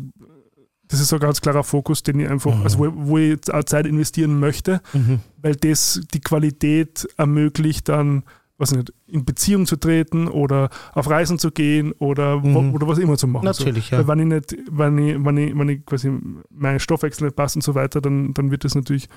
[0.94, 2.62] das ist so ein ganz klarer Fokus, den ich einfach, mhm.
[2.62, 5.22] also wo, wo, ich auch Zeit investieren möchte, mhm.
[5.42, 8.22] weil das die Qualität ermöglicht, dann,
[8.60, 12.54] was nicht, in Beziehung zu treten oder auf Reisen zu gehen oder, mhm.
[12.54, 13.46] wo, oder was immer zu machen.
[13.46, 13.96] Natürlich, so.
[13.96, 14.08] ja.
[14.08, 16.12] Weil wenn ich nicht, wenn ich, wenn ich, wenn ich quasi
[16.52, 19.10] mein Stoffwechsel nicht passt und so weiter, dann, dann wird das natürlich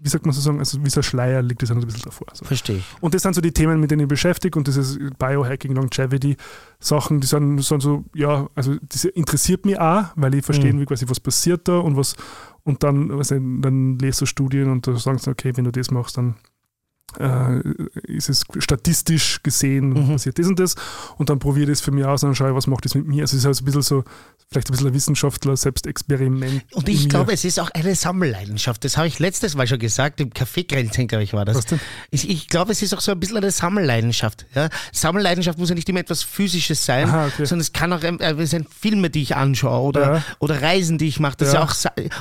[0.00, 2.26] wie sagt man so sagen, also wie so ein Schleier liegt das ein bisschen davor.
[2.34, 2.44] So.
[2.44, 2.82] Verstehe.
[3.00, 6.36] Und das sind so die Themen, mit denen ich beschäftige und dieses Biohacking, Longevity,
[6.78, 10.80] Sachen, die sind, sind so, ja, also das interessiert mich auch, weil ich verstehe, mhm.
[10.80, 12.14] wie quasi was passiert da und was,
[12.62, 15.90] und dann, also, dann lese du Studien und da sagen sie, okay, wenn du das
[15.90, 16.34] machst, dann
[17.18, 17.60] äh,
[18.06, 20.08] ist es statistisch gesehen, mhm.
[20.08, 20.74] passiert das und das.
[21.16, 22.94] Und dann probiere ich das für mich aus und dann schaue ich, was macht das
[22.94, 23.22] mit mir.
[23.22, 24.04] Also es ist halt ein bisschen so,
[24.48, 26.64] vielleicht ein bisschen ein Wissenschaftler, Selbstexperiment.
[26.72, 28.84] Und ich glaube, es ist auch eine Sammelleidenschaft.
[28.84, 31.56] Das habe ich letztes Mal schon gesagt, im Café Grenzchen, glaube ich, war das.
[31.56, 31.80] Was denn?
[32.10, 34.46] Ich, ich glaube, es ist auch so ein bisschen eine Sammelleidenschaft.
[34.54, 34.68] Ja?
[34.92, 37.44] Sammelleidenschaft muss ja nicht immer etwas Physisches sein, Aha, okay.
[37.44, 40.24] sondern es kann auch äh, es sind Filme, die ich anschaue oder, ja.
[40.38, 41.36] oder Reisen, die ich mache.
[41.38, 41.64] Das ja.
[41.64, 41.74] auch,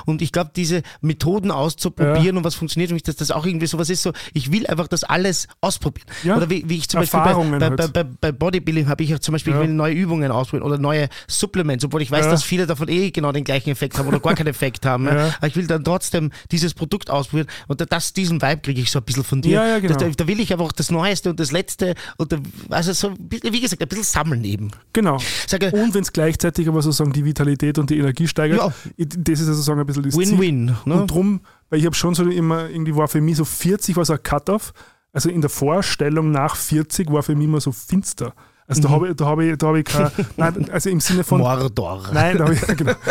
[0.05, 2.37] und ich glaube, diese Methoden auszuprobieren ja.
[2.37, 4.65] und was funktioniert für mich, dass das auch irgendwie so was ist, so, ich will
[4.75, 6.07] einfach das alles ausprobieren.
[6.23, 6.37] Ja.
[6.37, 7.93] Oder wie, wie ich zum Beispiel bei, bei, halt.
[7.93, 9.61] bei, bei, Bodybuilding habe ich auch zum Beispiel, ja.
[9.61, 12.31] ich will neue Übungen ausprobieren oder neue Supplements, obwohl ich weiß, ja.
[12.31, 15.07] dass viele davon eh genau den gleichen Effekt haben oder gar keinen Effekt haben.
[15.07, 18.99] Aber ich will dann trotzdem dieses Produkt ausprobieren und das, diesen Vibe kriege ich so
[18.99, 19.79] ein bisschen von dir.
[19.81, 19.95] Genau.
[19.95, 22.37] da, da, will ich einfach das Neueste und das Letzte und da,
[22.69, 24.71] also so, wie gesagt, ein bisschen sammeln eben.
[24.93, 25.17] Genau.
[25.47, 28.73] Sage, und wenn es gleichzeitig aber sozusagen die Vitalität und die Energie steigert, ja.
[28.97, 30.75] das ist sozusagen ein bisschen das Win-win.
[30.85, 30.93] Ne?
[30.93, 31.41] Und drum,
[31.75, 34.23] weil ich habe schon so immer, irgendwie war für mich so 40 war so ein
[34.23, 34.71] Cut-Off,
[35.11, 38.33] also in der Vorstellung nach 40 war für mich immer so finster.
[38.65, 38.93] Also da mhm.
[38.93, 41.41] habe ich, da habe ich, da habe ich kein, nein, also im Sinne von.
[41.41, 42.01] Mordor.
[42.13, 42.93] Nein, da habe ich, genau.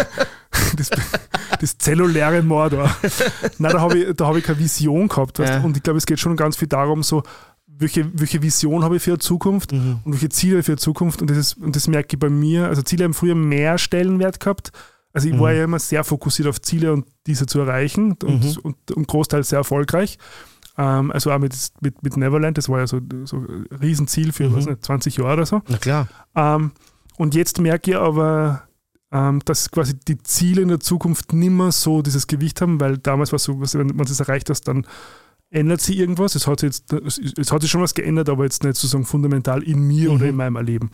[0.77, 0.89] Das,
[1.61, 2.89] das zelluläre Mordor.
[3.59, 5.39] Nein, da habe ich, da habe ich keine Vision gehabt.
[5.41, 5.61] Ja.
[5.61, 7.23] Und ich glaube, es geht schon ganz viel darum, so,
[7.67, 9.99] welche, welche Vision habe ich für die Zukunft mhm.
[10.05, 11.21] und welche Ziele für die Zukunft.
[11.21, 12.69] Und das, ist, und das merke ich bei mir.
[12.69, 14.73] Also Ziele haben früher mehr Stellenwert gehabt.
[15.15, 15.41] Also ich mhm.
[15.41, 18.59] war ja immer sehr fokussiert auf Ziele und diese zu erreichen und, mhm.
[18.63, 20.19] und, und großteils sehr erfolgreich.
[20.77, 24.51] Ähm, also auch mit, mit, mit Neverland, das war ja so, so ein Riesenziel für
[24.51, 24.57] mhm.
[24.57, 25.63] nicht, 20 Jahre oder so.
[25.69, 26.09] Na klar.
[26.35, 26.73] Ähm,
[27.17, 28.65] und jetzt merke ich aber,
[29.13, 33.31] ähm, dass quasi die Ziele in der Zukunft nimmer so dieses Gewicht haben, weil damals
[33.31, 34.85] war es so, wenn man das erreicht hat, dann
[35.55, 36.35] ändert sich irgendwas.
[36.35, 39.63] Es hat sich, jetzt, es hat sich schon was geändert, aber jetzt nicht sozusagen fundamental
[39.63, 40.17] in mir mhm.
[40.17, 40.91] oder in meinem Erleben.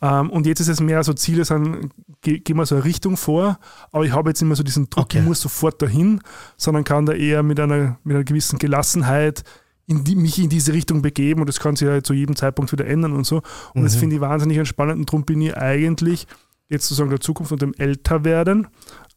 [0.00, 1.90] Ähm, und jetzt ist es mehr so, Ziele sind,
[2.22, 3.58] ge, gehen wir so eine Richtung vor,
[3.92, 5.18] aber ich habe jetzt immer so diesen Druck, okay.
[5.18, 6.20] ich muss sofort dahin,
[6.56, 9.44] sondern kann da eher mit einer, mit einer gewissen Gelassenheit
[9.86, 12.72] in die, mich in diese Richtung begeben und das kann sich ja zu jedem Zeitpunkt
[12.72, 13.42] wieder ändern und so.
[13.74, 13.84] Und mhm.
[13.84, 16.26] das finde ich wahnsinnig entspannend und darum bin ich eigentlich
[16.68, 18.68] jetzt sozusagen der Zukunft und dem Älterwerden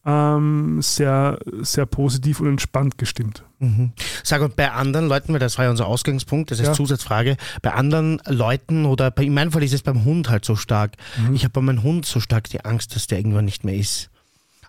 [0.06, 3.44] ähm, sehr, sehr positiv und entspannt gestimmt.
[3.60, 3.92] Mhm.
[4.24, 6.74] Sag und bei anderen Leuten, weil das war ja unser Ausgangspunkt, das ist ja.
[6.74, 10.56] Zusatzfrage, bei anderen Leuten oder bei, in meinem Fall ist es beim Hund halt so
[10.56, 10.94] stark.
[11.18, 11.36] Mhm.
[11.36, 14.10] Ich habe bei meinem Hund so stark die Angst, dass der irgendwann nicht mehr ist.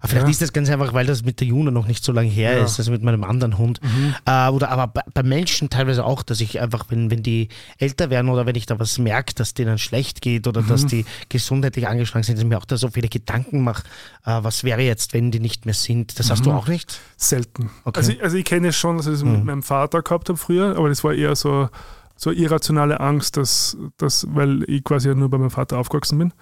[0.03, 0.31] Aber vielleicht ja.
[0.33, 2.65] ist das ganz einfach, weil das mit der Juna noch nicht so lange her ja.
[2.65, 3.81] ist, also mit meinem anderen Hund.
[3.85, 4.17] Mhm.
[4.27, 7.49] Äh, oder aber bei, bei, Menschen teilweise auch, dass ich einfach, wenn, wenn die
[7.79, 10.67] älter werden oder wenn ich da was merke, dass denen schlecht geht oder mhm.
[10.67, 13.85] dass die gesundheitlich angeschlagen sind, dass ich mir auch da so viele Gedanken mache,
[14.27, 16.19] äh, was wäre jetzt, wenn die nicht mehr sind.
[16.19, 16.31] Das mhm.
[16.33, 16.57] hast du mhm.
[16.57, 16.99] auch nicht?
[17.17, 17.71] Selten.
[17.85, 18.01] Okay.
[18.01, 19.47] Also, ich, also ich kenne es schon, dass ich das mit mhm.
[19.47, 21.69] meinem Vater gehabt habe früher, aber das war eher so,
[22.17, 26.33] so irrationale Angst, dass, dass, weil ich quasi nur bei meinem Vater aufgewachsen bin.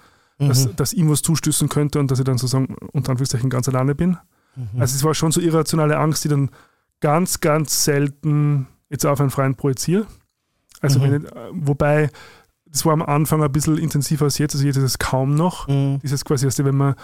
[0.47, 3.95] Dass, dass ihm was zustößen könnte und dass ich dann sozusagen unter Anführungszeichen ganz alleine
[3.95, 4.17] bin.
[4.77, 6.49] Also es war schon so irrationale Angst, die dann
[6.99, 10.05] ganz, ganz selten jetzt auf einen Freien projiziere.
[10.81, 11.03] Also Mhm.
[11.03, 12.09] wenn ich, äh, wobei,
[12.65, 15.67] das war am Anfang ein bisschen intensiver als jetzt, also jetzt ist es kaum noch.
[15.67, 15.99] Mhm.
[16.03, 16.95] Dieses quasi, du, wenn man,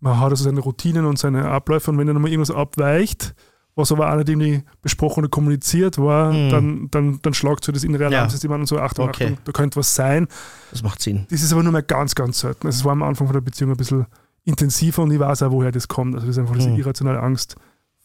[0.00, 3.34] man hat also seine Routinen und seine Abläufe und wenn dann mal irgendwas abweicht,
[3.76, 6.50] was aber auch nicht irgendwie besprochen oder kommuniziert war, Mhm.
[6.50, 8.08] dann, dann, dann schlagt so das innere Ja.
[8.08, 9.24] Alarmsystem an und so, Achtung, Okay.
[9.24, 10.28] Achtung, da könnte was sein.
[10.70, 11.26] Das macht Sinn.
[11.30, 12.66] Das ist aber nur mal ganz, ganz selten.
[12.66, 14.06] Also es war am Anfang von der Beziehung ein bisschen
[14.44, 16.14] intensiver und ich weiß auch, woher das kommt.
[16.14, 16.76] Also das ist einfach diese Mhm.
[16.76, 17.56] irrationale Angst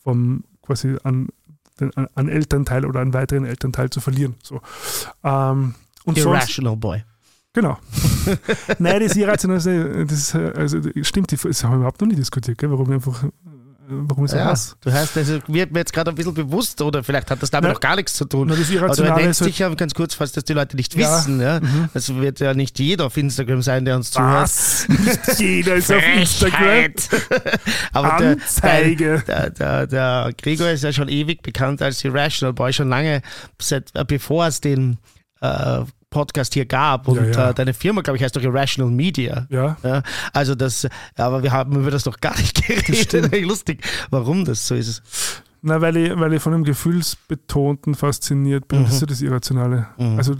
[0.04, 1.28] vom quasi an,
[1.80, 4.36] den, an, an Elternteil oder einen weiteren Elternteil zu verlieren.
[4.44, 4.62] So.
[5.24, 5.76] Ähm,
[6.06, 7.04] und sonst, Irrational Boy.
[7.54, 7.78] genau.
[8.80, 12.16] Nein, das Irrationale, das ist, äh, also, das stimmt, das haben wir überhaupt noch nie
[12.16, 12.72] diskutiert, gell?
[12.72, 13.26] warum wir einfach,
[13.90, 14.78] warum so Ja, heißt.
[14.82, 17.68] du hast, also wird mir jetzt gerade ein bisschen bewusst, oder vielleicht hat das damit
[17.70, 18.48] Na, noch gar nichts zu tun.
[18.50, 21.18] Na, das Irrationale ist halt, dich ja ganz kurz, falls das die Leute nicht Ja.
[21.18, 21.42] wissen.
[21.42, 21.60] Ja?
[21.60, 21.90] Mhm.
[21.94, 24.44] Es wird ja nicht jeder auf Instagram sein, der uns zuhört.
[24.44, 24.88] was?
[24.88, 26.94] Nicht jeder ist auf Instagram.
[27.94, 29.24] Aber der, Anzeige.
[29.28, 33.22] der, der, der Gregor ist ja schon ewig bekannt als Irrational Boy, schon lange,
[33.62, 34.98] seit, äh, bevor es den
[35.42, 37.08] äh, Podcast hier gab.
[37.08, 37.50] Und Ja, ja.
[37.50, 39.46] Äh, deine Firma, glaube ich, heißt doch Irrational Media.
[39.50, 40.02] Ja, Ja,
[40.34, 43.42] also das, aber wir haben über das doch gar nicht geredet.
[43.46, 45.04] Lustig, warum das so ist.
[45.62, 48.84] Na, weil ich, weil ich von dem Gefühlsbetonten fasziniert bin.
[48.84, 49.88] Das ist ja das Irrationale.
[49.98, 50.18] Mhm.
[50.18, 50.34] Also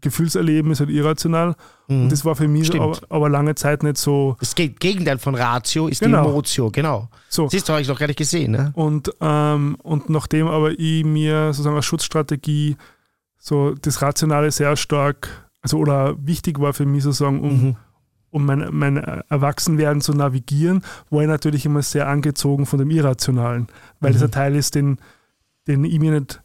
[0.00, 1.54] Gefühlserleben ist halt irrational.
[1.88, 2.02] Mhm.
[2.02, 4.36] Und das war für mich aber, aber lange Zeit nicht so.
[4.40, 6.24] Das Ge- Gegenteil von Ratio ist Genau.
[6.24, 7.08] die Emotio, genau.
[7.28, 7.48] so.
[7.48, 8.52] Siehst du, habe ich noch gar nicht gesehen.
[8.52, 8.72] Ne?
[8.74, 12.76] Und, ähm, und nachdem aber ich mir sozusagen als Schutzstrategie
[13.46, 15.28] so das Rationale sehr stark,
[15.60, 17.76] also oder wichtig war für mich sozusagen, um, Mhm.
[18.30, 23.66] um mein, mein Erwachsenwerden zu navigieren, war ich natürlich immer sehr angezogen von dem Irrationalen,
[24.00, 24.28] weil das Mhm.
[24.28, 24.96] ein Teil ist, den,
[25.68, 26.40] den ich mir nicht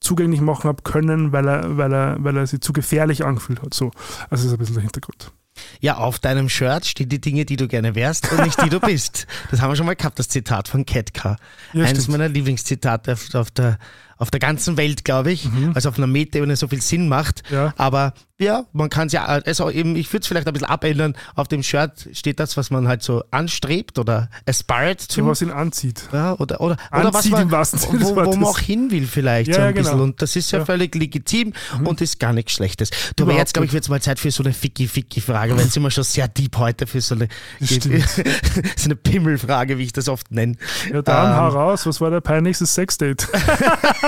[0.00, 3.74] zugänglich machen habe können, weil er, weil, er, weil er sich zu gefährlich angefühlt hat.
[3.74, 3.86] So.
[4.30, 5.32] Also das ist ein bisschen der Hintergrund.
[5.80, 8.80] Ja, auf deinem Shirt stehen die Dinge, die du gerne wärst und nicht die du
[8.80, 9.26] bist.
[9.50, 11.36] Das haben wir schon mal gehabt, das Zitat von Ketka.
[11.72, 12.18] Ja, Eines stimmt.
[12.18, 13.78] meiner Lieblingszitate auf, auf, der,
[14.16, 15.72] auf der ganzen Welt, glaube ich, Mhm.
[15.74, 17.42] es auf einer Metaebene so viel Sinn macht.
[17.50, 17.74] Ja.
[17.76, 21.14] Aber ja, man kann es ja, also eben, ich würde es vielleicht ein bisschen abändern.
[21.36, 25.28] Auf dem Shirt steht das, was man halt so anstrebt oder aspired Ja, to.
[25.28, 26.08] was ihn anzieht.
[26.12, 28.58] Ja, oder, oder, oder was Anzieht man, im wahrsten Sinne des wo, wo man auch
[28.58, 29.82] hin will vielleicht Ja, so ein ja, genau.
[29.84, 30.00] bisschen.
[30.00, 30.62] Und das ist ja, Ja.
[30.64, 30.66] Mhm.
[30.66, 31.52] völlig legitim
[31.84, 32.90] und ist gar nichts Schlechtes.
[33.14, 35.84] Du, aber jetzt, glaube ich, wird es mal Zeit für so eine Ficky-Ficky-Frage, weil sind
[35.84, 37.28] wir schon sehr deep heute für so eine,
[37.60, 40.56] so eine Pimmelfrage, wie ich das oft nenne.
[40.92, 41.36] Ja, dann Ähm.
[41.36, 43.28] hau raus, was war dein peinlichstes Sexdate?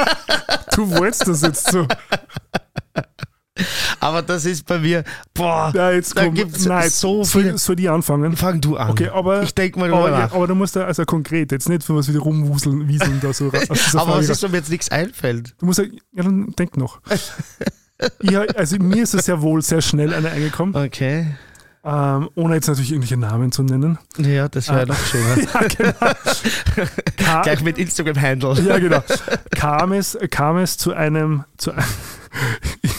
[0.74, 1.86] du wolltest das jetzt so.
[4.00, 5.04] Aber das ist bei mir,
[5.34, 7.56] boah, Ja, jetzt da gibt es so viel.
[7.58, 8.36] soll, die anfangen?
[8.36, 8.90] Fang du an.
[8.90, 10.32] Okay, aber, ich denke mal aber, nach.
[10.34, 13.46] aber du musst da also konkret, jetzt nicht für was wieder rumwuseln, wieseln da so.
[13.46, 14.28] aus dieser Aber was raus.
[14.30, 15.54] ist, wenn mir jetzt nichts einfällt?
[15.58, 15.84] Du musst ja,
[16.14, 17.00] ja dann denk noch.
[18.22, 21.26] ja, also mir ist es sehr wohl sehr schnell eine eingekommen, Okay.
[21.82, 23.98] ähm, ohne jetzt natürlich irgendwelche Namen zu nennen.
[24.18, 24.86] Ja, das wäre Ah.
[24.86, 25.36] noch schöner.
[25.54, 26.14] Ja, genau.
[27.16, 28.60] Ka Gleich mit Instagram-Handle.
[28.62, 29.02] ja, genau.
[29.52, 31.84] Kam es, kam es zu einem, zu einem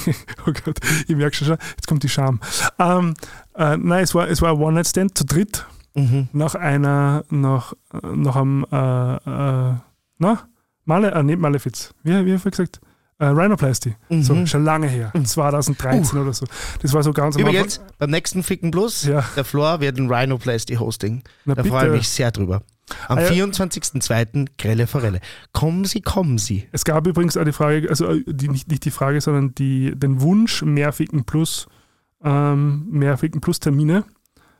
[0.47, 2.39] oh Gott, ich merke schon, schon, jetzt kommt die Scham.
[2.79, 3.13] Ähm,
[3.55, 5.65] äh, nein, es war, es war ein One-Night-Stand zu dritt
[5.95, 6.27] Mhm.
[6.31, 9.73] nach einer, nach, äh, nach einem, äh, äh,
[10.19, 10.39] na,
[10.85, 12.79] Male, äh, nicht Malefiz, wie, wie habe ich gesagt?
[13.19, 13.95] Äh, Rhinoplasty.
[14.21, 14.45] So, Mhm.
[14.45, 16.45] schon lange her, 2013 oder so.
[16.83, 19.23] Das war so ganz am Übrigens, beim nächsten Ficken Plus, Ja.
[19.35, 21.23] der Flor wird ein Rhinoplasty Hosting.
[21.45, 21.73] Na Da bitte.
[21.75, 22.61] freue ich mich sehr drüber.
[23.07, 23.29] Am Ah, ja.
[23.45, 24.47] 24.02.
[24.57, 25.19] Grelle Forelle.
[25.53, 26.67] Kommen Sie, kommen Sie.
[26.71, 29.93] Es gab übrigens auch die Frage, also äh, die, nicht, nicht die Frage, sondern die,
[29.95, 31.67] den Wunsch, mehr Ficken Plus,
[32.23, 34.05] ähm, mehr Ficken Plus Termine.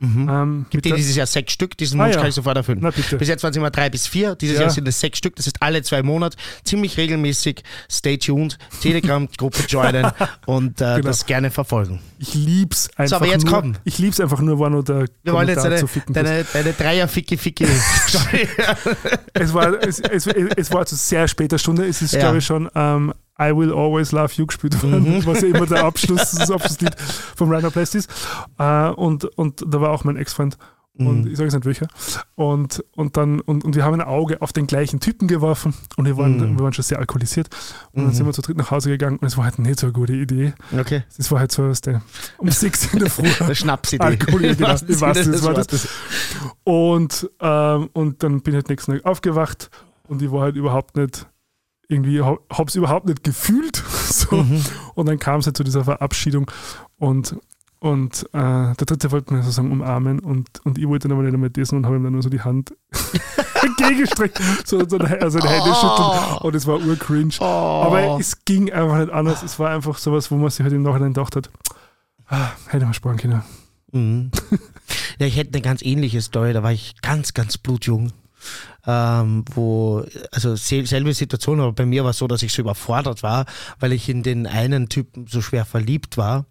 [0.00, 0.28] Mhm.
[0.28, 2.20] Ähm, Gibt der- dieses Jahr sechs Stück, diesen Ah, Wunsch ja.
[2.20, 2.78] kann ich sofort erfüllen.
[2.82, 2.90] Na.
[2.90, 4.62] Bis jetzt waren es immer drei bis vier, dieses Ja.
[4.62, 9.62] Jahr sind es sechs Stück, das heißt alle zwei Monate, ziemlich regelmäßig, stay tuned, Telegram-Gruppe
[9.68, 10.10] joinen
[10.46, 11.00] und äh, Genau.
[11.08, 12.00] das gerne verfolgen.
[12.18, 13.54] Ich lieb's einfach aber jetzt nur.
[13.54, 13.74] komm.
[13.84, 18.48] Ich lieb's einfach nur, war nur der Wir wollen jetzt deine, Ficken deine, deine Dreier-Ficki-Ficki-Story.
[19.34, 21.86] Es war, es, es, es war zu sehr später Stunde.
[21.86, 22.20] Es ist, Ja.
[22.20, 25.26] glaube ich, schon ähm, I Will Always Love You gespielt worden, Mhm.
[25.26, 26.94] was ja immer der Abschluss, das Abschlusslied
[27.36, 28.10] vom Rhino Plast ist.
[28.58, 30.56] Äh, und, und da war auch mein Ex-Freund.
[31.00, 31.26] Und Mhm.
[31.30, 31.86] ich sage jetzt nicht welcher.
[32.34, 36.06] Und, und, dann, und, und wir haben ein Auge auf den gleichen Typen geworfen und
[36.06, 36.58] wir waren, Mhm.
[36.58, 37.48] wir waren schon sehr alkoholisiert.
[37.92, 38.14] Und dann Mhm.
[38.16, 40.14] sind wir zu dritt nach Hause gegangen und es war halt nicht so eine gute
[40.14, 40.54] Idee.
[40.76, 41.04] Okay.
[41.16, 42.02] Es war halt so, dass der
[42.38, 44.02] um sechs in der Früh Eine Schnapsidee.
[44.02, 44.74] Alkohol, Im genau.
[46.64, 49.70] Und, ähm, und dann bin ich halt nächsten Tag aufgewacht
[50.08, 51.26] und ich war halt überhaupt nicht,
[51.88, 53.82] irgendwie, hab, hab's überhaupt nicht gefühlt.
[54.08, 54.36] So.
[54.36, 54.64] Mhm.
[54.94, 56.50] Und dann kam es halt zu dieser Verabschiedung
[56.96, 57.36] und,
[57.78, 61.34] und äh, der dritte wollte mir sozusagen umarmen und, und ich wollte dann aber nicht
[61.34, 62.74] einmal dessen und habe ihm dann nur so die Hand
[63.62, 67.34] entgegengestreckt, so, so eine, also die Hände schütteln und es war urcringe.
[67.40, 67.44] Oh.
[67.44, 69.42] Aber es ging einfach nicht anders.
[69.42, 71.50] Es war einfach sowas, wo man sich halt im Nachhinein gedacht hat,
[72.26, 73.42] ah, hätte man sparen können.
[73.92, 74.30] Mhm.
[75.18, 78.12] Ja, ich hätte eine ganz ähnliche Story, da war ich ganz, ganz blutjung.
[78.86, 82.62] Ähm, wo, also sel- selbe Situation, aber bei mir war es so, dass ich so
[82.62, 83.44] überfordert war,
[83.80, 86.46] weil ich in den einen Typen so schwer verliebt war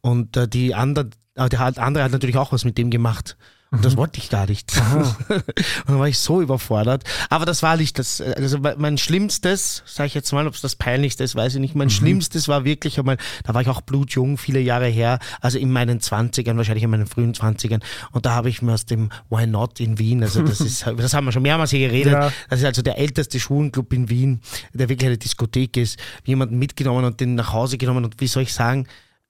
[0.00, 3.36] und äh, die andere, äh, der andere hat natürlich auch was mit dem gemacht.
[3.72, 4.70] Und das wollte ich gar nicht.
[4.94, 5.44] und
[5.86, 7.04] dann war ich so überfordert.
[7.30, 10.76] Aber das war nicht das, also mein Schlimmstes, sage ich jetzt mal, ob es das
[10.76, 11.74] Peinlichste ist, weiß ich nicht.
[11.74, 15.72] Mein Schlimmstes war wirklich einmal, da war ich auch blutjung, viele Jahre her, also in
[15.72, 17.80] meinen 20ern, wahrscheinlich in meinen frühen 20ern.
[18.12, 21.14] Und da habe ich mir aus dem Why Not in Wien, also das ist, das
[21.14, 22.30] haben wir schon mehrmals hier geredet, Ja.
[22.50, 24.42] das ist also der älteste Schwulenclub in Wien,
[24.74, 28.42] der wirklich eine Diskothek ist, jemanden mitgenommen und den nach Hause genommen und wie soll
[28.42, 28.86] ich sagen,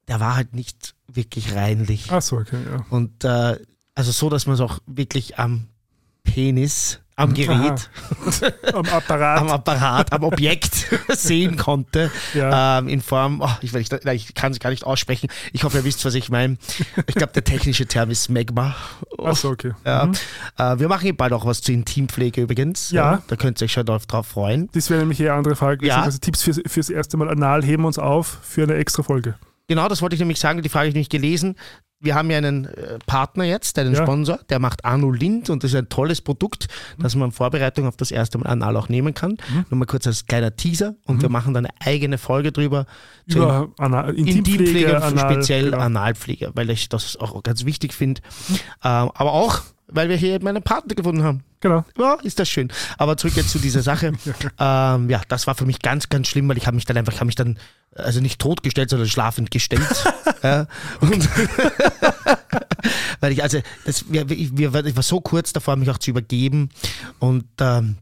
[0.08, 2.06] der war halt nicht wirklich reinlich.
[2.10, 2.84] Ach so, okay, ja.
[2.90, 3.56] Und äh,
[3.94, 5.68] also so, dass man es auch wirklich am
[6.24, 7.90] Penis, am Gerät,
[8.72, 9.40] Am Apparat.
[9.40, 12.10] am Apparat, am Objekt sehen konnte.
[12.32, 12.78] Ja.
[12.78, 15.28] Ähm, in Form, oh, ich, nein, ich kann es gar nicht aussprechen.
[15.52, 16.56] Ich hoffe, ihr wisst, was ich meine.
[17.06, 18.74] Ich glaube, der technische Term ist Magma.
[19.22, 19.72] Ach so, okay.
[19.84, 20.06] Ja.
[20.06, 20.14] Mhm.
[20.58, 22.90] Äh, wir machen hier bald auch was zur Intimpflege übrigens.
[22.92, 23.22] Ja.
[23.26, 24.70] Da könnt ihr euch schon drauf, drauf freuen.
[24.72, 25.86] Das wäre nämlich eher eine andere Frage.
[25.86, 26.02] Ja.
[26.02, 29.34] Also Tipps fürs, fürs erste Mal anal heben uns auf für eine extra Folge.
[29.68, 31.56] Genau, das wollte ich nämlich sagen, die Frage habe ich nicht gelesen.
[32.02, 34.02] Wir haben ja einen äh, Partner jetzt, einen Ja.
[34.02, 36.66] Sponsor, der macht Arno Lind und das ist ein tolles Produkt,
[36.98, 39.32] das man in Vorbereitung auf das erste Mal anal auch nehmen kann.
[39.32, 39.64] Mhm.
[39.70, 42.86] Nur mal kurz als kleiner Teaser und wir machen dann eine eigene Folge drüber.
[43.26, 45.76] Über Ana Intimpflege, Intimpflege, Anal, speziell genau.
[45.76, 45.82] Mhm.
[45.82, 48.20] Analpflege, weil ich das auch ganz wichtig finde.
[48.82, 49.60] Ähm, aber auch,
[49.94, 51.44] weil wir hier meinen Partner gefunden haben.
[51.60, 51.84] Genau.
[51.96, 52.72] Ja, ist das schön.
[52.98, 54.12] Aber zurück jetzt zu dieser Sache.
[54.58, 57.12] ähm, ja, das war für mich ganz, ganz schlimm, weil ich habe mich dann einfach,
[57.12, 57.58] ich habe mich dann,
[57.94, 59.86] also nicht totgestellt, sondern schlafend gestellt.
[60.42, 60.66] ja,
[61.00, 61.28] und
[63.20, 66.10] weil ich, also, das, wir, wir, wir, ich war so kurz davor, mich auch zu
[66.10, 66.70] übergeben
[67.20, 67.96] und ähm,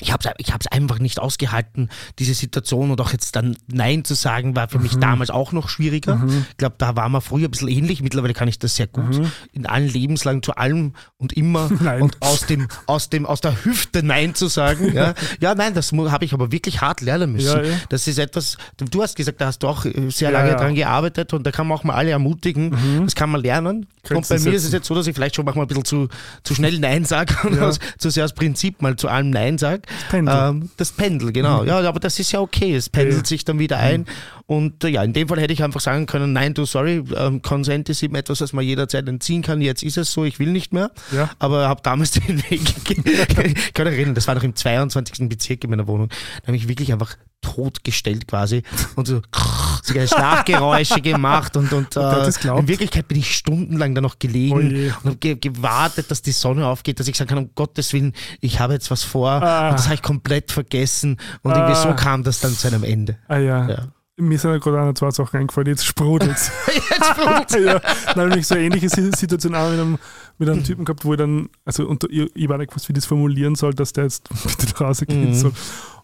[0.00, 4.04] ich habe es ich hab's einfach nicht ausgehalten, diese Situation und auch jetzt dann Nein
[4.04, 5.00] zu sagen, war für mich Mhm.
[5.00, 6.22] damals auch noch schwieriger.
[6.50, 8.02] Ich glaube, da waren wir früher ein bisschen ähnlich.
[8.02, 9.22] Mittlerweile kann ich das sehr gut.
[9.52, 11.78] In allen Lebenslagen zu allem und immer Mhm.
[11.82, 12.02] Nein.
[12.02, 14.92] und aus dem, aus dem, aus der Hüfte Nein zu sagen.
[14.92, 17.46] Ja, ja nein, das habe ich aber wirklich hart lernen müssen.
[17.56, 17.72] Ja, eh.
[17.88, 20.56] Das ist etwas, du- hast gesagt, da hast du auch äh, sehr Ja, lange ja.
[20.56, 22.76] dran gearbeitet und da kann man auch mal alle ermutigen.
[23.04, 23.86] Das kann man lernen.
[24.10, 26.08] Und bei mir ist es jetzt so, dass ich vielleicht schon manchmal ein bisschen zu,
[26.42, 27.70] zu schnell Nein sage und Ja.
[27.98, 29.82] zu sehr aus Prinzip mal zu allem Nein sage.
[30.10, 30.34] Pendel.
[30.36, 31.64] Ähm, das Pendel, genau.
[31.64, 32.74] Ja, aber das ist ja okay.
[32.74, 33.24] Es pendelt Ja.
[33.24, 34.06] sich dann wieder ein.
[34.46, 37.42] Und äh, ja, in dem Fall hätte ich einfach sagen können, nein, du, sorry, ähm,
[37.42, 39.60] Consent ist eben etwas, das man jederzeit entziehen kann.
[39.60, 40.92] Jetzt ist es so, ich will nicht mehr.
[41.10, 41.30] Ja.
[41.40, 45.28] Aber habe damals den Weg, ich kann mich erinnern, das war noch im 22.
[45.28, 46.08] Bezirk in meiner Wohnung.
[46.42, 48.62] Da habe ich wirklich einfach totgestellt quasi
[48.96, 49.20] und so,
[49.82, 54.18] so kleine Schlafgeräusche gemacht und, und, hat äh, in Wirklichkeit bin ich stundenlang da noch
[54.18, 54.86] gelegen Oh je.
[54.88, 58.14] und habe ge gewartet, dass die Sonne aufgeht, dass ich sagen kann, um Gottes Willen,
[58.40, 59.68] ich habe jetzt was vor Ah.
[59.70, 61.82] und das habe ich komplett vergessen und irgendwie Ah.
[61.82, 63.18] so kam das dann zu einem Ende.
[63.28, 63.68] Ah ja.
[63.68, 63.88] Ja.
[64.18, 67.54] Mir sind ja gerade eine, zwei Sachen eingefallen, jetzt sprudelt Jetzt blutet's.
[67.64, 67.80] ja,
[68.14, 69.98] dann habe ich so eine ähnliche Si- Situation auch mit einem,
[70.38, 72.92] mit einem Typen gehabt, wo ich dann, also und ich, ich war nicht gewusst, wie
[72.92, 74.26] ich das formulieren soll, dass der jetzt
[74.58, 75.34] bitte nach Hause gehen Mhm.
[75.34, 75.52] soll.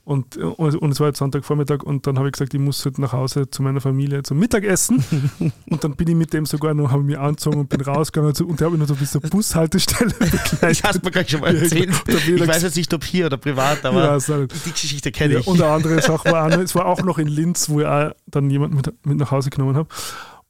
[0.05, 2.99] Und, und, und es war jetzt Sonntagvormittag und dann habe ich gesagt, ich muss halt
[2.99, 5.05] nach Hause zu meiner Familie zum Mittagessen.
[5.71, 8.41] und dann bin ich mit dem sogar noch, habe mich angezogen und bin rausgegangen und,
[8.41, 10.59] und der hat mich noch so bis zur Bushaltestelle begleitet.
[10.61, 12.05] Das hast mir gleich schon mal erzählt.
[12.05, 14.45] bin ich Ich weiß jetzt nicht, ob hier oder privat, aber Ja, so.
[14.47, 15.47] die Geschichte kenne Ja, ich.
[15.47, 17.87] und eine andere Sache war auch, noch- es war auch noch in Linz, wo ich
[17.87, 19.89] auch dann jemanden mit, mit nach Hause genommen habe.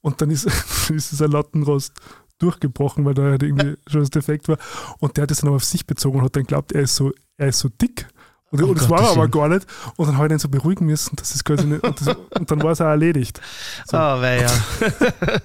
[0.00, 0.46] Und dann ist,
[0.90, 1.92] ist dieser Lattenrost
[2.38, 4.56] durchgebrochen, weil da halt irgendwie schon das Defekt war.
[4.98, 6.96] Und der hat das dann aber auf sich bezogen und hat dann glaubt, er ist
[6.96, 8.08] so, er ist so dick.
[8.52, 9.66] Und, Oh und das war Gottes er aber gar nicht.
[9.96, 12.50] Und dann habe ich den so beruhigen müssen, das ist quasi nicht, und, das, und
[12.50, 13.40] dann war es auch erledigt.
[13.86, 13.96] So.
[13.96, 14.50] Oh, weh, ja.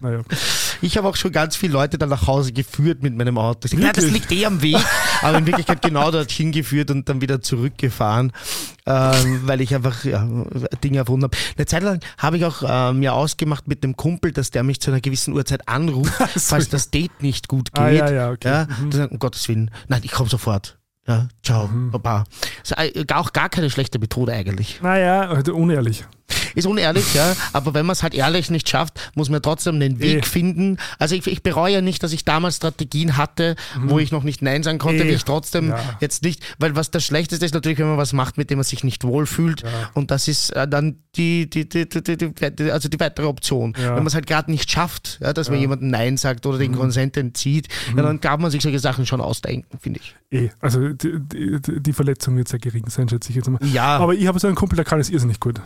[0.00, 0.20] Naja.
[0.82, 3.66] Ich habe auch schon ganz viele Leute dann nach Hause geführt mit meinem Auto.
[3.76, 4.76] Ja, das liegt eh am Weg,
[5.22, 8.32] aber in Wirklichkeit genau dorthin geführt und dann wieder zurückgefahren,
[8.84, 10.22] ähm, weil ich einfach ja,
[10.84, 11.36] Dinge erfunden habe.
[11.56, 14.80] Eine Zeit lang habe ich auch ähm, mir ausgemacht mit dem Kumpel, dass der mich
[14.80, 17.82] zu einer gewissen Uhrzeit anruft, falls das Date nicht gut geht.
[17.82, 18.48] Ah, ja, ja, okay.
[18.48, 18.90] Ja, Mhm.
[18.90, 20.76] dann, um Gottes Willen, nein, ich komme sofort.
[21.06, 21.90] Ja, ciao, Mhm.
[21.92, 22.24] Baba.
[22.62, 22.74] Ist
[23.14, 24.80] auch gar keine schlechte Methode eigentlich.
[24.82, 26.04] Naja, halt unehrlich.
[26.54, 30.00] Ist unehrlich, ja, aber wenn man es halt ehrlich nicht schafft, muss man trotzdem den
[30.00, 30.26] Weg Eh.
[30.26, 30.78] finden.
[30.98, 34.40] Also ich, ich bereue ja nicht, dass ich damals Strategien hatte, wo ich noch nicht
[34.42, 35.08] Nein sagen konnte, Eh.
[35.08, 35.78] wie ich trotzdem Ja.
[36.00, 38.64] jetzt nicht, weil was das Schlechteste ist natürlich, wenn man was macht, mit dem man
[38.64, 39.62] sich nicht wohlfühlt
[39.94, 43.74] und das ist äh, dann die, die, die, die, also die weitere Option.
[43.78, 43.88] Ja.
[43.90, 46.72] Wenn man es halt gerade nicht schafft, ja, dass man jemandem Nein sagt oder den
[46.72, 46.76] Mhm.
[46.76, 50.14] Konsent entzieht, ja, dann darf man sich solche Sachen schon ausdenken, finde ich.
[50.30, 53.60] Eh, also die Verletzung wird sehr gering sein, schätze ich jetzt mal.
[53.64, 55.60] Ja, Aber ich habe so einen Kumpel, der kann es irrsinnig gut.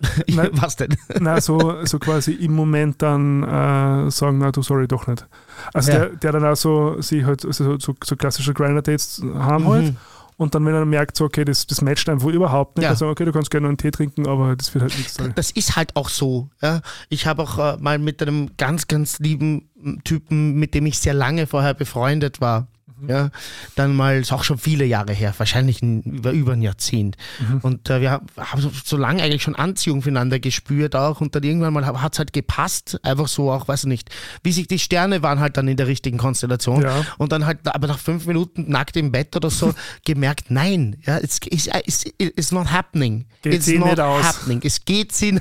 [0.52, 0.94] was denn?
[1.20, 5.26] Na, so, so quasi im Moment dann äh, sagen, na du, sorry, doch nicht.
[5.72, 5.98] Also Ja.
[6.00, 9.84] der, der dann auch so, sie halt so, so, so klassische Grinder-Dates haben halt.
[9.84, 9.96] Mhm.
[10.38, 12.90] Und dann, wenn er merkt, so, okay, das, das matcht einfach überhaupt nicht, Ja.
[12.90, 15.32] dann sagen, okay, du kannst gerne einen Tee trinken, aber das wird halt nichts sein.
[15.34, 16.50] Das ist halt auch so.
[16.60, 16.82] Ja.
[17.08, 19.70] Ich habe auch äh, mal mit einem ganz, ganz lieben
[20.04, 22.66] Typen, mit dem ich sehr lange vorher befreundet war.
[22.98, 23.10] Mhm.
[23.10, 23.30] Ja,
[23.74, 27.16] dann mal, ist auch schon viele Jahre her, wahrscheinlich ein, über, über ein Jahrzehnt.
[27.40, 27.58] Mhm.
[27.62, 31.42] Und äh, wir haben so, so lange eigentlich schon Anziehung füreinander gespürt auch und dann
[31.42, 34.10] irgendwann mal hat es halt gepasst, einfach so auch, weiß nicht,
[34.42, 37.04] wie sich die Sterne waren halt dann in der richtigen Konstellation ja.
[37.18, 39.74] und dann halt aber nach fünf Minuten nackt im Bett oder so
[40.04, 43.26] gemerkt, nein, ja, it's, it's, it's, it's not happening.
[43.42, 44.24] Geht it's sie not nicht aus.
[44.24, 44.60] happening.
[44.64, 45.38] Es geht sie,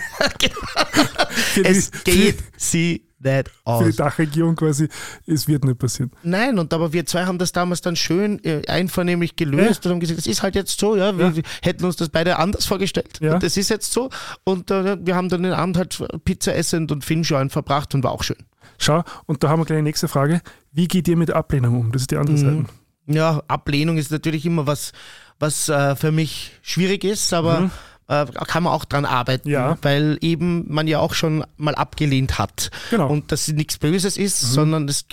[1.63, 3.83] es geht sie nicht aus.
[3.83, 4.87] Für die Dachregion quasi,
[5.25, 6.11] es wird nicht passieren.
[6.23, 9.89] Nein, und aber wir zwei haben das damals dann schön äh, einvernehmlich gelöst ja.
[9.89, 11.41] und haben gesagt, das ist halt jetzt so, ja, wir ja.
[11.61, 13.33] hätten uns das beide anders vorgestellt ja.
[13.33, 14.09] und das ist jetzt so
[14.43, 18.11] und äh, wir haben dann den Abend halt Pizza essend und Finschauen verbracht und war
[18.11, 18.37] auch schön.
[18.77, 20.41] Schau, und da haben wir gleich die nächste Frage.
[20.71, 21.91] Wie geht ihr mit Ablehnung um?
[21.91, 22.65] Das ist die andere mhm.
[22.65, 22.65] Seite.
[23.07, 24.91] Ja, Ablehnung ist natürlich immer was,
[25.39, 27.71] was äh, für mich schwierig ist, aber mhm
[28.07, 29.77] äh, kann man auch dran arbeiten, ja.
[29.81, 32.69] weil eben man ja auch schon mal abgelehnt hat.
[32.91, 33.09] Genau.
[33.09, 34.47] Und dass nichts Böses ist, mhm.
[34.47, 35.05] sondern es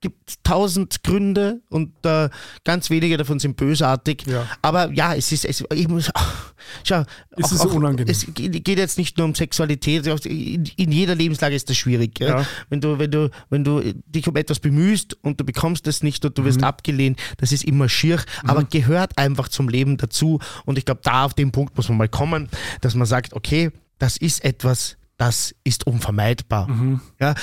[0.00, 2.28] gibt tausend Gründe und äh,
[2.64, 4.24] ganz wenige davon sind bösartig.
[4.26, 4.46] Ja.
[4.62, 6.00] Aber ja, es ist es, eben,
[6.82, 7.04] schau,
[7.36, 8.10] es auch, ist auch, unangenehm.
[8.10, 12.18] Es geht jetzt nicht nur um Sexualität, in, in jeder Lebenslage ist das schwierig.
[12.18, 12.44] Ja?
[12.68, 16.24] Wenn, du, wenn, du, wenn du dich um etwas bemühst und du bekommst es nicht
[16.24, 16.64] und du wirst mhm.
[16.64, 18.50] abgelehnt, das ist immer schier, mhm.
[18.50, 20.40] aber gehört einfach zum Leben dazu.
[20.64, 22.48] Und ich glaube, da auf den Punkt muss man mal kommen kommen,
[22.80, 26.68] dass man sagt, okay, das ist etwas, das ist unvermeidbar.
[26.68, 27.00] Mhm.
[27.20, 27.34] Ja,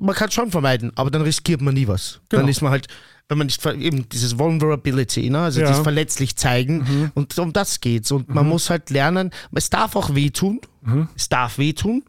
[0.00, 2.20] man kann es schon vermeiden, aber dann riskiert man nie was.
[2.28, 2.42] Genau.
[2.42, 2.86] Dann ist man halt,
[3.28, 5.40] wenn man nicht eben dieses Vulnerability, ne?
[5.40, 5.68] also ja.
[5.68, 7.12] das verletzlich zeigen mhm.
[7.14, 8.10] und um das geht's.
[8.10, 8.34] Und mhm.
[8.34, 11.08] man muss halt lernen, es darf auch wehtun, mhm.
[11.16, 12.04] es darf wehtun.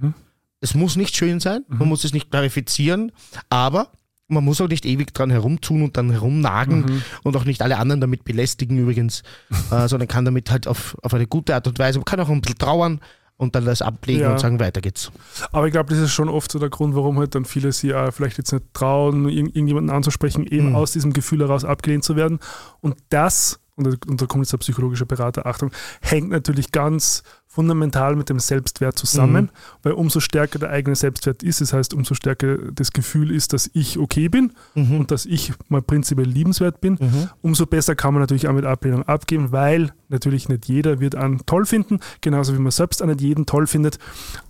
[0.00, 0.14] Mhm.
[0.60, 1.88] Es muss nicht schön sein, man mhm.
[1.88, 3.12] muss es nicht klarifizieren,
[3.48, 3.92] aber
[4.30, 7.02] man muss auch nicht ewig dran herumtun und dann herumnagen mhm.
[7.22, 9.22] und auch nicht alle anderen damit belästigen übrigens,
[9.70, 12.28] äh, sondern kann damit halt auf, auf eine gute Art und Weise, man kann auch
[12.28, 13.00] ein bisschen trauern
[13.40, 14.32] und dann das ablegen ja.
[14.32, 15.10] und sagen, weiter geht's.
[15.50, 17.94] Aber ich glaube, das ist schon oft so der Grund, warum halt dann viele sich
[17.94, 20.76] auch vielleicht jetzt nicht trauen, irgendjemanden anzusprechen, eben mhm.
[20.76, 22.38] aus diesem Gefühl heraus abgelehnt zu werden.
[22.82, 25.70] Und das, und da kommt jetzt der psychologische Berater, Achtung,
[26.02, 29.50] hängt natürlich ganz fundamental mit dem Selbstwert zusammen, mhm.
[29.82, 33.68] weil umso stärker der eigene Selbstwert ist, das heißt, umso stärker das Gefühl ist, dass
[33.72, 35.00] ich okay bin mhm.
[35.00, 37.28] und dass ich mal prinzipiell liebenswert bin, mhm.
[37.42, 41.44] umso besser kann man natürlich auch mit Ablehnung abgeben, weil natürlich nicht jeder wird einen
[41.44, 43.98] toll finden, genauso wie man selbst auch nicht jeden toll findet.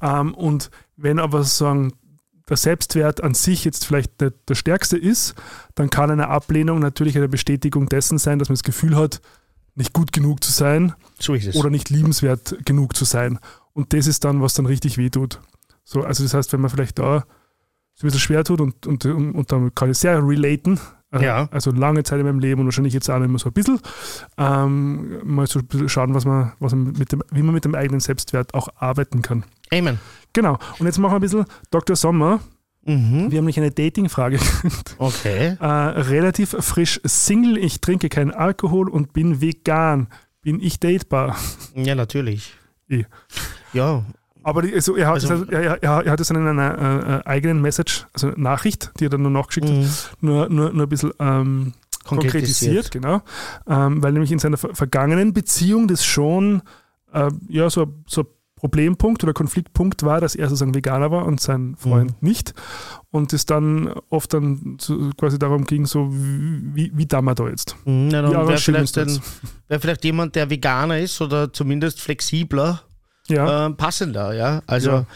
[0.03, 1.95] Ähm, und wenn aber sozusagen
[2.51, 5.35] der Selbstwert an sich jetzt vielleicht nicht der stärkste ist,
[5.75, 9.23] dann kann eine Ablehnung natürlich eine Bestätigung dessen sein, dass man das Gefühl hat,
[9.75, 13.39] nicht gut genug zu sein so oder nicht liebenswert genug zu sein.
[13.73, 15.41] Und das ist dann, was dann richtig wehtut.
[15.85, 17.25] So, also das heißt, wenn man vielleicht da
[17.95, 20.81] so ein bisschen schwer tut und, und, und, und dann kann ich sehr relaten,
[21.13, 21.49] äh, ja.
[21.51, 23.81] also lange Zeit in meinem Leben und wahrscheinlich jetzt auch immer so ein bisschen,
[24.39, 27.65] ähm, mal so ein bisschen schauen, was man, was man mit dem, wie man mit
[27.65, 29.45] dem eigenen Selbstwert auch arbeiten kann.
[29.73, 29.99] Amen.
[30.33, 30.59] Genau.
[30.79, 31.97] Und jetzt machen wir ein bisschen Dr.
[31.97, 32.41] Sommer.
[32.85, 33.31] Mhm.
[33.31, 34.39] Wir haben nämlich eine Dating-Frage.
[34.99, 35.57] Okay.
[35.61, 40.09] Äh, relativ frisch Single, ich trinke keinen Alkohol und bin vegan.
[40.43, 41.37] Bin ich datebar?
[41.75, 42.55] Ja, natürlich.
[42.89, 43.05] Eh.
[43.73, 44.05] Ja.
[44.43, 47.29] Aber die, also er, hat also, es, er, er, er, hat es in einer äh,
[47.29, 49.85] eigenen Message, also Nachricht, die er dann nur nachgeschickt mhm.
[49.85, 51.75] hat, nur, nur, nur ein bisschen ähm,
[52.05, 53.23] konkretisiert, genau.
[53.69, 56.63] Ähm, weil nämlich in seiner vergangenen Beziehung das schon
[57.13, 58.25] äh, ja, so, so
[58.61, 62.29] Problempunkt oder Konfliktpunkt war, dass er sozusagen Veganer war und sein Freund mhm.
[62.29, 62.53] nicht.
[63.11, 67.49] Und es dann oft dann so quasi darum ging, so wie, wie da man da
[67.49, 67.75] jetzt.
[67.87, 68.97] Mhm, ja, wäre vielleicht,
[69.69, 72.83] wär vielleicht jemand, der Veganer ist oder zumindest flexibler,
[73.29, 73.69] ja.
[73.69, 74.63] äh, passender, ja.
[74.67, 75.07] Also ja.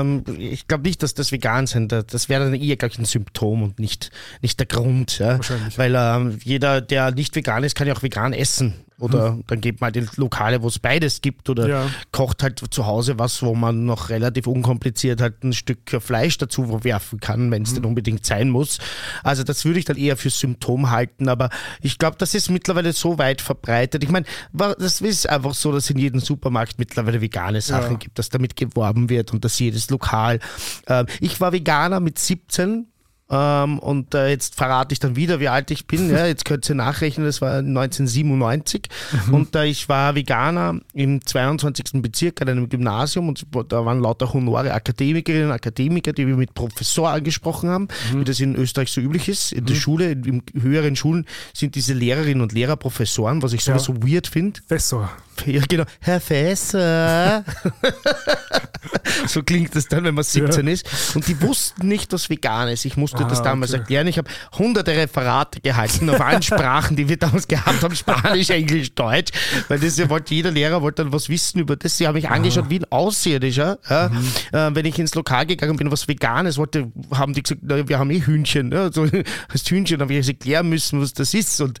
[0.00, 1.92] Ähm, ich glaube nicht, dass das vegan sind.
[1.92, 4.10] Das wäre dann eher, glaube ich, ein Symptom und nicht,
[4.42, 5.20] nicht der Grund.
[5.20, 5.36] Ja?
[5.36, 5.78] Wahrscheinlich.
[5.78, 8.74] Weil ähm, jeder, der nicht vegan ist, kann ja auch vegan essen.
[8.98, 9.44] Oder hm.
[9.48, 11.90] dann geht man halt in Lokale, wo es beides gibt oder ja.
[12.12, 16.84] kocht halt zu Hause was, wo man noch relativ unkompliziert halt ein Stück Fleisch dazu
[16.84, 17.76] werfen kann, wenn es hm.
[17.76, 18.78] denn unbedingt sein muss.
[19.22, 21.50] Also das würde ich dann eher für Symptom halten, aber
[21.80, 24.04] ich glaube, das ist mittlerweile so weit verbreitet.
[24.04, 27.98] Ich meine, das ist einfach so, dass in jedem Supermarkt mittlerweile vegane Sachen ja.
[27.98, 30.38] gibt, dass damit geworben wird und dass jedes Lokal.
[30.86, 32.86] Äh, ich war Veganer mit 17
[33.34, 36.08] ähm, und äh, jetzt verrate ich dann wieder, wie alt ich bin.
[36.08, 38.88] Ja, jetzt könnt ihr nachrechnen, das war 1997.
[39.26, 39.34] Mhm.
[39.34, 42.00] Und äh, ich war Veganer im 22.
[42.02, 46.54] Bezirk an einem Gymnasium und da waren lauter Honore Akademikerinnen und Akademiker, die wir mit
[46.54, 48.20] Professor angesprochen haben, mhm.
[48.20, 49.52] wie das in Österreich so üblich ist.
[49.52, 49.66] In mhm.
[49.66, 53.88] der Schule, in, in, höheren Schulen sind diese Lehrerinnen und Lehrer Professoren, was ich sowas
[53.88, 53.94] ja.
[53.94, 54.60] so weird finde.
[54.60, 55.10] Professor.
[55.46, 55.84] Ja, genau.
[56.00, 57.44] Herr Fässer.
[59.26, 60.72] so klingt es dann, wenn man 17 ja.
[60.72, 60.86] ist.
[61.14, 62.84] Und die wussten nicht, was vegan ist.
[62.84, 63.80] Ich musste musste das damals okay.
[63.80, 64.06] erklären.
[64.06, 68.94] Ich habe hunderte Referate gehalten auf allen Sprachen, die wir damals gehabt haben, Spanisch, Englisch,
[68.94, 69.32] Deutsch,
[69.68, 71.96] weil das wollte jeder Lehrer wollte dann was wissen über das.
[71.96, 73.78] Sie haben mich angeschaut wie ein Außerirdischer.
[73.88, 74.06] Ja?
[74.52, 77.98] Äh, wenn ich ins Lokal gegangen bin, was Veganes wollte, haben die gesagt, na, wir
[77.98, 78.72] haben eh Hühnchen.
[78.72, 78.92] Ja?
[78.92, 79.06] So,
[79.52, 81.60] das Hühnchen, habe ich erklären müssen, was das ist.
[81.60, 81.78] Und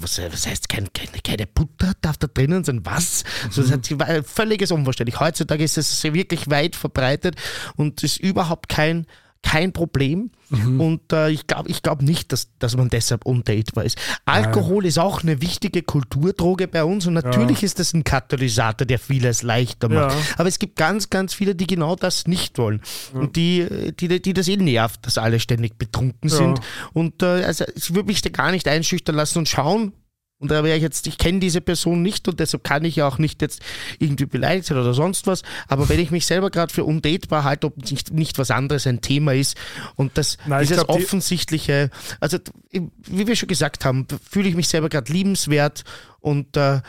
[0.00, 2.80] was, was heißt, kein, keine, keine Butter darf da drinnen sein?
[2.84, 3.24] Was?
[3.50, 5.20] So, das hat, ein völliges Unverständlich.
[5.20, 7.36] Heutzutage ist es wirklich weit verbreitet
[7.76, 9.06] und ist überhaupt kein
[9.44, 10.30] kein Problem.
[10.50, 13.98] Und äh, ich glaube ich glaub nicht, dass, dass man deshalb undatebar ist.
[14.24, 18.98] Alkohol ist auch eine wichtige Kulturdroge bei uns und natürlich ist das ein Katalysator, der
[18.98, 20.14] vieles leichter macht.
[20.14, 20.22] Ja.
[20.36, 22.82] Aber es gibt ganz, ganz viele, die genau das nicht wollen.
[23.12, 26.60] Und die, die, die das eh nervt, dass alle ständig betrunken sind.
[26.92, 29.92] Und äh, also, ich würde mich da gar nicht einschüchtern lassen und schauen.
[30.40, 33.06] Und da wäre ich jetzt, ich kenne diese Person nicht und deshalb kann ich ja
[33.06, 33.62] auch nicht jetzt
[33.98, 35.42] irgendwie beleidigt sein oder sonst was.
[35.68, 39.00] Aber wenn ich mich selber gerade für undatebar halte, ob nicht, nicht was anderes ein
[39.00, 39.56] Thema ist
[39.94, 41.90] und das Nein, dieses glaub, offensichtliche,
[42.20, 42.38] also
[42.72, 45.84] wie wir schon gesagt haben, fühle ich mich selber gerade liebenswert
[46.20, 46.80] und äh,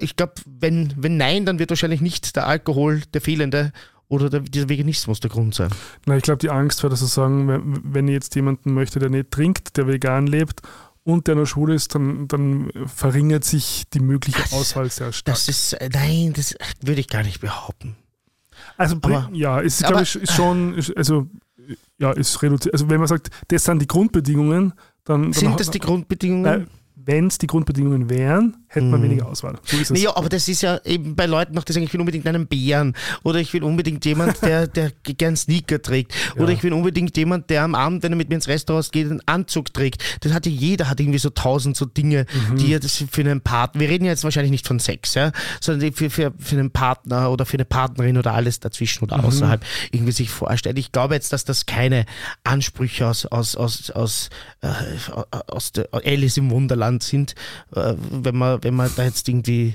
[0.00, 3.72] ich glaube, wenn, wenn nein, dann wird wahrscheinlich nicht der Alkohol der fehlende
[4.08, 5.70] oder der, dieser Veganismus der Grund sein.
[6.06, 8.98] Na, ich glaube, die Angst war, dass sie sagen, wenn, wenn ich jetzt jemanden möchte,
[8.98, 10.62] der nicht trinkt, der vegan lebt
[11.06, 15.36] und der noch schwul ist, dann, dann verringert sich die mögliche Auswahl sehr stark.
[15.36, 17.94] Das ist, äh, nein, das würde ich gar nicht behaupten.
[18.76, 21.28] Also Aber- ja, ist aber- ich ist schon, ist, also
[21.98, 22.74] ja, ist reduziert.
[22.74, 24.72] Also wenn man sagt, das sind die Grundbedingungen,
[25.04, 26.66] dann, dann Sind das die Grundbedingungen?
[26.96, 29.04] wenn es die Grundbedingungen wären, hätte man Mhm.
[29.04, 29.58] weniger Auswahl.
[29.64, 29.94] So.
[29.94, 32.46] Naja, aber das ist ja eben bei Leuten noch, die sagen, ich will unbedingt einen
[32.46, 37.16] Bären oder ich will unbedingt jemand, der, der gern Sneaker trägt oder ich will unbedingt
[37.16, 40.02] jemand, der am Abend, wenn er mit mir ins Restaurant geht, einen Anzug trägt.
[40.20, 42.56] Das hat ja jeder, hat irgendwie so tausend so Dinge, Mhm.
[42.56, 45.32] die er das für einen Partner, wir reden ja jetzt wahrscheinlich nicht von Sex, ja,
[45.60, 49.24] sondern für, für, für einen Partner oder für eine Partnerin oder alles dazwischen oder Mhm.
[49.26, 50.78] außerhalb irgendwie sich vorstellt.
[50.78, 52.04] Ich glaube jetzt, dass das keine
[52.44, 54.30] Ansprüche aus, aus, aus, aus,
[54.62, 54.68] äh,
[55.48, 55.72] aus
[56.04, 57.34] Alice im Wunderland sind,
[57.74, 59.74] äh, wenn man, wenn man da jetzt irgendwie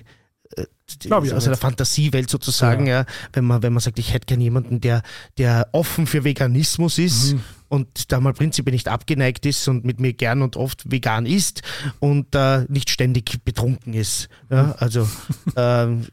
[0.57, 0.65] äh,
[1.11, 1.59] aus einer nicht.
[1.61, 3.05] Fantasiewelt sozusagen, ja.
[3.33, 5.03] wenn man, wenn man sagt, ich hätte gern jemanden, der,
[5.37, 7.41] der offen für Veganismus ist Mhm.
[7.69, 11.61] und da mal prinzipiell nicht abgeneigt ist und mit mir gern und oft vegan isst
[11.99, 14.27] und äh, nicht ständig betrunken ist.
[14.49, 15.07] Ja, also
[15.55, 16.07] ähm,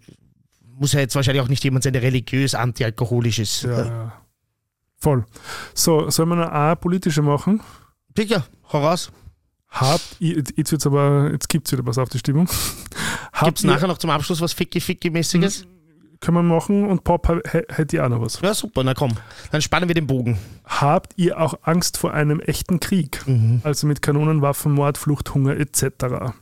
[0.76, 3.62] muss ja jetzt wahrscheinlich auch nicht jemand sein, der religiös antialkoholisch ist.
[3.62, 4.12] ja, ja.
[5.00, 5.24] Voll.
[5.74, 7.60] So, sollen wir noch eine politische machen?
[8.16, 9.12] Sicher, hau raus.
[9.70, 12.48] Habt ihr, jetzt wird's aber, jetzt gibt es wieder was auf die Stimmung.
[13.32, 15.66] Habt Gibt es ihr- nachher noch zum Abschluss was Ficky-Ficky-mäßiges?
[16.20, 18.40] Können wir machen und Pop hä- hätte ich auch noch was.
[18.40, 19.12] Ja, super, na komm.
[19.52, 20.36] Dann spannen wir den Bogen.
[20.64, 23.22] Habt ihr auch Angst vor einem echten Krieg?
[23.28, 23.60] Mhm.
[23.62, 26.32] Also mit Kanonen, Waffen, Mord, Flucht, Hunger etc.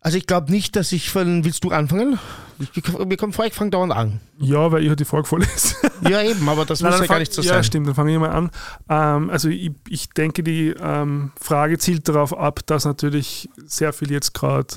[0.00, 1.44] Also ich glaube nicht, dass ich von.
[1.44, 2.18] Willst du anfangen?
[2.60, 4.20] Ich, mir kommt vor, ich fange dauernd an.
[4.38, 5.74] Ja, weil ich halt die Frage vorlese.
[6.08, 7.64] Ja, eben, aber das Nein, muss ja gar nicht so ja, sein.
[7.64, 8.50] stimmt, dann fange ich mal an.
[8.88, 14.10] Ähm, also ich, ich denke, die ähm, Frage zielt darauf ab, dass natürlich sehr viel
[14.12, 14.74] jetzt gerade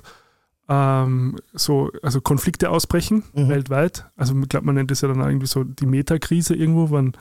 [0.70, 3.50] ähm, so, also Konflikte ausbrechen Mhm.
[3.50, 4.06] weltweit.
[4.16, 7.14] Also ich glaube, man nennt das ja dann irgendwie so die Metakrise irgendwo, wenn,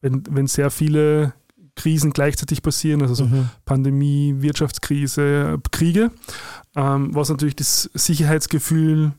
[0.00, 1.34] wenn, wenn sehr viele
[1.76, 3.48] Krisen gleichzeitig passieren, also so Mhm.
[3.64, 6.10] Pandemie, Wirtschaftskrise, Kriege,
[6.76, 9.12] ähm, was natürlich das Sicherheitsgefühl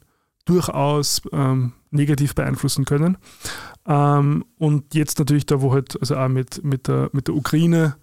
[0.45, 3.17] durchaus ähm, negativ beeinflussen können.
[3.87, 7.95] Ähm, und jetzt natürlich da, wo halt, also auch mit, mit, der, mit der Ukraine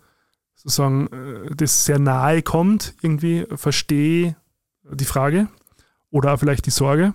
[0.54, 4.36] sozusagen äh, das sehr nahe kommt, irgendwie verstehe
[4.90, 5.48] die Frage
[6.10, 7.14] oder auch vielleicht die Sorge.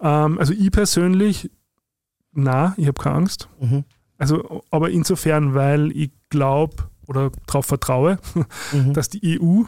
[0.00, 1.50] Ähm, also ich persönlich,
[2.32, 3.48] na, ich habe keine Angst.
[3.60, 3.84] Mhm.
[4.18, 6.76] Also, aber insofern, weil ich glaube
[7.06, 8.18] oder darauf vertraue,
[8.72, 8.92] Mhm.
[8.94, 9.62] dass die EU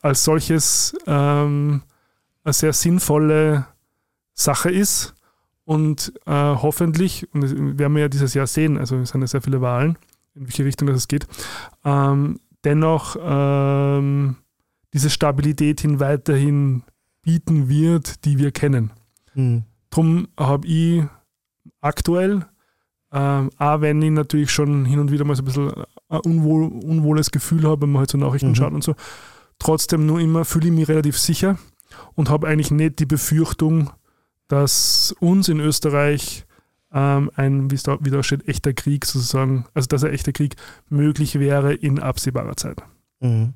[0.00, 1.82] als solches ähm,
[2.42, 3.66] eine sehr sinnvolle
[4.34, 5.14] Sache ist
[5.64, 9.26] und äh, hoffentlich, und das werden wir ja dieses Jahr sehen, also es sind ja
[9.26, 9.96] sehr viele Wahlen,
[10.34, 11.26] in welche Richtung das es geht,
[11.84, 14.36] ähm, dennoch ähm,
[14.92, 16.82] diese Stabilität hin weiterhin
[17.22, 18.90] bieten wird, die wir kennen.
[19.34, 19.64] Mhm.
[19.90, 21.04] Drum habe ich
[21.80, 22.46] aktuell,
[23.14, 25.70] ähm, auch wenn ich natürlich schon hin und wieder mal so ein bisschen
[26.08, 28.54] ein unwohl, unwohles Gefühl habe, wenn man halt so Nachrichten Mhm.
[28.56, 28.94] schaut und so,
[29.58, 31.56] trotzdem nur immer fühle ich mich relativ sicher
[32.16, 33.90] und habe eigentlich nicht die Befürchtung,
[34.48, 36.44] dass uns in Österreich
[36.92, 40.56] ähm, ein, wie es da wieder steht, echter Krieg sozusagen, also dass ein echter Krieg
[40.88, 42.82] möglich wäre in absehbarer Zeit.
[43.20, 43.54] Mhm.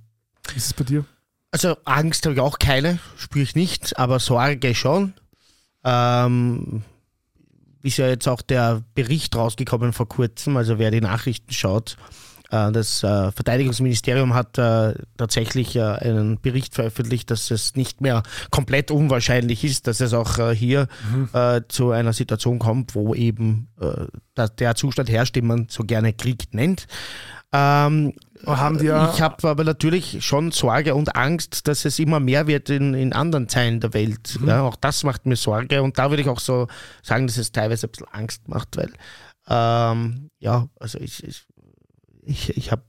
[0.49, 1.05] Wie ist es bei dir?
[1.51, 5.15] Also Angst habe ich auch keine, spüre ich nicht, aber Sorge schon.
[5.85, 6.83] Ähm,
[7.83, 11.97] ist ja jetzt auch der Bericht rausgekommen vor kurzem, also wer die Nachrichten schaut.
[12.51, 18.91] Äh, das äh, Verteidigungsministerium hat äh, tatsächlich einen Bericht veröffentlicht, dass es nicht mehr komplett
[18.91, 20.89] unwahrscheinlich ist, dass es auch hier
[21.33, 23.69] äh, zu einer Situation kommt, wo eben
[24.37, 26.87] der Zustand herrscht, den man so gerne Krieg nennt.
[27.53, 28.15] Ähm,
[28.47, 32.47] haben die ja- ich habe aber natürlich schon Sorge und Angst, dass es immer mehr
[32.47, 34.39] wird in, in anderen Teilen der Welt.
[34.41, 34.49] Mhm.
[34.49, 36.67] Ja, auch das macht mir Sorge und da würde ich auch so
[37.03, 38.93] sagen, dass es teilweise ein bisschen Angst macht, weil
[39.49, 41.47] ähm, ja, also ich, ich,
[42.23, 42.83] ich, ich habe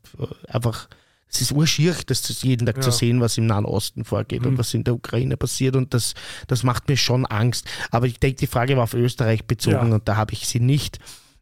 [0.47, 0.87] einfach,
[1.31, 2.95] es ist urschier, das zu- jeden Tag zu Ja.
[2.95, 4.47] sehen, was im Nahen Osten vorgeht Mhm.
[4.49, 6.13] und was in der Ukraine passiert und das,
[6.47, 7.65] das macht mir schon Angst.
[7.91, 9.95] Aber ich denke, die Frage war auf Österreich bezogen Ja.
[9.95, 10.99] und da habe ich sie nicht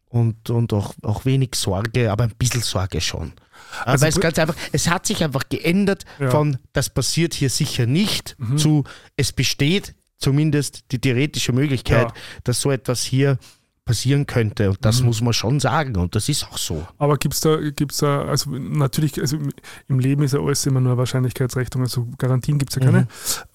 [0.08, 3.32] und, und auch, auch wenig Sorge, aber ein bisschen Sorge schon.
[3.84, 6.26] Also Weil es ganz einfach, es hat sich einfach geändert Ja.
[6.26, 6.30] Mhm.
[6.30, 8.84] von das passiert hier sicher nicht zu
[9.16, 12.14] es besteht zumindest die theoretische Möglichkeit, Ja.
[12.44, 13.38] dass so etwas hier
[13.88, 14.68] passieren könnte.
[14.68, 14.82] Und Mhm.
[14.82, 15.96] das muss man schon sagen.
[15.96, 16.86] Und das ist auch so.
[16.98, 19.38] Aber gibt es da, gibt's da, also natürlich, also
[19.88, 23.00] im Leben ist ja alles immer nur Wahrscheinlichkeitsrechnung, also Garantien gibt es ja keine.
[23.02, 23.06] Mhm.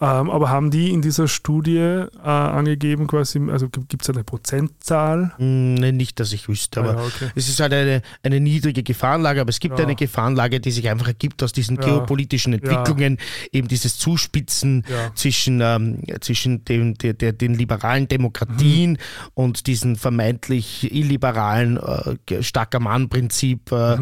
[0.02, 5.34] Ähm, aber haben die in dieser Studie äh, angegeben, quasi, also gibt es eine Prozentzahl?
[5.38, 7.30] Hm, nee, nicht, dass ich wüsste, aber Ah ja, okay.
[7.36, 9.86] es ist halt eine, eine niedrige Gefahrenlage, aber es gibt Ja.
[9.86, 11.84] eine Gefahrenlage, die sich einfach ergibt aus diesen Ja.
[11.84, 13.20] geopolitischen Entwicklungen,
[13.52, 14.84] eben dieses Zuspitzen
[15.14, 18.98] zwischen, ähm, zwischen dem, der, der, den liberalen Demokratien
[19.36, 23.94] und diesen vermeintlich illiberalen äh, starker Mann-Prinzip äh,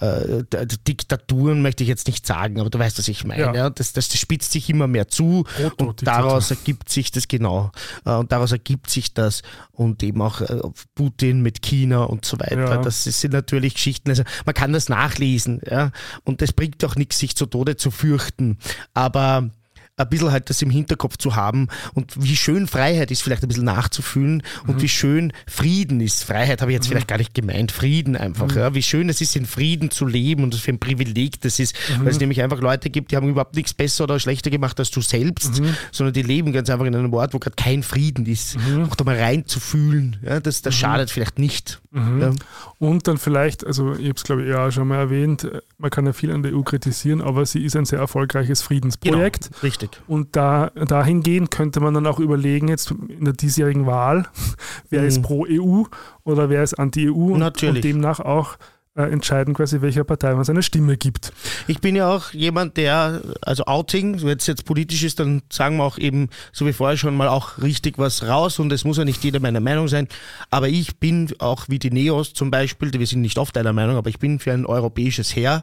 [0.00, 3.40] äh, d- d- Diktaturen möchte ich jetzt nicht sagen, aber du weißt, was ich meine.
[3.42, 3.54] Ja.
[3.54, 3.70] Ja.
[3.70, 6.04] Das, das, das spitzt sich immer mehr zu und Proto-Diktatur.
[6.04, 7.70] daraus ergibt sich das genau.
[8.04, 9.42] Äh, und daraus ergibt sich das
[9.72, 10.60] und eben auch äh,
[10.94, 12.58] Putin mit China und so weiter.
[12.58, 12.76] Ja.
[12.78, 14.10] Das sind natürlich Geschichten.
[14.10, 15.92] Also man kann das nachlesen, ja.
[16.24, 18.58] Und es bringt auch nichts, sich zu Tode zu fürchten.
[18.94, 19.50] Aber
[19.98, 23.48] ein bisschen halt das im Hinterkopf zu haben und wie schön Freiheit ist, vielleicht ein
[23.48, 24.82] bisschen nachzufühlen und Mhm.
[24.82, 26.24] wie schön Frieden ist.
[26.24, 28.48] Freiheit habe ich jetzt vielleicht gar nicht gemeint, Frieden einfach.
[28.50, 28.56] Mhm.
[28.58, 28.74] Ja.
[28.74, 31.74] Wie schön es ist, in Frieden zu leben und was für ein Privileg das ist,
[31.98, 32.04] Mhm.
[32.04, 34.90] weil es nämlich einfach Leute gibt, die haben überhaupt nichts besser oder schlechter gemacht als
[34.90, 35.74] du selbst, Mhm.
[35.92, 38.56] sondern die leben ganz einfach in einem Ort, wo gerade kein Frieden ist.
[38.90, 40.64] Auch da mal reinzufühlen, ja, das, Mhm.
[40.64, 41.80] das schadet vielleicht nicht.
[41.94, 42.32] Ja.
[42.80, 45.90] Und dann vielleicht, also ich habe es glaube ich ja schon mal erwähnt, äh, man
[45.90, 49.50] kann ja viel an der EU kritisieren, aber sie ist ein sehr erfolgreiches Friedensprojekt.
[49.50, 50.00] Genau, richtig.
[50.06, 54.28] Und da, dahingehend könnte man dann auch überlegen, jetzt in der diesjährigen Wahl,
[54.90, 55.84] wer ist pro EU
[56.24, 57.76] oder wer ist anti-EU und, Mhm.
[57.76, 58.56] Und demnach auch
[59.04, 61.32] entscheiden, quasi welcher Partei man seine Stimme gibt.
[61.66, 65.76] Ich bin ja auch jemand, der, also Outing, wenn es jetzt politisch ist, dann sagen
[65.76, 68.96] wir auch eben, so wie vorher schon mal, auch richtig was raus und es muss
[68.96, 70.08] ja nicht jeder meiner Meinung sein.
[70.50, 73.96] Aber ich bin auch wie die Neos zum Beispiel, wir sind nicht oft einer Meinung,
[73.96, 75.62] aber ich bin für ein europäisches Heer.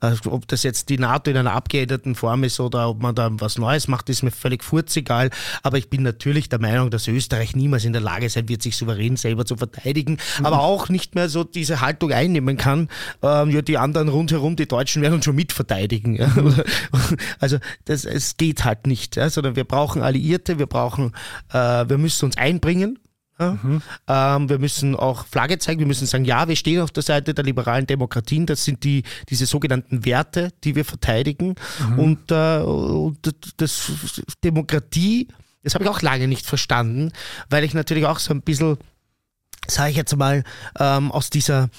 [0.00, 3.30] Also, ob das jetzt die NATO in einer abgeänderten Form ist oder ob man da
[3.32, 5.30] was Neues macht, ist mir völlig furzegal.
[5.62, 8.76] Aber ich bin natürlich der Meinung, dass Österreich niemals in der Lage sein wird, sich
[8.76, 12.63] souverän selber zu verteidigen, aber auch nicht mehr so diese Haltung einnehmen kann,
[13.22, 16.16] ähm, ja, die anderen rundherum, die Deutschen werden uns schon mitverteidigen.
[16.16, 16.34] Ja?
[16.36, 16.64] Oder-
[17.40, 19.28] Also das, es geht halt nicht, ja?
[19.30, 21.12] sondern wir brauchen Alliierte, wir brauchen,
[21.52, 21.56] äh,
[21.88, 22.98] wir müssen uns einbringen.
[23.38, 23.58] Ja?
[24.06, 27.34] Ähm, wir müssen auch Flagge zeigen, wir müssen sagen, ja, wir stehen auf der Seite
[27.34, 31.56] der liberalen Demokratien, das sind die, diese sogenannten Werte, die wir verteidigen.
[31.96, 33.18] Und, äh, und
[33.56, 33.90] das
[34.44, 35.28] Demokratie,
[35.64, 37.10] das habe ich auch lange nicht verstanden,
[37.50, 38.76] weil ich natürlich auch so ein bisschen,
[39.68, 40.44] sage ich jetzt mal,
[40.78, 41.70] ähm, aus dieser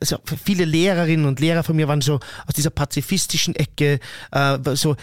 [0.00, 4.00] also viele Lehrerinnen und Lehrer von mir waren so aus dieser pazifistischen Ecke,
[4.32, 4.96] äh, so,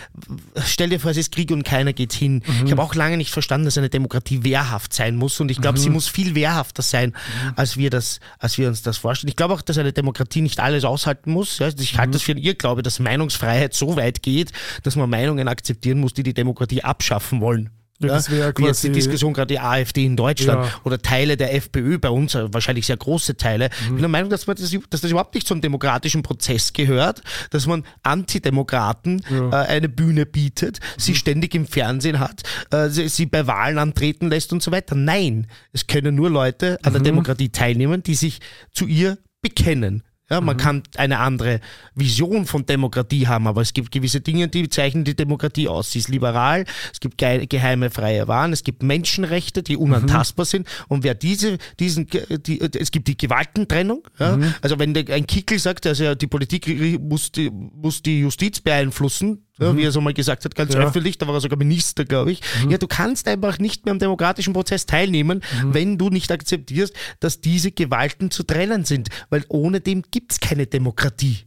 [0.66, 2.44] stell dir vor, es ist Krieg und keiner geht hin.
[2.66, 5.80] Ich habe auch lange nicht verstanden, dass eine Demokratie wehrhaft sein muss und ich glaube,
[5.80, 7.16] sie muss viel wehrhafter sein,
[7.56, 9.30] als wir das, als wir uns das vorstellen.
[9.30, 11.60] Ich glaube auch, dass eine Demokratie nicht alles aushalten muss.
[11.60, 11.70] Ja?
[11.80, 14.52] Ich halte das für einen Irrglaube, dass Meinungsfreiheit so weit geht,
[14.84, 17.70] dass man Meinungen akzeptieren muss, die die Demokratie abschaffen wollen.
[18.00, 20.72] Das wäre Wie jetzt die quasi- Diskussion gerade die AfD in Deutschland Ja.
[20.84, 23.70] oder Teile der FPÖ bei uns, wahrscheinlich sehr große Teile.
[23.84, 27.22] Ich bin der Meinung, dass, man das, dass das überhaupt nicht zum demokratischen Prozess gehört,
[27.52, 29.50] dass man Antidemokraten Ja.
[29.64, 34.30] äh, eine Bühne bietet, sie ständig im Fernsehen hat, äh, sie, sie bei Wahlen antreten
[34.30, 34.96] lässt und so weiter.
[34.96, 38.40] Nein, es können nur Leute an der Demokratie teilnehmen, die sich
[38.72, 40.04] zu ihr bekennen.
[40.30, 41.60] Ja, man kann eine andere
[41.94, 45.92] Vision von Demokratie haben, aber es gibt gewisse Dinge, die zeichnen die Demokratie aus.
[45.92, 50.68] Sie ist liberal, es gibt ge geheime freie Wahlen, es gibt Menschenrechte, die unantastbar sind.
[50.88, 54.08] Und wer diese, diesen, die, es gibt die Gewaltentrennung.
[54.18, 54.40] Ja?
[54.62, 56.68] Also wenn der, ein Kickel sagt, also die Politik
[57.00, 60.82] muss die, muss die Justiz beeinflussen, ja, wie er so mal gesagt hat, ganz Ja.
[60.82, 62.42] öffentlich, da war er sogar Minister, glaube ich.
[62.70, 67.42] Ja, du kannst einfach nicht mehr am demokratischen Prozess teilnehmen, wenn du nicht akzeptierst, dass
[67.42, 69.10] diese Gewalten zu trennen sind.
[69.30, 71.38] Weil ohne dem gibt es keine Demokratie.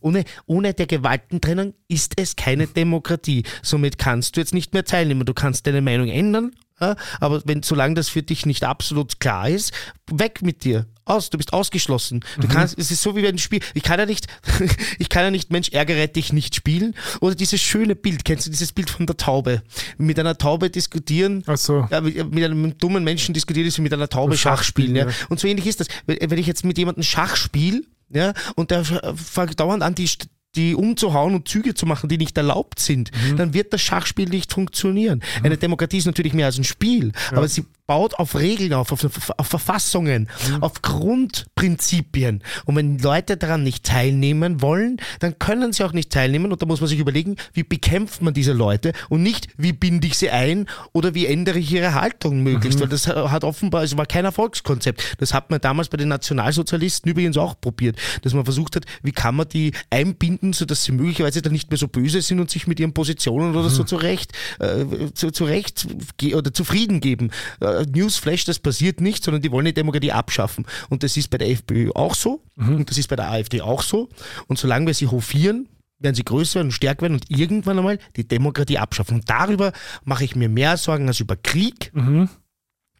[0.00, 3.44] Ohne, ohne der Gewaltentrennung ist es keine Demokratie.
[3.62, 5.24] Somit kannst du jetzt nicht mehr teilnehmen.
[5.26, 9.48] Du kannst deine Meinung ändern, ja, aber wenn, solange das für dich nicht absolut klar
[9.48, 9.72] ist,
[10.10, 10.86] weg mit dir.
[11.04, 12.20] Aus, du bist ausgeschlossen.
[12.38, 14.28] Du kannst, es ist so wie wenn ein Spiel, ich kann ja nicht,
[14.98, 16.94] ich kann ja nicht, Mensch, ärgere dich nicht spielen.
[17.20, 19.62] Oder dieses schöne Bild, kennst du dieses Bild von der Taube?
[19.98, 23.92] Mit einer Taube diskutieren, Also, ja, mit, mit einem dummen Menschen diskutiert ist wie mit
[23.92, 24.94] einer Taube Schach Schach spielen.
[24.94, 25.08] Ja.
[25.28, 25.88] Und so ähnlich ist das.
[26.06, 27.82] Wenn wenn ich jetzt mit jemandem Schach spiele,
[28.12, 30.08] Ja, und der fängt dauernd an, die,
[30.56, 33.36] die umzuhauen und Züge zu machen, die nicht erlaubt sind, mhm.
[33.36, 35.22] dann wird das Schachspiel nicht funktionieren.
[35.38, 35.46] Mhm.
[35.46, 37.36] Eine Demokratie ist natürlich mehr als ein Spiel, ja.
[37.36, 40.62] aber sie baut auf Regeln auf, auf, auf Verfassungen, mhm.
[40.62, 42.40] auf Grundprinzipien.
[42.64, 46.52] Und wenn Leute daran nicht teilnehmen wollen, dann können sie auch nicht teilnehmen.
[46.52, 50.06] Und da muss man sich überlegen, wie bekämpft man diese Leute und nicht, wie binde
[50.06, 52.78] ich sie ein oder wie ändere ich ihre Haltung möglichst.
[52.78, 52.82] Mhm.
[52.84, 55.16] Weil das hat offenbar, es war kein Erfolgskonzept.
[55.18, 59.10] Das hat man damals bei den Nationalsozialisten übrigens auch probiert, dass man versucht hat, wie
[59.10, 62.68] kann man die einbinden, sodass sie möglicherweise dann nicht mehr so böse sind und sich
[62.68, 63.74] mit ihren Positionen oder mhm.
[63.74, 65.88] so zurecht, äh, zu, zurecht
[66.32, 67.32] oder zufrieden geben.
[67.58, 70.66] Äh, Newsflash, das passiert nicht, sondern die wollen die Demokratie abschaffen.
[70.88, 72.76] Und das ist bei der FPÖ auch so mhm.
[72.76, 74.08] und das ist bei der AfD auch so.
[74.46, 77.98] Und solange wir sie hofieren, werden sie größer werden und stärker werden und irgendwann einmal
[78.16, 79.16] die Demokratie abschaffen.
[79.16, 79.72] Und darüber
[80.04, 82.28] mache ich mir mehr Sorgen als über Krieg, mhm.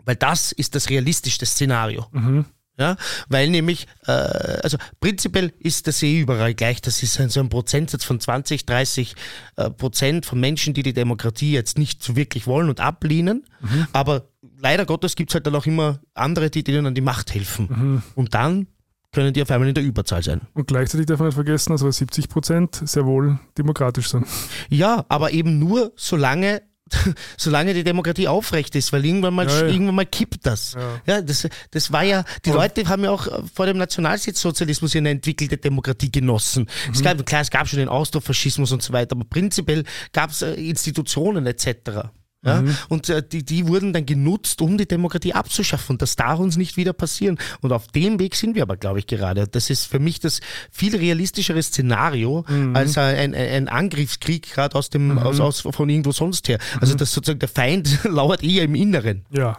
[0.04, 2.06] weil das ist das realistischste Szenario.
[2.12, 2.44] Mhm.
[2.80, 2.96] Ja,
[3.28, 6.80] weil nämlich, äh, also prinzipiell ist das eh überall gleich.
[6.80, 9.14] Das ist so ein Prozentsatz von 20, 30
[9.56, 13.44] äh, Prozent von Menschen, die die Demokratie jetzt nicht so wirklich wollen und ablehnen.
[13.60, 13.86] Mhm.
[13.92, 14.30] Aber
[14.60, 17.68] leider Gottes gibt es halt dann auch immer andere, die denen an die Macht helfen.
[17.70, 18.02] Mhm.
[18.14, 18.66] Und dann
[19.12, 20.42] können die auf einmal in der Überzahl sein.
[20.54, 24.26] Und gleichzeitig darf man nicht vergessen, dass also 70 Prozent sehr wohl demokratisch sind.
[24.68, 26.62] Ja, aber eben nur solange
[27.36, 29.66] solange die Demokratie aufrecht ist, weil irgendwann mal, ja, ja.
[29.66, 30.74] Irgendwann mal kippt das.
[30.74, 31.14] Ja.
[31.14, 35.56] ja, das, das war ja, die Leute haben ja auch vor dem Nationalsozialismus eine entwickelte
[35.56, 36.64] Demokratie genossen.
[36.86, 36.92] Mhm.
[36.92, 40.42] Es gab, klar, es gab schon den Austrofaschismus und so weiter, aber prinzipiell gab es
[40.42, 42.10] äh, Institutionen etc.
[42.42, 42.62] Ja?
[42.62, 42.76] Mhm.
[42.88, 45.94] Und äh, die, die wurden dann genutzt, um die Demokratie abzuschaffen.
[45.94, 47.38] Und das darf uns nicht wieder passieren.
[47.60, 49.46] Und auf dem Weg sind wir aber, glaube ich, gerade.
[49.46, 50.40] Das ist für mich das
[50.70, 52.74] viel realistischere Szenario mhm.
[52.74, 55.18] als ein, ein, ein Angriffskrieg gerade aus dem, mhm.
[55.18, 56.58] aus, aus, von irgendwo sonst her.
[56.80, 56.98] Also mhm.
[56.98, 59.26] das sozusagen der Feind lauert eher im Inneren.
[59.30, 59.58] Ja.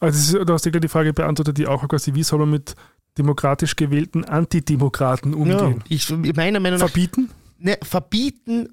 [0.00, 2.76] Also ist, du hast dir die Frage beantwortet, die auch quasi, wie soll man mit
[3.18, 5.82] demokratisch gewählten Antidemokraten umgehen?
[5.88, 6.88] Ja, ich, meiner Meinung nach.
[6.88, 7.30] Verbieten?
[7.58, 8.68] Ne, verbieten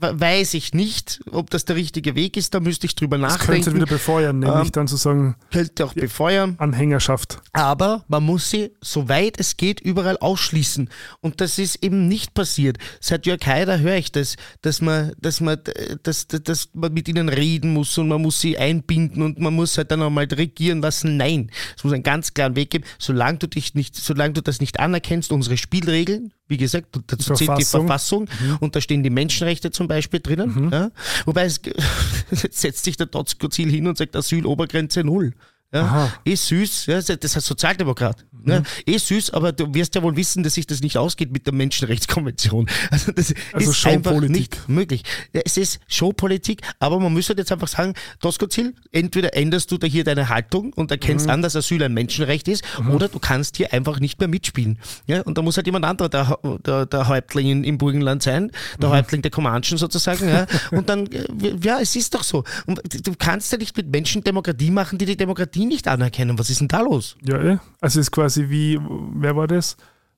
[0.00, 2.54] weiß ich nicht, ob das der richtige Weg ist.
[2.54, 3.64] Da müsste ich drüber das nachdenken.
[3.64, 5.36] Könnte wieder befeuern, nämlich ähm, dann sozusagen.
[5.52, 6.56] Könnte auch befeuern.
[6.58, 7.38] Anhängerschaft.
[7.52, 10.90] Aber man muss sie, soweit es geht, überall ausschließen.
[11.20, 12.78] Und das ist eben nicht passiert.
[13.00, 15.58] Seit Jörg Haider höre ich das, dass man, dass man,
[16.02, 19.76] dass, dass man mit ihnen reden muss und man muss sie einbinden und man muss
[19.78, 21.16] halt dann auch mal regieren lassen.
[21.16, 22.84] Nein, es muss einen ganz klaren Weg geben.
[22.98, 27.58] Solange du dich nicht, solange du das nicht anerkennst, unsere Spielregeln, wie gesagt, dazu zählt
[27.58, 28.56] die Verfassung mhm.
[28.60, 30.66] und da stehen die Menschenrechte zum Beispiel drinnen.
[30.66, 30.72] Mhm.
[30.72, 30.90] Ja?
[31.24, 31.60] Wobei es
[32.50, 35.32] setzt sich der Dotzko-Ziel hin und sagt Asylobergrenze null.
[35.72, 38.24] Ja, eh süß, ja, das heißt Sozialdemokrat.
[38.30, 38.52] Mhm.
[38.52, 41.46] Ja, eh süß, aber du wirst ja wohl wissen, dass sich das nicht ausgeht mit
[41.46, 42.66] der Menschenrechtskonvention.
[42.90, 45.02] Also das also ist einfach nicht möglich.
[45.32, 50.04] Es ist Showpolitik, aber man müsste jetzt einfach sagen, Tosco-Ziel, entweder änderst du da hier
[50.04, 51.32] deine Haltung und erkennst mhm.
[51.32, 52.92] an, dass Asyl ein Menschenrecht ist, mhm.
[52.92, 54.78] oder du kannst hier einfach nicht mehr mitspielen.
[55.06, 58.52] Ja, und da muss halt jemand anderer der, der, der Häuptling in, im Burgenland sein,
[58.80, 58.94] der mhm.
[58.94, 60.28] Häuptling der Comanchen sozusagen.
[60.28, 61.26] Ja, und dann, äh,
[61.60, 62.44] ja, es ist doch so.
[62.66, 66.38] Und du kannst ja nicht mit Menschen Demokratie machen, die die Demokratie nicht anerkennen.
[66.38, 67.16] Was ist denn da los?
[67.22, 67.58] Ja, eh.
[67.80, 68.78] also es ist quasi wie,
[69.14, 69.76] wer war das?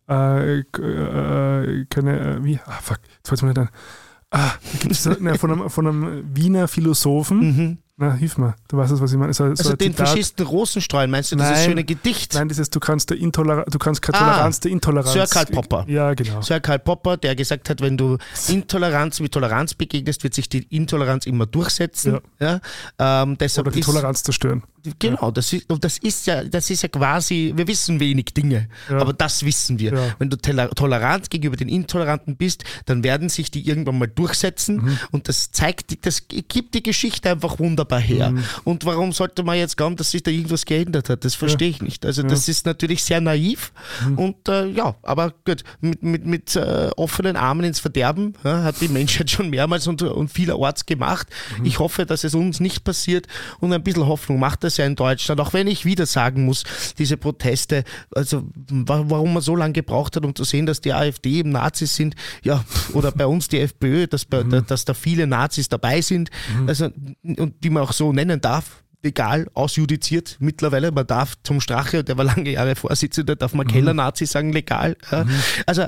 [0.08, 3.68] Äh, äh, keine, äh, wie, ah, fuck, jetzt fällt mir nicht an.
[4.30, 4.52] Ah,
[5.20, 7.78] da von, einem, von einem Wiener Philosophen, mhm.
[8.00, 8.54] Na, hilf mir.
[8.68, 9.34] Du weißt, was ich meine.
[9.34, 12.32] So, also so den Faschisten Rosenstreuen, meinst du nein, dieses schöne Gedicht?
[12.34, 15.12] Nein, dieses, du kannst, der Intoler du kannst keine ah, Toleranz der Intoleranz.
[15.12, 15.84] Sir Karl Popper.
[15.88, 16.40] Ja, genau.
[16.40, 18.16] Sir Karl Popper, der gesagt hat, wenn du
[18.46, 22.20] Intoleranz mit Toleranz begegnest, wird sich die Intoleranz immer durchsetzen.
[22.38, 22.60] Ja.
[23.00, 23.22] ja?
[23.22, 24.62] Ähm, deshalb Oder die ist, Toleranz zerstören.
[25.00, 25.30] Genau, ja.
[25.32, 28.98] das, ist, das, ist ja, das ist ja quasi, wir wissen wenig Dinge, ja.
[28.98, 30.14] aber das wissen wir.
[30.20, 34.98] Wenn du tolerant gegenüber den Intoleranten bist, dann werden sich die irgendwann mal durchsetzen mhm.
[35.10, 38.30] und das zeigt, das gibt die Geschichte einfach wunderbar her.
[38.30, 38.44] Mhm.
[38.64, 41.24] Und warum sollte man jetzt glauben, dass sich da irgendwas geändert hat?
[41.24, 42.04] Das verstehe ich nicht.
[42.04, 43.72] Also das ist natürlich sehr naiv
[44.06, 44.18] mhm.
[44.18, 48.88] und äh, ja, aber gut, mit, mit, mit äh, offenen Armen ins Verderben hat die
[48.88, 51.28] Menschheit schon mehrmals und, und vielerorts gemacht.
[51.58, 51.64] Mhm.
[51.64, 53.26] Ich hoffe, dass es uns nicht passiert
[53.60, 56.64] und ein bisschen Hoffnung macht das ja in Deutschland, auch wenn ich wieder sagen muss,
[56.98, 57.84] diese Proteste,
[58.14, 61.94] also warum man so lange gebraucht hat, um zu sehen, dass die AfD eben Nazis
[61.96, 64.64] sind, ja, oder bei uns die FPÖ, dass, bei, mhm.
[64.66, 66.68] dass da viele Nazis dabei sind, mhm.
[66.68, 66.88] also,
[67.22, 70.90] und die man auch so nennen darf, egal, ausjudiziert mittlerweile.
[70.92, 73.70] Man darf zum Strache, der war lange Jahre Vorsitzender, darf man mhm.
[73.70, 74.96] Keller-Nazi sagen, legal.
[75.10, 75.24] Ja.
[75.24, 75.42] Mhm.
[75.66, 75.82] Also,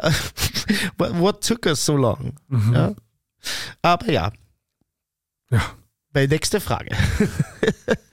[0.99, 2.35] what took us so long?
[2.49, 2.75] Mhm.
[2.75, 2.95] Ja.
[3.83, 4.33] Aber ja.
[5.51, 5.61] Ja.
[6.13, 6.97] Bei nächste Frage.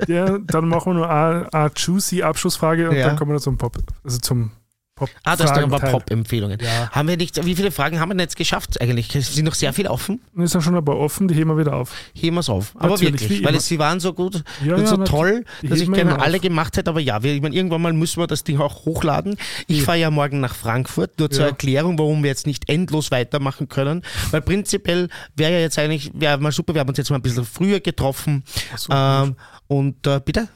[0.08, 3.08] ja, dann machen wir nur eine, eine juicy Abschlussfrage und ja.
[3.08, 4.52] dann kommen wir zum Pop, also zum
[4.98, 5.92] Pop Ah, das Fragenteil.
[5.92, 6.60] Pop-Empfehlungen.
[6.62, 6.90] Ja.
[6.92, 9.08] Haben wir nicht, wie viele Fragen haben wir denn jetzt geschafft eigentlich?
[9.10, 10.20] Sind noch sehr viel offen.
[10.34, 11.94] Wir sind schon ein paar offen, die heben wir wieder auf.
[12.14, 12.74] Heben wir es auf.
[12.76, 15.80] Aber Natürlich, wirklich, weil es, sie waren so gut Ja, und ja, so toll, dass
[15.80, 16.42] ich gerne alle auf.
[16.42, 16.90] gemacht hätte.
[16.90, 19.38] Aber ja, wir, ich meine, irgendwann mal müssen wir das Ding auch hochladen.
[19.68, 21.46] Ich fahre ja morgen nach Frankfurt, nur zur.
[21.46, 24.02] Erklärung, warum wir jetzt nicht endlos weitermachen können.
[24.32, 27.22] Weil prinzipiell wäre ja jetzt eigentlich, wäre mal super, wir haben uns jetzt mal ein
[27.22, 28.44] bisschen früher getroffen.
[28.76, 29.36] so, ähm,
[29.68, 30.48] und äh, bitte?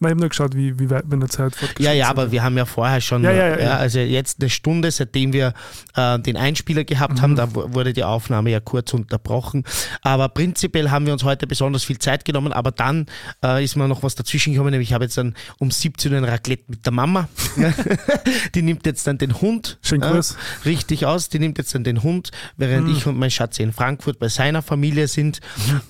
[0.00, 2.06] Nein, ich habe nur geschaut, wie, wie weit wir in der Zeit fortgeschritten Ja, ja,
[2.06, 2.10] sind.
[2.18, 3.76] aber wir haben ja vorher schon, Ja, ja, ja, ja.
[3.76, 5.54] also jetzt eine Stunde, seitdem wir
[5.96, 7.22] äh, den Einspieler gehabt Mhm.
[7.22, 9.64] haben, da wu- wurde die Aufnahme ja kurz unterbrochen.
[10.02, 13.06] Aber prinzipiell haben wir uns heute besonders viel Zeit genommen, aber dann
[13.44, 16.18] äh, ist mir noch was dazwischen gekommen, nämlich ich habe jetzt dann um 17 Uhr
[16.18, 17.28] ein Raclette mit der Mama.
[18.54, 20.20] die nimmt jetzt dann den Hund Schön äh,
[20.64, 22.96] richtig aus, die nimmt jetzt dann den Hund, während Mhm.
[22.96, 25.40] ich und mein Schatz in Frankfurt bei seiner Familie sind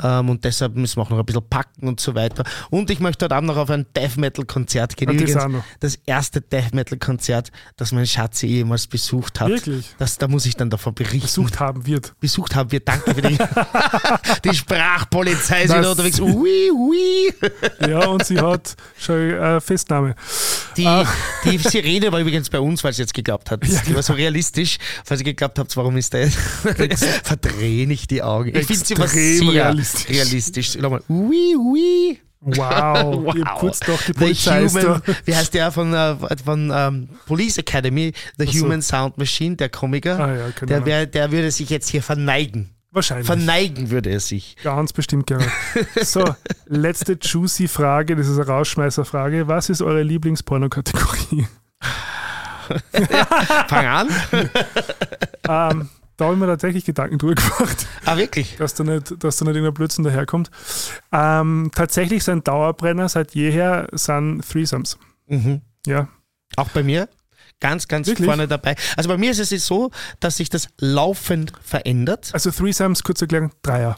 [0.02, 2.44] ähm, und deshalb müssen wir auch noch ein bisschen packen und so weiter.
[2.70, 5.08] Und ich möchte heute Abend noch auf ein Death Metal Konzert gehen.
[5.08, 9.48] Das Übrigens, das erste Death Metal Konzert, das mein Schatz jemals besucht hat.
[9.48, 9.94] Wirklich?
[9.98, 11.20] Das, da muss ich dann davon berichten.
[11.20, 12.18] Besucht haben wird.
[12.20, 12.80] Besucht haben wir.
[12.80, 13.36] Danke für die,
[14.44, 16.20] die Sprachpolizei ist Das- wieder unterwegs.
[16.20, 17.32] Ui, ui.
[17.88, 20.14] Ja, und sie hat schon äh, Festnahme.
[20.76, 21.06] Die, Ah.
[21.44, 23.62] die Sirene war übrigens bei uns, weil sie jetzt geglaubt hat.
[23.64, 27.04] Die war so realistisch, falls ihr geglaubt habt, warum ist der jetzt?
[27.24, 28.48] Verdrehen ich die Augen.
[28.56, 30.08] Ich finde sie Extrem sehr realistisch.
[30.08, 30.76] realistisch.
[30.76, 31.02] Nochmal.
[31.08, 32.20] Ui, ui.
[32.44, 33.34] Wow.
[33.34, 34.78] Ich hab kurz doch die Polizei The.
[34.78, 38.12] Human, wie heißt der von, äh, von ähm, Police Academy?
[38.38, 38.64] The so.
[38.64, 40.18] Human Sound Machine, der Komiker.
[40.18, 42.70] Ah ja, keine der, wär, der würde sich jetzt hier verneigen.
[42.90, 43.26] Wahrscheinlich.
[43.26, 44.56] Verneigen würde er sich.
[44.62, 45.50] Ganz bestimmt, Gerald.
[46.02, 46.22] So,
[46.66, 49.48] letzte juicy Frage, das ist eine Rausschmeißerfrage.
[49.48, 51.46] Was ist eure Lieblingspornokategorie?
[53.68, 54.08] Fang an.
[55.48, 58.56] ähm, da habe ich mir tatsächlich Gedanken drüber gemacht, ah, wirklich?
[58.56, 60.50] dass da nicht, dass da nicht irgendein Blödsinn daherkommt.
[61.12, 64.98] Ähm, tatsächlich sein Dauerbrenner seit jeher sind Threesomes.
[65.26, 65.62] Mhm.
[65.86, 66.08] Ja,
[66.56, 67.08] Auch bei mir.
[67.60, 68.26] Ganz, ganz Wirklich?
[68.26, 68.76] vorne dabei.
[68.96, 72.30] Also bei mir ist es so, dass sich das laufend verändert.
[72.32, 73.96] also Threesomes, kurz erklären, Dreier.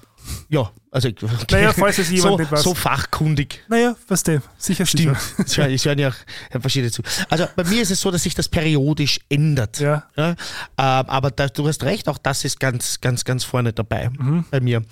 [0.48, 1.08] Ja, also
[1.50, 2.62] Naja, falls es jemand so, nicht weiß.
[2.62, 3.62] so fachkundig.
[3.68, 5.16] Naja, was du, sicher, Stimmt.
[5.46, 5.70] sicher.
[5.70, 7.02] Es hören ja auch verschiedene zu.
[7.28, 9.78] Also bei mir ist es so, dass sich das periodisch ändert.
[9.80, 10.04] Ja.
[10.16, 10.36] Ja, ähm,
[10.76, 14.44] aber da, du hast recht, auch das ist ganz, ganz, ganz vorne dabei Mhm.
[14.50, 14.82] bei mir.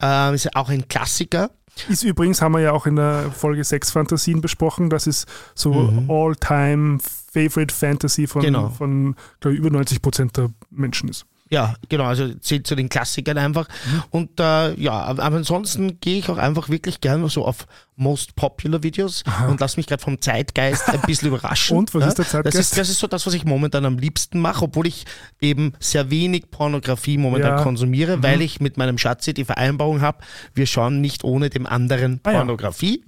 [0.00, 1.50] Ähm, ist ja auch ein Klassiker.
[1.88, 5.26] Ist übrigens, haben wir ja auch in der Folge 6 Fantasien besprochen, das ist
[5.56, 6.98] so All-Time
[7.32, 8.46] Favorite Fantasy von, Mhm.
[8.46, 8.68] Genau.
[8.68, 11.26] von glaube ich, über 90 Prozent der Menschen ist.
[11.54, 13.68] Ja, genau, also zählt zu den Klassikern einfach.
[13.86, 14.02] Mhm.
[14.10, 17.66] Und äh, ja, aber ansonsten gehe ich auch einfach wirklich gerne so auf
[17.96, 21.76] Most Popular Videos und lass mich gerade vom Zeitgeist ein bisschen überraschen.
[21.78, 22.08] Und, was ja?
[22.08, 22.58] ist der Das Zeitgeist?
[22.58, 25.04] ist, das ist so das, was ich momentan am liebsten mache, obwohl ich
[25.40, 27.58] eben sehr wenig Pornografie momentan Ja.
[27.60, 27.62] Mhm.
[27.62, 30.18] konsumiere, weil ich mit meinem Schatzi die Vereinbarung habe,
[30.54, 32.38] wir schauen nicht ohne dem anderen Ah ja.
[32.38, 32.46] Mhm.
[32.48, 33.04] Pornografie.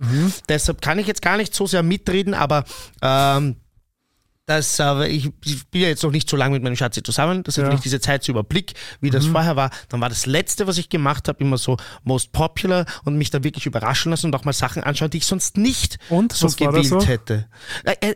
[0.48, 2.62] Deshalb kann ich jetzt gar nicht so sehr mitreden, aber
[3.02, 3.56] ähm,
[4.46, 7.42] das, äh, ich, ich bin ja jetzt noch nicht so lange mit meinem Schatzi zusammen,
[7.42, 7.62] das ist Ja.
[7.64, 7.66] Mhm.
[7.66, 9.70] natürlich diese Zeit zu Überblick, wie das vorher war.
[9.88, 13.42] Dann war das Letzte, was ich gemacht habe, immer so most popular und mich dann
[13.42, 16.56] wirklich überraschen lassen und auch mal Sachen anschauen, die ich sonst nicht Und, so was
[16.56, 17.04] da gewählt so?
[17.04, 17.48] hätte.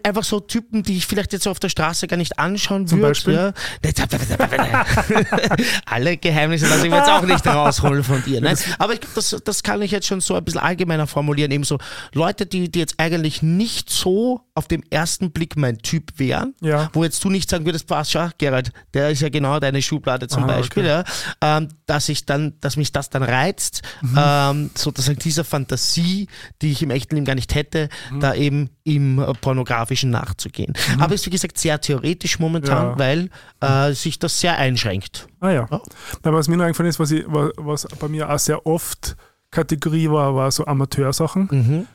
[0.04, 3.00] Einfach so Typen, die ich vielleicht jetzt so auf der Straße gar nicht anschauen Zum
[3.00, 3.12] würde.
[3.32, 3.52] Ja.
[5.86, 8.40] Alle Geheimnisse lasse ich mir jetzt auch nicht rausholen von dir.
[8.40, 8.56] Nein?
[8.78, 11.50] Aber ich, das, das kann ich jetzt schon so ein bisschen allgemeiner formulieren.
[11.50, 11.78] Eben so
[12.14, 16.88] Leute, die, die jetzt eigentlich nicht so auf den ersten Blick mein Typ wären, Ja.
[16.92, 20.28] wo jetzt du nicht sagen würdest, was, schau, Gerald, der ist ja genau deine Schublade
[20.28, 21.02] zum Ah, Beispiel, okay.
[21.42, 24.14] ja, ähm, dass ich dann, dass mich das dann reizt, Mhm.
[24.16, 26.28] ähm, sozusagen dieser Fantasie,
[26.62, 28.20] die ich im echten Leben gar nicht hätte, Mhm.
[28.20, 30.74] da eben im äh, pornografischen nachzugehen.
[31.00, 32.98] Aber ist wie gesagt sehr theoretisch momentan, Ja.
[32.98, 33.30] weil
[33.60, 35.26] äh, sich das sehr einschränkt.
[35.40, 35.66] Ah ja.
[35.70, 35.80] Ja.
[36.22, 39.16] Na, was mir noch eingefallen ist, was, ich, wa- was bei mir auch sehr oft
[39.50, 41.48] Kategorie war, war so Amateursachen,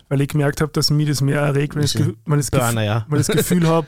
[0.10, 3.06] weil ich gemerkt habe, dass mich das mehr erregt, wenn ich das, Burner, ja.
[3.20, 3.88] das Gefühl habe,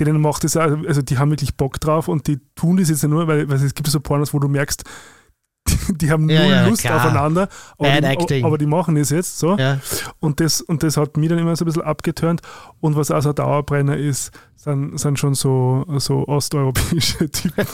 [0.00, 3.02] denen macht das, auch- also die haben wirklich Bock drauf und die tun das jetzt
[3.04, 4.84] nur, weil, weil es gibt so Pornos, wo du merkst,
[5.88, 6.96] die, haben Ja, null ja, Lust klar.
[6.96, 7.48] aufeinander,
[7.78, 9.56] aber die, aber die machen das jetzt so.
[9.56, 9.78] Ja.
[10.20, 12.40] Und das, und das hat mich dann immer so ein bisschen abgeturnt.
[12.80, 17.66] Und was auch so ein Dauerbrenner ist, sind, sind schon so, so osteuropäische Typen.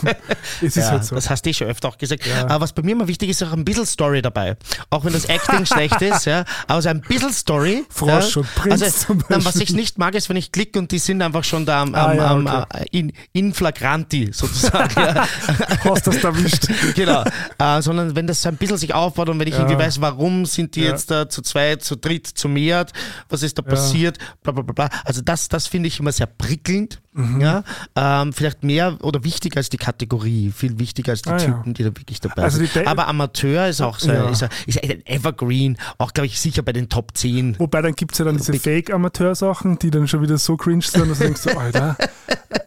[0.61, 1.13] es ist halt so.
[1.13, 2.23] Das hast du eh schon öfter auch gesagt.
[2.47, 4.57] Aber was bei mir immer wichtig ist, ist auch ein bisschen Story dabei.
[4.89, 6.45] Auch wenn das Acting schlecht ist, ja.
[6.67, 7.85] Aber so ein bisschen Story.
[7.89, 10.97] Frosch und Prinz also, dann, was ich nicht mag, ist, wenn ich klicke und die
[10.97, 12.65] sind einfach schon da am, Ah, am, okay.
[12.73, 14.95] äh, in, in flagranti sozusagen.
[15.83, 16.67] Hast das erwischt.
[16.95, 17.23] genau.
[17.81, 19.61] Sondern wenn das so ein bisschen sich aufbaut und wenn ich Ja.
[19.61, 20.89] irgendwie weiß, warum sind die Ja.
[20.91, 22.85] jetzt da zu zweit, zu dritt, zu mehr,
[23.29, 24.99] was ist da passiert, bla bla bla bla.
[25.05, 27.01] Also das, das finde ich immer sehr prickelnd.
[27.11, 27.41] Mhm.
[27.41, 27.63] Ja?
[27.95, 31.45] Ähm, vielleicht mehr oder wichtiger als die Kategorie, viel wichtiger als die Ah, ja.
[31.45, 32.85] Typen, die da wirklich dabei Also sind.
[32.87, 34.29] Aber Amateur ist auch so, Ja.
[34.29, 37.57] ist, ein- ist ein Evergreen, auch glaube ich sicher bei den Top 10.
[37.59, 41.09] Wobei dann gibt es ja dann diese Fake-Amateur-Sachen, die dann schon wieder so cringe sind,
[41.09, 41.97] dass du denkst, so, Alter,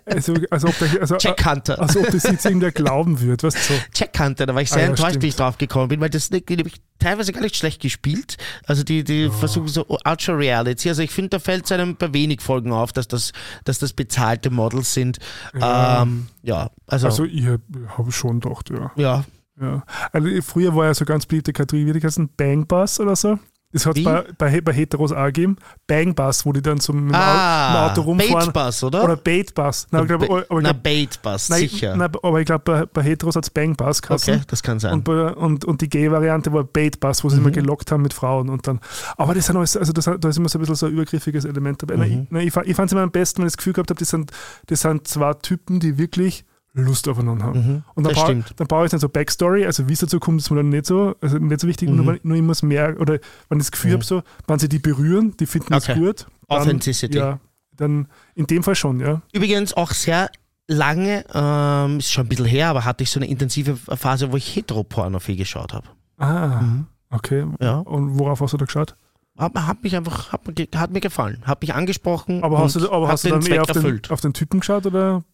[0.05, 1.81] Also, als ob, der, also, Jack Hunter.
[1.81, 3.74] als ob das jetzt irgendwer glauben wird, weißt du?
[3.74, 3.81] So.
[3.94, 5.23] Jack Hunter, da war ich sehr Ah, ja, enttäuscht, stimmt.
[5.23, 8.37] wie ich drauf gekommen bin, weil das nämlich teilweise gar nicht schlecht gespielt.
[8.66, 10.89] Also die, die versuchen so Ultra Reality.
[10.89, 13.33] Also ich finde, da fällt es einem bei wenig Folgen auf, dass das,
[13.65, 15.19] dass das bezahlte Models sind.
[15.59, 16.03] Ja.
[16.03, 18.93] Ähm, ja also, Also ich habe schon gedacht, ja.
[18.97, 19.24] ja.
[19.61, 19.85] ja.
[20.12, 23.39] Also früher war ja so ganz beliebte Kategorie, wie die heißen, Bang Bus oder so.
[23.73, 25.57] Das hat es bei, bei, bei Heteros auch gegeben.
[25.86, 28.53] Bang Bus, wo die dann zum Au- Ah, Auto rumfahren.
[28.53, 29.05] Baitbus, oder?
[29.05, 29.86] Oder Bait Bus.
[29.90, 31.97] Nein, glaub, aber ich Na, Baitbus, nein, sicher.
[31.97, 34.35] Nein, aber ich glaube, bei, bei Heteros hat es Bang Bus geheißen.
[34.35, 34.93] okay, das kann sein.
[34.93, 37.43] Und, bei, und, und die Gay-Variante war Bait Bus, wo sie Mhm.
[37.43, 38.49] immer gelockt haben mit Frauen.
[38.51, 38.78] Und dann,
[39.16, 41.44] aber das sind alles, also das, da ist immer so ein bisschen so ein übergriffiges
[41.47, 41.97] Element dabei.
[41.97, 42.27] Mhm.
[42.31, 44.11] Nein, ich, ich fand es immer am besten, wenn ich das Gefühl gehabt habe, das
[44.11, 44.31] sind,
[44.66, 46.44] das sind zwei Typen, die wirklich
[46.74, 47.66] Lust aufeinander haben.
[47.66, 48.55] Mhm, Und dann stimmt.
[48.57, 50.86] dann brauche ich dann so Backstory, also wie es dazu kommt, ist mir dann nicht
[50.86, 51.97] so, also nicht so wichtig, Mhm.
[51.97, 53.19] nur, nur ich muss mehr, oder
[53.51, 53.94] wenn ich das Gefühl Mhm.
[53.97, 55.99] habe, so, wenn sie die berühren, die finden es Okay.
[55.99, 56.27] gut.
[56.49, 57.19] Dann, Authenticity.
[57.19, 57.40] Ja,
[57.77, 59.20] dann in dem Fall schon, ja.
[59.32, 60.31] Übrigens auch sehr
[60.69, 64.36] lange, ähm, ist schon ein bisschen her, aber hatte ich so eine intensive Phase, wo
[64.36, 65.86] ich Heteroporno viel geschaut habe.
[66.19, 66.62] Ah,
[67.11, 67.44] okay.
[67.44, 67.57] Mhm.
[67.61, 67.78] Ja.
[67.78, 68.97] Und worauf hast du da geschaut?
[69.38, 72.44] Hat, hat mich einfach, hat, mir ge- hat mir gefallen, hat mich angesprochen.
[72.44, 74.84] Aber hast du, aber hast du dann Zweck eher auf den, auf den Typen geschaut
[74.84, 75.24] oder?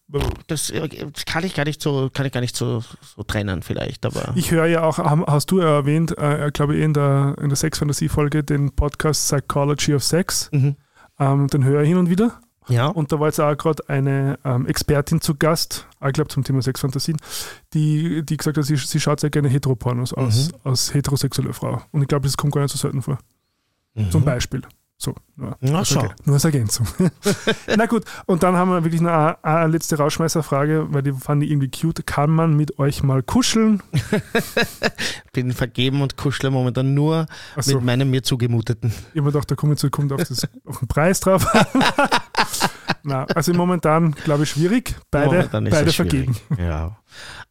[0.47, 2.83] Das, äh, das kann ich gar nicht so, kann ich gar nicht so,
[3.17, 6.83] so trennen vielleicht, aber Ich höre ja auch, hast du ja erwähnt, äh, glaube ich,
[6.85, 10.49] in der, in der Sex-Fantasie-Folge den Podcast Psychology of Sex.
[10.53, 10.77] mhm.
[11.19, 12.41] Ähm, den höre ich hin und wieder.
[12.69, 12.87] ja.
[12.87, 16.63] Und da war jetzt auch gerade eine ähm, Expertin zu Gast, ich glaube zum Thema
[16.63, 17.17] Sexfantasien,
[17.75, 21.83] die, die gesagt hat, sie, sie schaut sehr gerne Heteropornos aus, als heterosexuelle Frau.
[21.91, 23.19] Und ich glaube, das kommt gar nicht so selten vor.
[24.11, 24.63] Zum Beispiel.
[25.01, 25.57] So, ja.
[25.61, 26.09] Na, Also, schau.
[26.25, 26.89] Nur als Ergänzung.
[27.77, 31.45] Na gut, und dann haben wir wirklich noch eine, eine letzte Rausschmeißerfrage, weil die fand
[31.45, 32.05] ich irgendwie cute.
[32.05, 33.81] Kann man mit euch mal kuscheln?
[35.33, 38.91] Bin vergeben und kuschle momentan nur Achso, mit meinem mir zugemuteten.
[38.91, 41.47] ich habe mir gedacht, da zu, kommt auf, das, auf den Preis drauf.
[43.05, 44.97] Na, also momentan, glaube ich, schwierig.
[45.13, 46.37] Beide, beide vergeben.
[46.59, 46.99] Ja.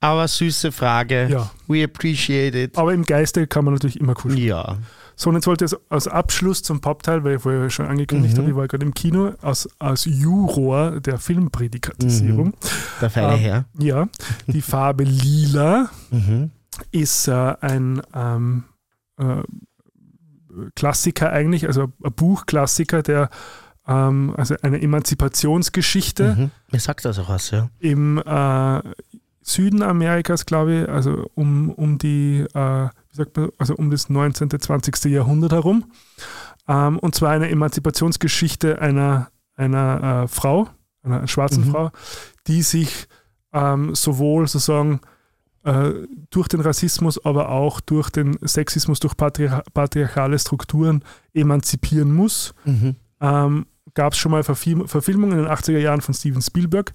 [0.01, 1.29] Aber süße Frage.
[1.29, 1.49] Ja.
[1.67, 2.77] We appreciate it.
[2.77, 4.43] Aber im Geiste kann man natürlich immer kuscheln.
[4.43, 4.77] Ja.
[5.19, 8.41] So, und jetzt wollte ich als- Abschluss zum Popteil, weil ich vorher schon angekündigt Mhm.
[8.41, 12.53] habe, ich war gerade im Kino, als, als Juror der Filmprädikatisierung.
[13.01, 13.65] Der feine Ähm, Herr.
[13.79, 14.07] Ja,
[14.45, 16.51] die Farbe Lila Mhm.
[16.91, 18.65] ist äh, ein ähm,
[19.17, 19.41] äh,
[20.75, 23.29] Klassiker eigentlich, also ein Buchklassiker, der
[23.87, 26.51] ähm, also eine Emanzipationsgeschichte Mhm.
[26.71, 27.69] Mir sagt das auch was, ja.
[27.79, 28.81] im äh,
[29.47, 34.09] Süden Amerikas, glaube ich, also um, um die, äh, wie sagt man, also um das
[34.09, 35.05] 19., 20.
[35.05, 35.85] Jahrhundert herum.
[36.67, 40.67] Ähm, und zwar eine Emanzipationsgeschichte einer, einer äh, Frau,
[41.01, 41.71] einer schwarzen Mhm.
[41.71, 41.91] Frau,
[42.47, 43.07] die sich
[43.53, 44.99] ähm, sowohl sozusagen
[45.63, 45.93] äh,
[46.29, 51.03] durch den Rassismus, aber auch durch den Sexismus, durch patriarch patriarchale Strukturen
[51.33, 52.53] emanzipieren muss.
[52.65, 52.95] Mhm.
[53.21, 56.93] Ähm, Gab es schon mal Verfilm Verfilmungen in den 80er Jahren von Steven Spielberg.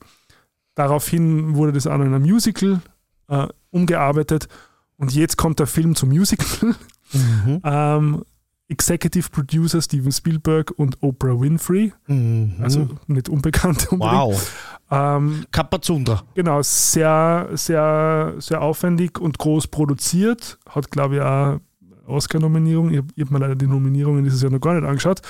[0.74, 2.80] Daraufhin wurde das auch noch in einem Musical
[3.28, 4.48] äh, umgearbeitet.
[4.96, 6.74] Und jetzt kommt der Film zum Musical.
[7.12, 7.60] Mhm.
[7.64, 8.22] ähm,
[8.68, 12.54] Executive Producer Steven Spielberg und Oprah Winfrey, Mhm.
[12.62, 14.14] also nicht unbekannt unbedingt.
[14.18, 14.52] wow.
[14.90, 16.22] Ähm, Kapazundra.
[16.34, 20.58] genau, sehr, sehr, sehr aufwendig und groß produziert.
[20.68, 21.58] Hat, glaube ich, auch
[22.06, 22.90] Oscar-Nominierung.
[22.90, 25.20] Ich habe hab mir leider die Nominierungen dieses Jahr noch gar nicht angeschaut.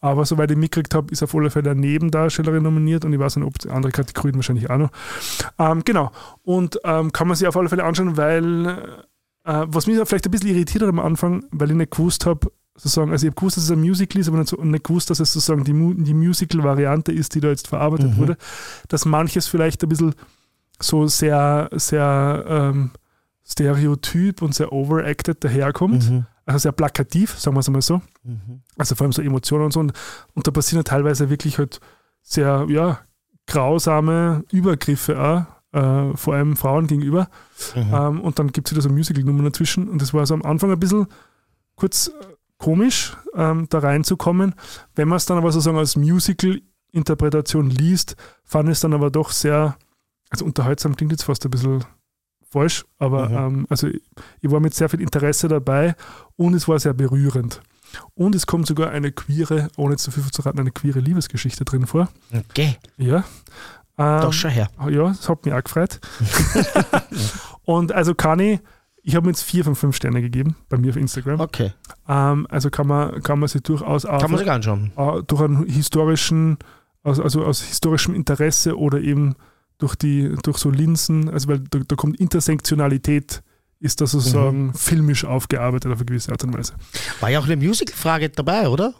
[0.00, 3.36] Aber soweit ich mitgekriegt habe, ist auf alle Fälle eine Nebendarstellerin nominiert und ich weiß
[3.36, 4.90] nicht, ob die andere Kategorien wahrscheinlich auch noch.
[5.58, 6.10] Ähm, genau.
[6.42, 8.66] Und ähm, kann man sich auf alle Fälle anschauen, weil
[9.44, 12.50] äh, was mich vielleicht ein bisschen irritiert hat am Anfang, weil ich nicht gewusst habe,
[12.74, 15.10] sozusagen, also ich habe gewusst, dass es ein Musical ist, aber nicht, so, nicht gewusst,
[15.10, 18.16] dass es sozusagen die, Mu die Musical-Variante ist, die da jetzt verarbeitet Mhm.
[18.16, 18.36] wurde,
[18.88, 20.14] dass manches vielleicht ein bisschen
[20.80, 22.90] so sehr, sehr ähm,
[23.44, 26.10] stereotyp und sehr overacted daherkommt.
[26.10, 26.26] Mhm.
[26.44, 28.00] Also sehr plakativ, sagen wir es mal so.
[28.24, 28.62] Mhm.
[28.76, 29.80] Also vor allem so Emotionen und so.
[29.80, 29.92] Und,
[30.34, 31.80] und da passieren halt teilweise wirklich halt
[32.22, 33.00] sehr, ja,
[33.46, 37.28] grausame Übergriffe auch, äh, vor allem Frauen gegenüber.
[37.74, 37.94] Mhm.
[37.94, 39.88] Ähm, und dann gibt es wieder so Musical-Nummern dazwischen.
[39.88, 41.06] Und das war so am Anfang ein bisschen
[41.76, 42.26] kurz äh,
[42.58, 44.54] komisch, ähm, da reinzukommen.
[44.94, 49.30] Wenn man es dann aber sozusagen als Musical-Interpretation liest, fand ich es dann aber doch
[49.30, 49.76] sehr,
[50.30, 51.84] also unterhaltsam klingt jetzt fast ein bisschen
[52.52, 53.36] falsch, aber Mhm.
[53.58, 54.00] ähm, also ich,
[54.40, 55.94] ich war mit sehr viel Interesse dabei
[56.36, 57.60] und es war sehr berührend.
[58.14, 61.86] Und es kommt sogar eine queere, ohne zu viel zu raten, eine queere Liebesgeschichte drin
[61.86, 62.08] vor.
[62.34, 63.24] Okay, Ja.
[63.98, 64.70] Ähm, doch schon her.
[64.88, 66.00] ja, das hat mich auch gefreut.
[67.64, 68.60] und also kann ich,
[69.02, 71.40] ich habe mir jetzt vier von fünf Sterne gegeben bei mir auf Instagram.
[71.40, 71.72] Okay,
[72.08, 74.92] Ähm, also kann man, kann man sich durchaus auch kann man sich anschauen.
[74.96, 76.56] äh, durch einen historischen,
[77.02, 79.34] also, also aus historischem Interesse oder eben
[79.82, 83.42] durch die, durch so Linsen, also weil da, da kommt Intersektionalität,
[83.80, 86.74] ist das sozusagen filmisch aufgearbeitet auf eine gewisse Art und Weise.
[87.20, 88.94] War ja auch eine Musical-Frage dabei, oder?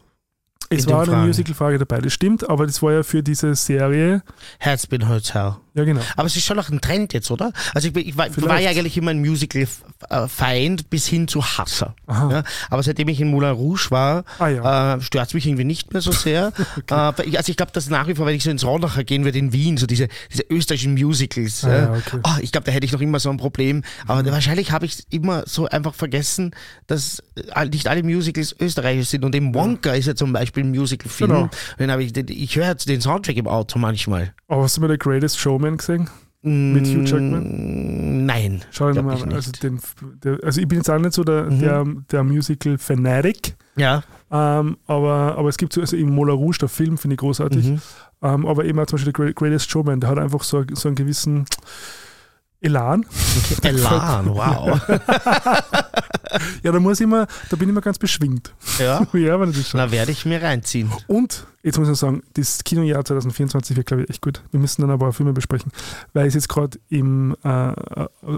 [0.69, 1.27] Es in war eine.
[1.27, 4.23] Musical-Frage dabei, das stimmt, aber das war ja für diese Serie.
[4.59, 5.57] Herzbin Hotel.
[5.75, 6.01] Ja, genau.
[6.17, 7.53] Aber es ist schon auch ein Trend jetzt, oder?
[7.75, 11.95] Also ich, ich war, war ja eigentlich immer ein Musical-Feind bis hin zu Hasser.
[12.09, 12.43] Ja?
[12.71, 14.95] Aber seitdem ich in Moulin Rouge war, Ah, ja.
[14.97, 16.53] äh, stört es mich irgendwie nicht mehr so sehr.
[16.91, 19.39] äh, also ich glaube, dass nach wie vor, wenn ich so ins Rollacher gehen würde
[19.39, 22.19] in Wien, so diese, diese österreichischen Musicals, Ah, äh, ja, okay.
[22.23, 23.83] ah, ich glaube, da hätte ich noch immer so ein Problem.
[24.07, 26.55] Aber wahrscheinlich habe ich immer so einfach vergessen,
[26.87, 27.23] dass
[27.55, 29.25] äh, nicht alle Musicals österreichisch sind.
[29.25, 31.31] Und eben Wonka ist ja zum Beispiel ein Musical-Film.
[31.31, 31.51] Genau.
[31.79, 34.35] Den ich, ich höre jetzt den Soundtrack im Auto manchmal.
[34.53, 36.11] Aber hast du mal The Greatest Showman gesehen?
[36.43, 37.43] Mit Hugh Jackman?
[38.23, 38.63] Mm, Nein.
[38.71, 39.29] Schau dir mal ich an.
[39.31, 39.37] nicht.
[39.37, 39.81] Also, den,
[40.23, 44.03] der, also ich bin jetzt auch nicht so der, der, der Musical-Fanatic, Ja.
[44.31, 47.65] ähm, aber, aber es gibt so, also im Moulin Rouge, der Film finde ich großartig,
[47.65, 47.81] Mhm.
[48.23, 50.89] ähm, aber eben auch zum Beispiel der Great- Greatest Showman, der hat einfach so, so
[50.89, 51.47] einen gewissen
[52.61, 53.07] Elan.
[53.63, 54.81] Elan, wow.
[56.63, 58.53] Ja, da muss ich immer, da bin ich immer ganz beschwingt.
[58.79, 59.07] ja.
[59.13, 59.75] ja, wenn ich das.
[59.75, 60.91] Na, werde ich mir reinziehen.
[61.07, 64.43] Und jetzt muss ich sagen, das Kinojahr 2024 wird, glaube ich, echt gut.
[64.51, 65.71] Wir müssen dann aber auch Filme besprechen,
[66.13, 67.73] weil ich es jetzt gerade im äh,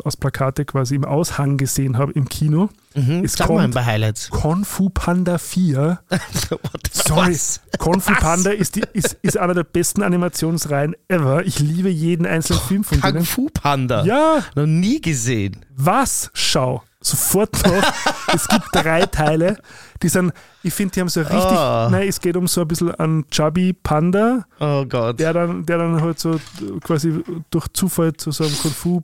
[0.04, 2.68] aus Plakate quasi im Aushang gesehen habe im Kino.
[2.94, 3.24] Mhm.
[3.24, 4.30] Es Sag mal ein kommt- paar Highlights.
[4.30, 5.98] Kung Fu Panda 4.
[6.92, 7.60] Sorry, Was?
[7.78, 8.18] Kung Fu Was?
[8.20, 11.44] Panda ist, die, ist, ist einer der besten Animationsreihen ever.
[11.44, 13.24] Ich liebe jeden einzelnen Film von Kung denen.
[13.24, 14.04] Fu Panda.
[14.04, 15.64] Ja, Noch nie gesehen.
[15.74, 16.30] was?
[16.34, 16.82] Schau.
[17.06, 17.92] Sofort noch.
[18.34, 19.58] es gibt drei Teile,
[20.02, 20.32] die sind,
[20.62, 21.88] ich finde, die haben so richtig, Ah.
[21.90, 25.20] nein, es geht um so ein bisschen einen Chubby Panda, Oh Gott.
[25.20, 26.40] der dann, der dann halt so
[26.82, 29.02] quasi durch Zufall zu so einem Kung Fu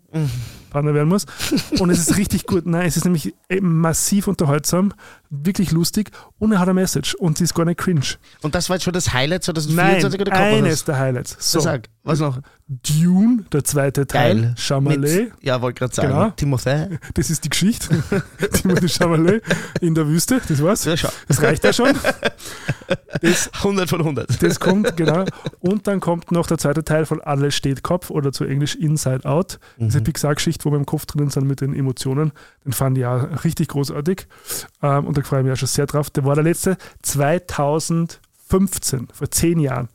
[0.71, 1.27] Panda werden muss.
[1.79, 2.67] Und es ist richtig gut.
[2.67, 4.93] Nein, es ist nämlich massiv unterhaltsam,
[5.31, 8.01] wirklich lustig und er hat eine Message und sie ist gar nicht cringe.
[8.43, 10.85] Und das war jetzt schon das Highlight Nein, 2024 oder noch eines was?
[10.85, 11.37] der Highlights.
[11.39, 12.41] So, Sag, was noch?
[12.67, 14.81] Dune, der zweite Teil, Geil.
[14.81, 16.09] Mit, ja, wollte gerade sagen.
[16.09, 16.57] Genau.
[16.57, 16.99] Timothée.
[17.15, 17.89] das ist die Geschichte.
[18.41, 19.43] Timothée Chalamet
[19.81, 20.85] in der Wüste, das war's.
[20.85, 20.95] Ja.
[21.27, 21.91] Das reicht ja schon.
[23.21, 24.43] Das 100 von 100.
[24.43, 25.25] Das kommt, genau.
[25.59, 29.25] Und dann kommt noch der zweite Teil von Alles steht Kopf oder zu Englisch Inside
[29.29, 29.59] Out.
[29.77, 32.32] Diese Pixar-Geschichte, wo wir im Kopf drinnen sind mit den Emotionen.
[32.65, 34.27] Den fand ich auch richtig großartig.
[34.82, 36.11] Ähm, und da freue ich mich auch schon sehr drauf.
[36.11, 39.89] Der war der letzte 2015, vor zehn Jahren.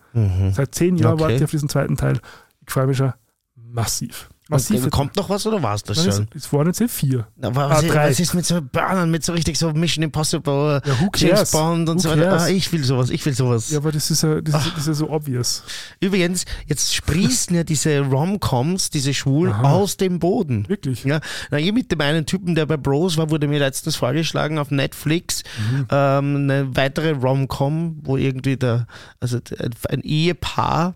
[0.54, 1.22] Seit zehn Jahren Okay.
[1.24, 2.20] warte ich auf diesen zweiten Teil.
[2.66, 3.12] Ich freue mich schon
[3.56, 4.30] massiv.
[4.48, 4.90] Massiv.
[4.92, 6.28] Kommt noch was oder war es das Nein, schon?
[6.36, 7.28] es, es waren jetzt eh vier.
[7.36, 8.10] Na, aber was, Ah, ist, drei.
[8.10, 11.52] was ist mit so Burnern, mit so richtig so Mission Impossible, Ja, James?
[11.52, 12.40] Bond und Who so weiter?
[12.42, 13.72] Ah, ich will sowas, ich will sowas.
[13.72, 15.64] Ja, aber das ist ja, das ist, das ist ja so obvious.
[16.00, 19.72] Übrigens, jetzt sprießen ja diese Rom-Coms, diese Schwulen, Aha.
[19.74, 20.70] aus dem Boden.
[20.70, 21.04] Wirklich.
[21.06, 24.60] Ja, na, hier mit dem einen Typen, der bei Bros war, wurde mir letztens vorgeschlagen
[24.60, 25.42] auf Netflix
[25.72, 25.88] Mhm.
[25.90, 28.86] ähm, eine weitere Rom-Com, wo irgendwie der,
[29.20, 29.40] also
[29.90, 30.94] ein Ehepaar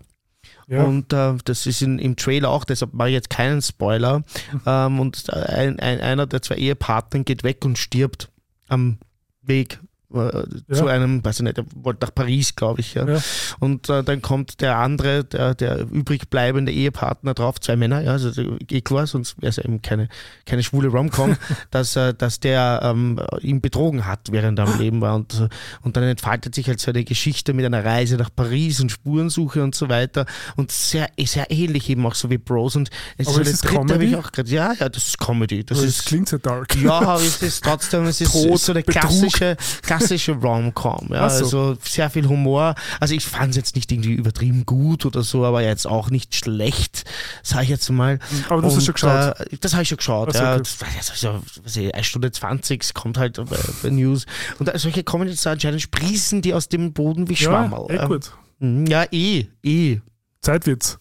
[0.70, 0.84] Ja.
[0.84, 4.22] und äh, das ist in, im Trailer auch, deshalb mache ich jetzt keinen Spoiler.
[4.64, 8.30] Ähm, und ein, ein, einer der zwei Ehepartner geht weg und stirbt
[8.68, 8.98] am
[9.42, 9.80] Weg
[10.14, 12.94] äh, zu einem, weiß ich nicht, er wollte nach Paris, glaube ich.
[12.94, 13.06] Ja.
[13.08, 13.20] Ja.
[13.58, 18.12] Und äh, dann kommt der andere, der, der übrig bleibende Ehepartner drauf, zwei Männer, ja,
[18.12, 18.30] also
[18.70, 20.08] eh klar, sonst wäre es ja eben keine,
[20.46, 21.36] keine schwule Rom-Com,
[21.70, 25.14] dass, äh, dass der ähm, ihn betrogen hat, während er am Leben war.
[25.14, 25.48] Und, äh,
[25.82, 29.62] und dann entfaltet sich halt so eine Geschichte mit einer Reise nach Paris und Spurensuche
[29.62, 30.26] und so weiter.
[30.56, 32.76] Und sehr, sehr ähnlich eben auch so wie Bros.
[32.76, 33.92] Und es Aber so ist der es dritte, Comedy?
[33.94, 35.64] habe ich auch gerade, ja, ja, das ist Comedy.
[35.64, 36.74] Das Das, ist klingt so dark.
[36.76, 39.00] ja, aber es ist trotzdem, es ist Tod, so eine Betrug.
[39.02, 39.56] klassische,
[40.00, 41.08] klassische Rom-Com.
[41.10, 41.44] Ja, so.
[41.44, 42.74] Also sehr viel Humor.
[42.98, 46.34] Also ich fand es jetzt nicht irgendwie übertrieben gut oder so, aber jetzt auch nicht
[46.34, 47.04] schlecht,
[47.42, 48.18] sage ich jetzt mal.
[48.48, 49.40] Aber du hast Und, schon geschaut.
[49.40, 50.32] Äh, das habe ich schon geschaut.
[50.32, 50.52] So, ja.
[50.54, 50.62] okay.
[50.62, 53.90] Das war jetzt so, was weiß ich, eine Stunde 20, es kommt halt bei, bei
[53.90, 54.26] News.
[54.58, 57.86] Und solche Comedies anscheinend sprießen die aus dem Boden wie Schwammerl.
[57.94, 58.32] Ja, eh gut.
[58.58, 60.00] Mhm, Ja, eh, eh.
[60.40, 60.98] Zeitwitz.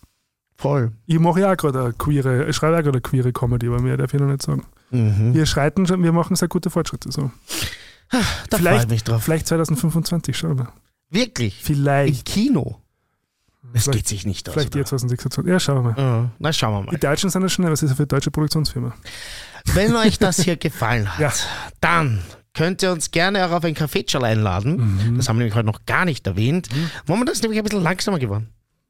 [0.57, 0.91] Voll.
[1.05, 3.81] Ich mache ja auch gerade eine queere, ich schreibe auch gerade eine queere Comedy, aber
[3.81, 4.65] mehr darf ich noch nicht sagen.
[4.91, 5.33] Mhm.
[5.33, 7.11] Wir schreiten schon, wir machen sehr gute Fortschritte.
[7.11, 7.31] So.
[8.49, 9.23] Da Vielleicht- ich mich drauf.
[9.23, 10.73] Vielleicht 2025, schauen wir.
[11.09, 11.59] Wirklich?
[11.61, 12.25] Im Vielleicht.
[12.25, 12.81] Kino?
[13.73, 14.53] Das Vielleicht- geht sich nicht aus.
[14.53, 14.79] Vielleicht oder?
[14.79, 15.51] jetzt 2026.
[15.51, 16.01] Ja, schauen wir mal.
[16.01, 16.91] Ja, na, schauen wir mal.
[16.91, 18.93] Die Deutschen sind ja schnell, was ist ja für deutsche Produktionsfirma?
[19.73, 21.31] Wenn euch das hier gefallen hat, Ja.
[21.81, 22.21] dann
[22.53, 24.77] könnt ihr uns gerne auch auf ein Kaffeetschal einladen.
[25.11, 25.17] Mhm.
[25.17, 26.67] Das haben wir nämlich heute noch gar nicht erwähnt.
[27.05, 28.49] Moment, das ist nämlich ein bisschen langsamer geworden.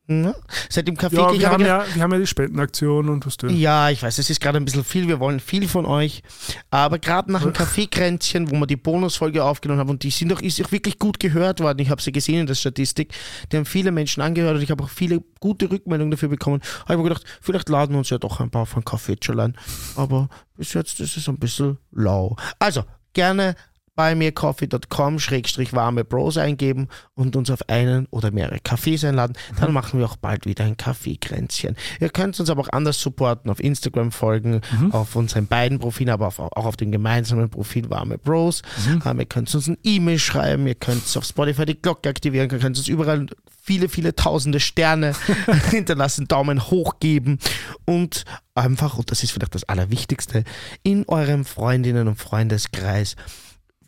[0.10, 0.34] Ja.
[0.70, 3.38] Seit dem Kaffee Ja, wir habe haben ja, wir haben ja die Spendenaktion und was
[3.38, 3.48] du.
[3.48, 5.08] ja, ich weiß, es ist gerade ein bisschen viel.
[5.08, 6.24] Wir wollen viel von euch.
[6.72, 10.42] Aber gerade nach dem Kaffeekränzchen, wo wir die Bonusfolge aufgenommen haben, und die sind doch,
[10.42, 11.78] ist auch wirklich gut gehört worden.
[11.80, 13.14] Ich habe sie gesehen in der Statistik.
[13.52, 16.62] Die haben viele Menschen angehört und ich habe auch viele gute Rückmeldungen dafür bekommen.
[16.82, 19.58] Habe ich mir gedacht, vielleicht laden wir uns ja doch ein paar von Kaffeetschal ein.
[19.96, 20.28] Aber
[20.58, 22.36] bis jetzt ist es ein bisschen lau.
[22.58, 22.84] Also,
[23.14, 23.56] gerne
[24.00, 29.34] buymeacoffee.com schrägstrich warme Bros eingeben und uns auf einen oder mehrere Kaffees einladen.
[29.60, 31.76] Dann machen wir auch bald wieder ein Kaffeekränzchen.
[32.00, 34.62] Ihr könnt uns aber auch anders supporten, auf Instagram folgen,
[34.92, 38.62] auf unseren beiden Profilen, aber auf, auch auf dem gemeinsamen Profil Warme Bros.
[39.06, 42.58] Ähm, ihr könnt uns ein E-Mail schreiben, ihr könnt auf Spotify die Glocke aktivieren, ihr
[42.58, 43.26] könnt uns überall
[43.62, 45.14] viele, viele tausende Sterne
[45.72, 47.38] hinterlassen, Daumen hoch geben
[47.84, 48.24] und
[48.56, 50.46] einfach, und das ist vielleicht das Allerwichtigste,
[50.84, 53.18] in eurem Freundinnen- und Freundeskreis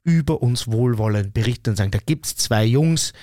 [0.04, 3.14] über uns wohlwollend berichten und sagen, da gibt es zwei Jungs,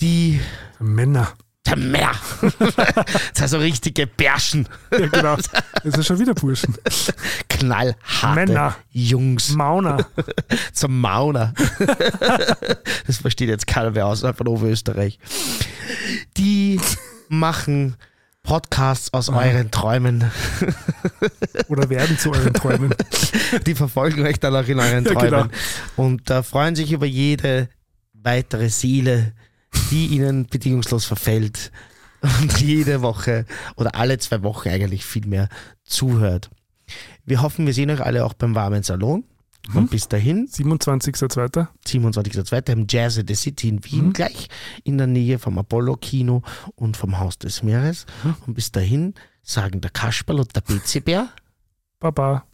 [0.00, 0.40] die
[0.78, 1.32] Männer.
[1.66, 2.12] der Meer.
[2.40, 5.36] das sind so richtige Bärschen, Ja, genau.
[5.84, 6.74] Das ist schon wieder Burschen.
[7.48, 8.76] knallharte Männer.
[8.90, 10.06] Jungs Mauner.
[10.72, 11.54] zum Mauner.
[13.06, 15.18] das versteht jetzt keiner mehr außerhalb von Oberösterreich.
[16.36, 16.80] Die
[17.28, 17.96] machen
[18.42, 20.30] Podcasts aus euren Träumen.
[21.68, 22.94] Oder werden zu euren Träumen.
[23.66, 25.30] Die verfolgen euch dann auch in euren Ja, Träumen.
[25.30, 25.46] genau.
[25.96, 27.68] Und äh, freuen sich über jede
[28.12, 29.32] weitere Seele,
[29.90, 31.70] die ihnen bedingungslos verfällt
[32.40, 33.46] und jede Woche
[33.76, 35.48] oder alle zwei Wochen eigentlich viel mehr
[35.84, 36.50] zuhört.
[37.24, 39.24] Wir hoffen, wir sehen euch alle auch beim warmen Salon.
[39.68, 39.76] Mhm.
[39.76, 41.66] Und bis dahin, 27.02.
[41.86, 42.72] 27.02.
[42.72, 44.12] im Jazz at the City in Wien, Mhm.
[44.12, 44.48] gleich
[44.84, 46.42] in der Nähe vom Apollo-Kino
[46.74, 48.06] und vom Haus des Meeres.
[48.24, 48.36] Mhm.
[48.46, 51.28] Und bis dahin sagen der Kasperl und der BC-Bär
[52.00, 52.44] Baba.